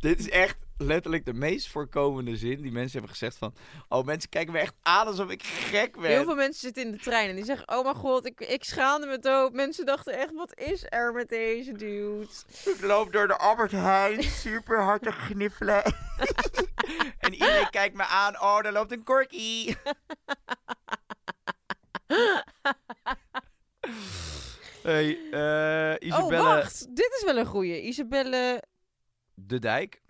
Dit 0.00 0.18
is 0.18 0.28
echt 0.28 0.56
letterlijk 0.80 1.24
de 1.24 1.32
meest 1.32 1.68
voorkomende 1.68 2.36
zin 2.36 2.62
die 2.62 2.72
mensen 2.72 2.92
hebben 2.92 3.10
gezegd 3.10 3.36
van... 3.36 3.54
Oh, 3.88 4.04
mensen 4.04 4.28
kijken 4.28 4.52
me 4.52 4.58
echt 4.58 4.74
aan 4.82 5.06
alsof 5.06 5.30
ik 5.30 5.42
gek 5.42 6.00
ben. 6.00 6.10
Heel 6.10 6.24
veel 6.24 6.34
mensen 6.34 6.60
zitten 6.60 6.82
in 6.82 6.90
de 6.90 6.98
trein 6.98 7.28
en 7.28 7.36
die 7.36 7.44
zeggen... 7.44 7.68
Oh 7.68 7.82
mijn 7.84 7.94
god, 7.94 8.26
ik, 8.26 8.40
ik 8.40 8.64
schaamde 8.64 9.06
me 9.06 9.18
dood. 9.18 9.52
Mensen 9.52 9.86
dachten 9.86 10.18
echt, 10.18 10.34
wat 10.34 10.58
is 10.58 10.86
er 10.88 11.12
met 11.12 11.28
deze 11.28 11.72
dude? 11.72 12.26
Ik 12.64 12.80
loop 12.80 13.12
door 13.12 13.26
de 13.26 13.36
Albert 13.36 13.72
Heijn, 13.72 14.22
super 14.22 14.82
hard 14.82 15.02
te 15.02 15.12
gniffelen. 15.12 15.82
en 17.18 17.32
iedereen 17.32 17.70
kijkt 17.70 17.96
me 17.96 18.04
aan. 18.04 18.40
Oh, 18.40 18.62
daar 18.62 18.72
loopt 18.72 18.92
een 18.92 19.04
corky. 19.04 19.64
hey, 24.82 25.18
eh 25.30 26.08
Isabelle 26.08 26.42
Oh, 26.42 26.54
wacht. 26.54 26.96
Dit 26.96 27.16
is 27.18 27.22
wel 27.24 27.36
een 27.36 27.46
goeie. 27.46 27.82
Isabelle... 27.82 28.62
de 29.34 29.58
Dijk. 29.58 30.00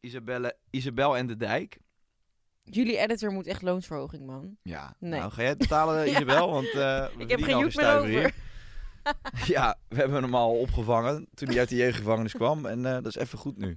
Isabelle, 0.00 0.56
Isabel 0.70 1.16
en 1.16 1.26
de 1.26 1.36
Dijk. 1.36 1.78
Jullie 2.64 2.98
editor 2.98 3.32
moet 3.32 3.46
echt 3.46 3.62
loonsverhoging, 3.62 4.26
man. 4.26 4.56
Ja, 4.62 4.94
Nee. 4.98 5.20
nou 5.20 5.32
ga 5.32 5.40
jij 5.40 5.48
het 5.50 5.58
betalen, 5.58 6.08
Isabel? 6.10 6.50
Want, 6.50 6.66
eh, 6.66 7.06
we 7.06 7.10
Ik 7.16 7.30
heb 7.30 7.42
geen 7.42 7.58
joek 7.58 7.74
meer 7.74 7.92
over. 7.96 8.08
hier. 8.08 8.34
Ja, 9.46 9.78
we 9.88 9.96
hebben 9.96 10.22
hem 10.22 10.34
al 10.34 10.58
opgevangen 10.58 11.28
toen 11.34 11.48
hij 11.48 11.58
uit 11.58 11.68
de 11.68 11.76
jeugdgevangenis 11.84 12.32
kwam. 12.32 12.66
En 12.66 12.86
eh, 12.86 12.92
dat 12.92 13.06
is 13.06 13.16
even 13.16 13.38
goed 13.38 13.56
nu. 13.56 13.76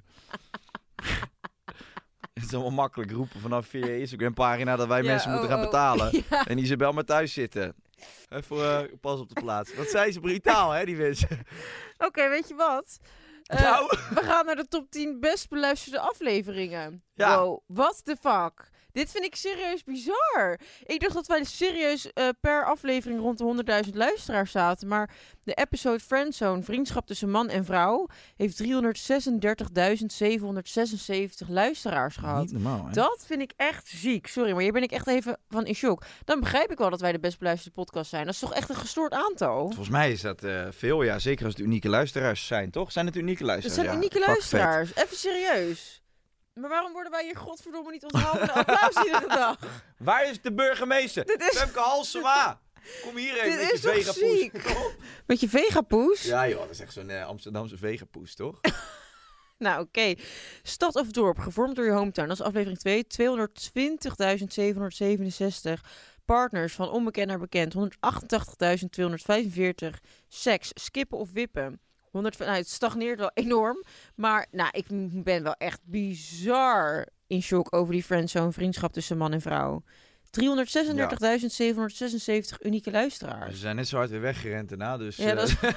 Het 2.34 2.44
is 2.44 2.54
allemaal 2.54 2.72
makkelijk 2.72 3.12
roepen 3.12 3.40
vanaf 3.40 3.68
via 3.68 3.86
Instagram 3.88 4.34
pagina 4.34 4.76
dat 4.76 4.88
wij 4.88 5.02
Ja, 5.02 5.10
mensen 5.12 5.28
oh, 5.32 5.38
moeten 5.40 5.56
gaan 5.56 5.66
oh. 5.66 5.72
betalen. 5.72 6.24
Ja. 6.30 6.46
En 6.46 6.58
Isabel 6.58 6.92
maar 6.92 7.04
thuis 7.04 7.34
zitten. 7.34 7.76
Even 8.30 8.58
eh, 8.58 8.98
pas 9.02 9.20
op 9.20 9.30
de 9.30 9.42
plaats. 9.42 9.76
Wat 9.76 9.88
zijn 9.88 10.14
ze 10.14 10.20
brutaal, 10.20 10.72
hè, 10.72 10.86
die 10.86 10.96
mensen. 10.96 11.40
Oké, 11.98 12.30
weet 12.30 12.48
je 12.48 12.56
wat? 12.56 13.00
Eh, 13.44 13.62
Nou. 13.62 13.98
We 14.10 14.22
gaan 14.24 14.46
naar 14.46 14.56
de 14.56 14.68
top 14.68 14.90
10 14.92 15.20
best 15.20 15.50
beluisterde 15.50 16.00
afleveringen. 16.00 17.04
Ja. 17.14 17.40
Wow, 17.40 17.60
what 17.68 18.02
the 18.06 18.16
fuck? 18.22 18.72
Dit 18.94 19.12
vind 19.12 19.24
ik 19.26 19.36
serieus 19.36 19.84
bizar. 19.84 20.60
Ik 20.84 21.00
dacht 21.00 21.14
dat 21.14 21.28
wij 21.28 21.44
serieus 21.44 22.14
eh, 22.14 22.28
per 22.40 22.66
aflevering 22.66 23.20
rond 23.20 23.38
de 23.38 23.84
100.000 23.86 23.92
luisteraars 23.94 24.52
zaten. 24.52 24.88
Maar 24.88 25.10
de 25.44 25.54
episode 25.54 26.00
Friendzone, 26.00 26.64
vriendschap 26.64 27.08
tussen 27.08 27.30
man 27.30 27.50
en 27.50 27.66
vrouw, 27.66 28.08
heeft 28.36 28.64
336.776 28.64 28.68
luisteraars 31.48 32.16
gehad. 32.16 32.42
Niet 32.42 32.52
normaal, 32.52 32.86
hè? 32.86 32.92
Dat 32.92 33.24
vind 33.26 33.42
ik 33.42 33.54
echt 33.56 33.88
ziek. 33.88 34.28
Sorry, 34.28 34.52
maar 34.52 34.62
hier 34.62 34.72
ben 34.72 34.84
ik 34.84 34.92
echt 34.92 35.08
even 35.08 35.38
van 35.50 35.66
in 35.66 35.76
shock. 35.76 36.04
Dan 36.26 36.40
begrijp 36.40 36.72
ik 36.72 36.78
wel 36.78 36.90
dat 36.90 37.02
wij 37.02 37.12
de 37.12 37.20
best 37.20 37.40
beluisterde 37.40 37.76
podcast 37.76 38.10
zijn. 38.10 38.26
Dat 38.26 38.34
is 38.34 38.40
toch 38.40 38.54
echt 38.54 38.70
een 38.70 38.76
gestoord 38.76 39.14
aantal? 39.14 39.66
Volgens 39.66 39.90
mij 39.90 40.12
is 40.12 40.22
dat 40.22 40.44
eh, 40.44 40.68
veel, 40.70 41.04
ja. 41.04 41.20
Zeker 41.20 41.46
als 41.46 41.54
het 41.54 41.64
unieke 41.64 41.90
luisteraars 41.90 42.48
zijn, 42.48 42.72
toch? 42.72 42.92
Zijn 42.92 43.06
het 43.06 43.16
unieke 43.16 43.44
luisteraars? 43.44 43.80
zijn 43.80 43.92
Ja, 43.92 43.96
unieke 43.96 44.20
luisteraars. 44.20 44.96
Even 44.96 45.18
serieus. 45.18 46.03
Maar 46.54 46.70
waarom 46.70 46.92
worden 46.94 47.12
wij 47.12 47.24
hier 47.24 47.36
godverdomme 47.38 47.92
niet 47.92 48.04
onthaald 48.04 48.40
met 48.40 48.50
een 48.50 48.56
applaus 48.56 49.06
iedere 49.06 49.28
dag? 49.44 49.58
Waar 49.98 50.30
is 50.30 50.42
de 50.42 50.54
burgemeester? 50.54 51.26
Dit 51.26 51.42
is- 51.42 51.58
Femke 51.60 51.80
Halsema. 51.80 52.62
Kom 53.02 53.16
hier 53.16 53.34
even 53.38 53.50
Dit 53.50 53.60
met 53.60 53.72
is 53.74 53.82
je 53.82 53.90
vegapoes. 53.90 54.50
Met 55.26 55.40
je 55.40 55.50
vegapoes? 55.50 56.24
Ja 56.24 56.48
joh, 56.48 56.60
dat 56.60 56.70
is 56.70 56.80
echt 56.80 56.94
zo'n 56.94 57.10
eh, 57.10 57.26
Amsterdamse 57.26 57.78
vegapoes, 57.78 58.36
toch? 58.36 58.60
Nou, 59.58 59.82
oké. 59.82 60.14
Stad 60.64 60.96
of 60.96 61.08
dorp, 61.08 61.38
gevormd 61.40 61.76
door 61.76 61.86
je 61.86 61.92
hometown. 61.92 62.28
Dat 62.28 62.40
is 62.40 62.46
aflevering 62.46 62.80
2. 62.80 63.06
220.767 65.74 65.82
partners 66.26 66.74
van 66.74 66.90
onbekend 66.90 67.28
naar 67.28 67.40
bekend. 67.40 67.74
188.245 67.74 67.82
seks, 70.28 70.72
skippen 70.74 71.18
of 71.18 71.32
wippen. 71.32 71.80
100, 72.14 72.38
nou, 72.40 72.52
het 72.52 72.70
stagneert 72.70 73.20
wel 73.20 73.32
enorm. 73.34 73.84
Maar 74.16 74.48
nou, 74.52 74.70
ik 74.72 74.86
ben 75.24 75.44
wel 75.44 75.56
echt 75.58 75.80
bizar 75.84 77.08
in 77.28 77.42
shock 77.42 77.76
over 77.76 77.94
die 77.94 78.04
friendzone 78.04 78.52
vriendschap 78.52 78.94
tussen 78.94 79.18
man 79.18 79.34
en 79.34 79.42
vrouw. 79.42 79.84
336.776 80.42 80.46
unieke 82.62 82.90
Ze 82.90 82.92
luisteraars. 82.92 83.60
zijn 83.60 83.76
net 83.76 83.88
zo 83.88 83.98
hard 83.98 84.10
weer 84.10 84.22
weggerend 84.22 84.70
daarna, 84.70 84.98
dus 84.98 85.16
Ja, 85.16 85.30
eh, 85.30 85.36
dat 85.36 85.48
is- 85.48 85.56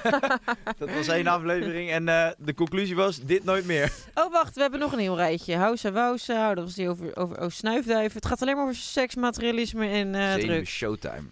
dat 0.79 0.91
was 0.93 1.07
één 1.07 1.27
aflevering. 1.27 1.91
En 1.91 2.07
eh, 2.07 2.29
de 2.37 2.53
conclusie 2.53 2.95
was, 2.95 3.19
dit 3.21 3.43
nooit 3.43 3.65
meer. 3.65 3.91
Oh, 4.13 4.31
wacht, 4.31 4.55
we 4.55 4.61
hebben 4.61 4.79
nog 4.79 4.91
een 4.91 4.99
heel 4.99 5.15
rijtje. 5.15 5.55
Hausa 5.55 5.91
Wausa, 5.91 6.53
dat 6.53 6.63
was 6.63 6.73
die 6.73 6.89
over, 6.89 7.15
over 7.15 7.41
oh, 7.41 7.49
snuifduiven. 7.49 8.15
Het 8.15 8.25
gaat 8.25 8.41
alleen 8.41 8.55
maar 8.55 8.63
over 8.63 8.75
seks, 8.75 9.15
materialisme 9.15 9.87
en 9.87 10.15
eh 10.15 10.33
drugs. 10.33 10.71
showtime. 10.71 11.23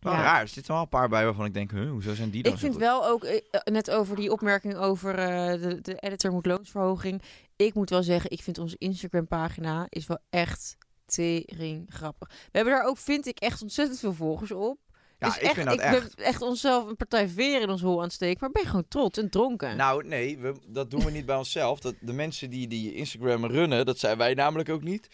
Wel 0.00 0.12
Ja. 0.12 0.22
raar, 0.22 0.40
er 0.40 0.48
zitten 0.48 0.72
wel 0.72 0.82
een 0.82 0.88
paar 0.88 1.08
bij 1.08 1.24
waarvan 1.24 1.44
ik 1.44 1.54
denk, 1.54 1.70
huh, 1.70 1.90
hoezo 1.90 2.14
zijn 2.14 2.30
die 2.30 2.42
dan 2.42 2.52
Ik 2.52 2.58
vind 2.58 2.72
goed? 2.72 2.82
wel 2.82 3.06
ook, 3.06 3.24
eh, 3.24 3.36
eh, 3.50 3.60
net 3.64 3.90
over 3.90 4.16
die 4.16 4.32
opmerking 4.32 4.76
over 4.76 5.18
eh, 5.18 5.60
de, 5.62 5.80
de 5.80 5.94
editor 5.94 6.32
moet 6.32 6.46
loonsverhoging. 6.46 7.22
Ik 7.56 7.74
moet 7.74 7.90
wel 7.90 8.02
zeggen, 8.02 8.30
ik 8.30 8.42
vind 8.42 8.58
onze 8.58 8.76
Instagram 8.78 9.26
pagina 9.26 9.86
is 9.88 10.06
wel 10.06 10.18
echt 10.30 10.76
tering 11.06 11.86
grappig. 11.88 12.28
We 12.28 12.48
hebben 12.58 12.72
daar 12.74 12.84
ook, 12.84 12.98
vind 12.98 13.26
ik, 13.26 13.38
echt 13.38 13.62
ontzettend 13.62 13.98
veel 13.98 14.12
volgers 14.14 14.52
op. 14.52 14.78
Ja, 15.18 15.26
Dus 15.26 15.36
ik 15.36 15.42
echt, 15.42 15.54
vind 15.54 15.66
dat 15.66 15.74
ik 15.74 15.80
echt. 15.80 16.16
ben 16.16 16.24
echt 16.24 16.42
onszelf 16.42 16.86
een 16.88 16.96
partij 16.96 17.28
veer 17.28 17.60
in 17.62 17.68
ons 17.70 17.80
hol 17.82 17.96
aan 17.98 18.02
het 18.04 18.12
steken. 18.12 18.36
Maar 18.40 18.50
ben 18.50 18.62
je 18.62 18.68
gewoon 18.68 18.88
trots 18.88 19.18
en 19.18 19.30
dronken. 19.30 19.76
Nou, 19.76 20.06
nee, 20.06 20.38
we, 20.38 20.54
dat 20.66 20.90
doen 20.90 21.04
we 21.04 21.10
niet 21.10 21.26
bij 21.26 21.36
onszelf. 21.36 21.80
Dat, 21.80 21.94
de 22.00 22.12
mensen 22.12 22.50
die, 22.50 22.68
die 22.68 22.94
Instagram 22.94 23.44
runnen, 23.46 23.86
dat 23.86 23.98
zijn 23.98 24.18
wij 24.18 24.34
namelijk 24.34 24.68
ook 24.68 24.82
niet. 24.82 25.08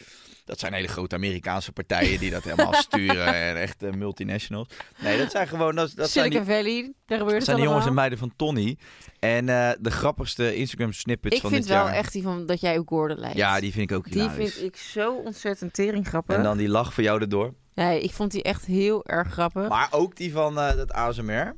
Dat 0.45 0.59
zijn 0.59 0.73
hele 0.73 0.89
grote 0.89 1.15
Amerikaanse 1.15 1.73
partijen 1.73 2.19
die 2.19 2.31
dat 2.31 2.45
helemaal 2.45 2.75
sturen. 2.89 3.27
En 3.35 3.57
echt 3.57 3.83
eh, 3.83 3.93
multinationals. 3.93 4.69
Nee, 4.99 5.19
dat 5.19 5.31
zijn 5.31 5.49
gewoon... 5.49 5.75
Dat, 5.75 5.93
dat 5.97 6.11
zijn 6.11 6.25
Silicon 6.33 6.47
die, 6.47 6.57
Valley, 6.57 6.93
daar 7.07 7.19
gebeurt 7.19 7.27
dat 7.27 7.35
het 7.35 7.45
zijn 7.45 7.57
die 7.57 7.67
jongens 7.67 7.87
en 7.87 7.95
meiden 7.95 8.19
van 8.19 8.33
Tony. 8.37 8.79
En 9.19 9.49
eh, 9.49 9.71
de 9.81 9.91
grappigste 9.91 10.55
Instagram 10.55 10.93
snippets 10.93 11.35
Ik 11.35 11.41
van 11.41 11.51
vind 11.51 11.63
dit 11.63 11.73
wel 11.73 11.85
jaar. 11.87 11.95
echt 11.95 12.13
die 12.13 12.23
van 12.23 12.47
dat 12.47 12.61
jij 12.61 12.79
ook 12.79 12.89
Gordon 12.89 13.19
lijkt. 13.19 13.37
Ja, 13.37 13.61
die 13.61 13.73
vind 13.73 13.91
ik 13.91 13.97
ook 13.97 14.05
Die 14.05 14.13
hilarisch. 14.23 14.55
vind 14.55 14.67
ik 14.67 14.77
zo 14.77 15.15
ontzettend 15.15 15.73
tering 15.75 16.09
grappig. 16.09 16.37
En 16.37 16.43
dan 16.43 16.57
die 16.57 16.69
lach 16.69 16.95
voor 16.95 17.03
jou 17.05 17.21
erdoor. 17.21 17.55
Nee, 17.75 18.01
ik 18.01 18.13
vond 18.13 18.31
die 18.31 18.43
echt 18.43 18.65
heel 18.65 19.05
erg 19.07 19.33
grappig. 19.33 19.69
Maar 19.69 19.89
ook 19.91 20.17
die 20.17 20.33
van 20.33 20.59
eh, 20.59 20.77
dat 20.77 20.93
ASMR. 20.93 21.57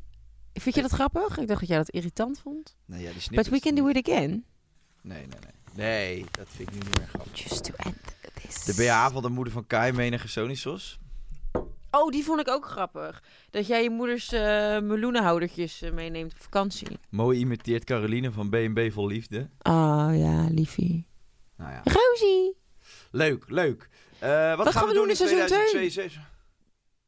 Vind 0.52 0.74
je 0.74 0.82
dat 0.82 0.90
grappig? 0.90 1.38
Ik 1.38 1.48
dacht 1.48 1.60
dat 1.60 1.68
jij 1.68 1.76
dat 1.78 1.90
irritant 1.90 2.38
vond. 2.40 2.76
Nee, 2.84 2.98
ja, 3.00 3.04
die 3.04 3.14
But 3.14 3.22
snippets. 3.22 3.48
we 3.48 3.60
can 3.60 3.74
do 3.74 3.86
it 3.88 4.08
again. 4.08 4.44
Nee, 5.02 5.18
nee, 5.18 5.26
nee. 5.28 5.54
Nee, 5.74 6.24
dat 6.30 6.46
vind 6.48 6.68
ik 6.68 6.74
nu 6.74 6.80
niet 6.80 6.98
meer 6.98 7.06
grappig. 7.08 7.38
Just 7.42 7.64
to 7.64 7.72
end 7.76 7.96
this. 8.42 8.64
De 8.64 8.74
BH 8.84 9.12
van 9.12 9.22
de 9.22 9.28
moeder 9.28 9.52
van 9.52 9.66
Kai, 9.66 9.92
menige 9.92 10.28
Sonisos. 10.28 10.98
Oh, 11.90 12.10
die 12.10 12.24
vond 12.24 12.40
ik 12.40 12.48
ook 12.48 12.66
grappig. 12.66 13.22
Dat 13.50 13.66
jij 13.66 13.82
je 13.82 13.90
moeders 13.90 14.32
eh 14.32 14.40
meloenenhoudertjes 14.80 15.82
eh, 15.82 15.92
meeneemt 15.92 16.32
op 16.32 16.38
vakantie. 16.40 16.98
Mooi 17.10 17.38
imiteert 17.38 17.84
Caroline 17.84 18.32
van 18.32 18.48
B&B 18.50 18.92
Vol 18.92 19.06
Liefde. 19.06 19.48
Oh 19.62 20.08
ja, 20.12 20.46
liefie. 20.50 21.06
Nou 21.56 21.70
ja. 21.72 21.80
Rosie! 21.84 22.56
Leuk, 23.10 23.44
leuk. 23.50 23.88
Eh, 24.18 24.56
wat, 24.56 24.72
gaan 24.72 24.86
we 24.88 24.94
doen 24.94 25.08
in 25.08 25.16
seizoen 25.16 25.46
2022? 25.46 26.22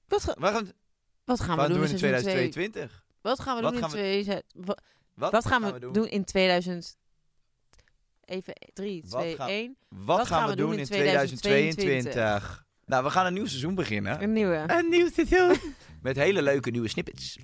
Wat, 0.09 0.23
ga- 0.23 0.35
Wat 0.39 0.53
gaan 0.53 0.65
we, 0.65 0.75
wat 1.25 1.41
gaan 1.41 1.57
wat 1.57 1.67
we 1.67 1.73
doen 1.73 1.83
in 1.85 1.91
in 1.91 1.99
seizoen 1.99 2.21
2? 2.21 2.49
2022? 2.51 3.05
Wat 3.21 3.41
gaan 3.41 3.57
we 3.57 3.63
doen 3.63 3.75
in 3.75 3.79
gaan 3.81 3.91
we- 3.91 3.97
2000? 3.97 4.43
Wat, 5.15 5.47
gaan 5.47 5.73
we 5.73 5.79
doen 5.93 6.09
in 6.09 6.25
2000? 6.25 6.97
Even 8.25 8.55
3, 8.73 9.05
Wat 9.09 9.21
2, 9.21 9.37
gaan- 9.37 9.49
1. 9.49 9.77
Wat, 9.89 10.27
gaan 10.27 10.49
we 10.49 10.57
doen 10.57 10.79
in 10.79 10.85
2022? 10.85 12.67
Nou, 12.87 13.05
we 13.05 13.11
gaan 13.11 13.27
een 13.27 13.33
nieuw 13.35 13.47
seizoen 13.47 13.75
beginnen. 13.75 14.23
Een 14.23 14.33
nieuwe. 14.33 14.65
Een 14.77 14.89
nieuw 14.89 15.11
seizoen. 15.13 15.75
Met 16.03 16.17
hele 16.17 16.43
leuke 16.43 16.71
nieuwe 16.71 16.89
snippets. 16.89 17.37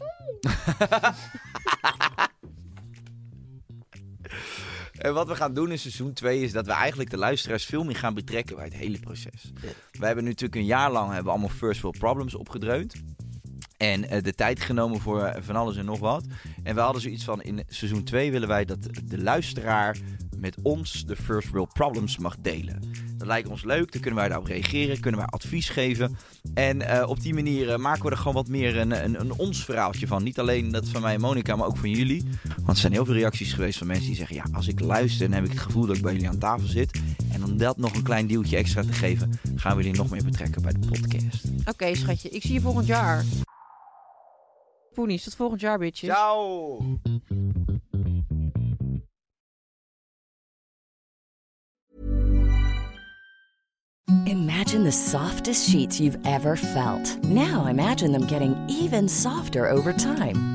En 5.05 5.15
wat 5.15 5.29
we 5.29 5.35
gaan 5.35 5.55
doen 5.55 5.71
in 5.71 5.79
seizoen 5.79 6.13
2 6.13 6.41
is 6.41 6.53
dat 6.53 6.67
we 6.67 6.73
eigenlijk 6.73 7.11
de 7.11 7.17
luisteraars 7.17 7.65
veel 7.65 7.85
meer 7.85 7.97
gaan 7.97 8.15
betrekken 8.15 8.57
bij 8.57 8.65
het 8.65 8.75
hele 8.75 8.99
proces. 8.99 9.53
We 9.93 10.07
hebben 10.07 10.25
nu 10.25 10.31
natuurlijk 10.31 10.61
een 10.61 10.65
jaar 10.65 10.93
lang 10.93 11.07
hebben 11.07 11.25
we 11.25 11.31
allemaal 11.31 11.49
first 11.49 11.81
world 11.81 11.99
problems 11.99 12.35
opgedreund. 12.35 12.95
En 13.77 14.09
eh, 14.09 14.23
de 14.23 14.35
tijd 14.35 14.61
genomen 14.61 15.01
voor 15.01 15.23
eh, 15.23 15.43
van 15.43 15.57
alles 15.57 15.77
en 15.77 15.85
nog 15.85 15.99
wat. 15.99 16.27
En 16.63 16.75
we 16.75 16.81
hadden 16.81 17.03
zoiets 17.03 17.25
van 17.25 17.43
in 17.43 17.63
seizoen 17.69 18.05
2 18.05 18.31
willen 18.31 18.49
wij 18.49 18.65
dat 18.65 18.89
de 19.05 19.23
luisteraar 19.23 19.99
met 20.39 20.57
ons 20.63 21.05
de 21.07 21.17
first 21.17 21.49
world 21.49 21.73
problems 21.73 22.19
mag 22.19 22.37
delen. 22.39 22.81
Dat 23.17 23.27
lijkt 23.27 23.49
ons 23.49 23.65
leuk, 23.65 23.93
dan 23.93 24.01
kunnen 24.01 24.21
wij 24.21 24.29
daarop 24.29 24.47
reageren, 24.47 25.01
kunnen 25.01 25.21
wij 25.21 25.29
advies 25.29 25.69
geven. 25.69 26.17
En 26.55 26.83
eh, 26.83 27.09
op 27.09 27.21
die 27.21 27.35
manier 27.35 27.81
maken 27.81 28.05
we 28.05 28.11
er 28.11 28.17
gewoon 28.17 28.35
wat 28.35 28.49
meer 28.49 28.77
een, 28.77 29.05
een, 29.05 29.21
een 29.21 29.33
ons 29.33 29.65
verhaaltje 29.65 30.07
van. 30.07 30.23
Niet 30.23 30.39
alleen 30.39 30.71
dat 30.71 30.89
van 30.89 31.03
mij 31.03 31.15
en 31.15 31.21
Monica, 31.21 31.57
maar 31.57 31.67
ook 31.67 31.77
van 31.77 31.91
jullie. 31.91 32.25
Want 32.65 32.77
er 32.77 32.83
zijn 32.83 32.93
heel 32.93 33.05
veel 33.05 33.15
reacties 33.15 33.53
geweest 33.53 33.79
van 33.79 33.87
mensen 33.87 34.07
die 34.07 34.17
zeggen... 34.17 34.37
ja, 34.37 34.47
als 34.53 34.69
ik 34.69 34.81
luister, 34.81 35.27
dan 35.29 35.37
heb 35.37 35.45
ik 35.45 35.51
het 35.51 35.61
gevoel 35.61 35.87
dat 35.87 35.97
ik 35.97 36.03
bij 36.03 36.13
jullie 36.13 36.29
aan 36.29 36.39
tafel 36.39 36.67
zit. 36.67 37.01
En 37.33 37.45
om 37.45 37.57
dat 37.57 37.77
nog 37.77 37.95
een 37.95 38.03
klein 38.03 38.27
duwtje 38.27 38.57
extra 38.57 38.83
te 38.83 38.93
geven... 38.93 39.41
gaan 39.57 39.77
we 39.77 39.83
jullie 39.83 39.99
nog 39.99 40.11
meer 40.11 40.25
betrekken 40.25 40.63
bij 40.63 40.73
de 40.73 40.79
podcast. 40.79 41.45
Oké, 41.65 41.95
schatje. 41.95 42.29
Ik 42.29 42.43
zie 42.43 42.53
je 42.53 42.61
volgend 42.61 42.87
jaar. 42.87 43.25
Poenies, 44.95 45.25
tot 45.25 45.35
volgend 45.35 45.61
jaar, 45.61 45.79
bitches. 45.79 46.09
Ciao! 46.09 46.79
Imagine 54.27 54.85
the 54.85 54.91
softest 54.91 55.69
sheets 55.69 55.99
you've 55.99 56.19
ever 56.25 56.57
felt. 56.57 57.23
Now 57.23 57.69
imagine 57.69 58.13
them 58.13 58.27
getting 58.27 58.57
even 58.69 59.09
softer 59.09 59.69
over 59.69 59.93
time. 59.93 60.54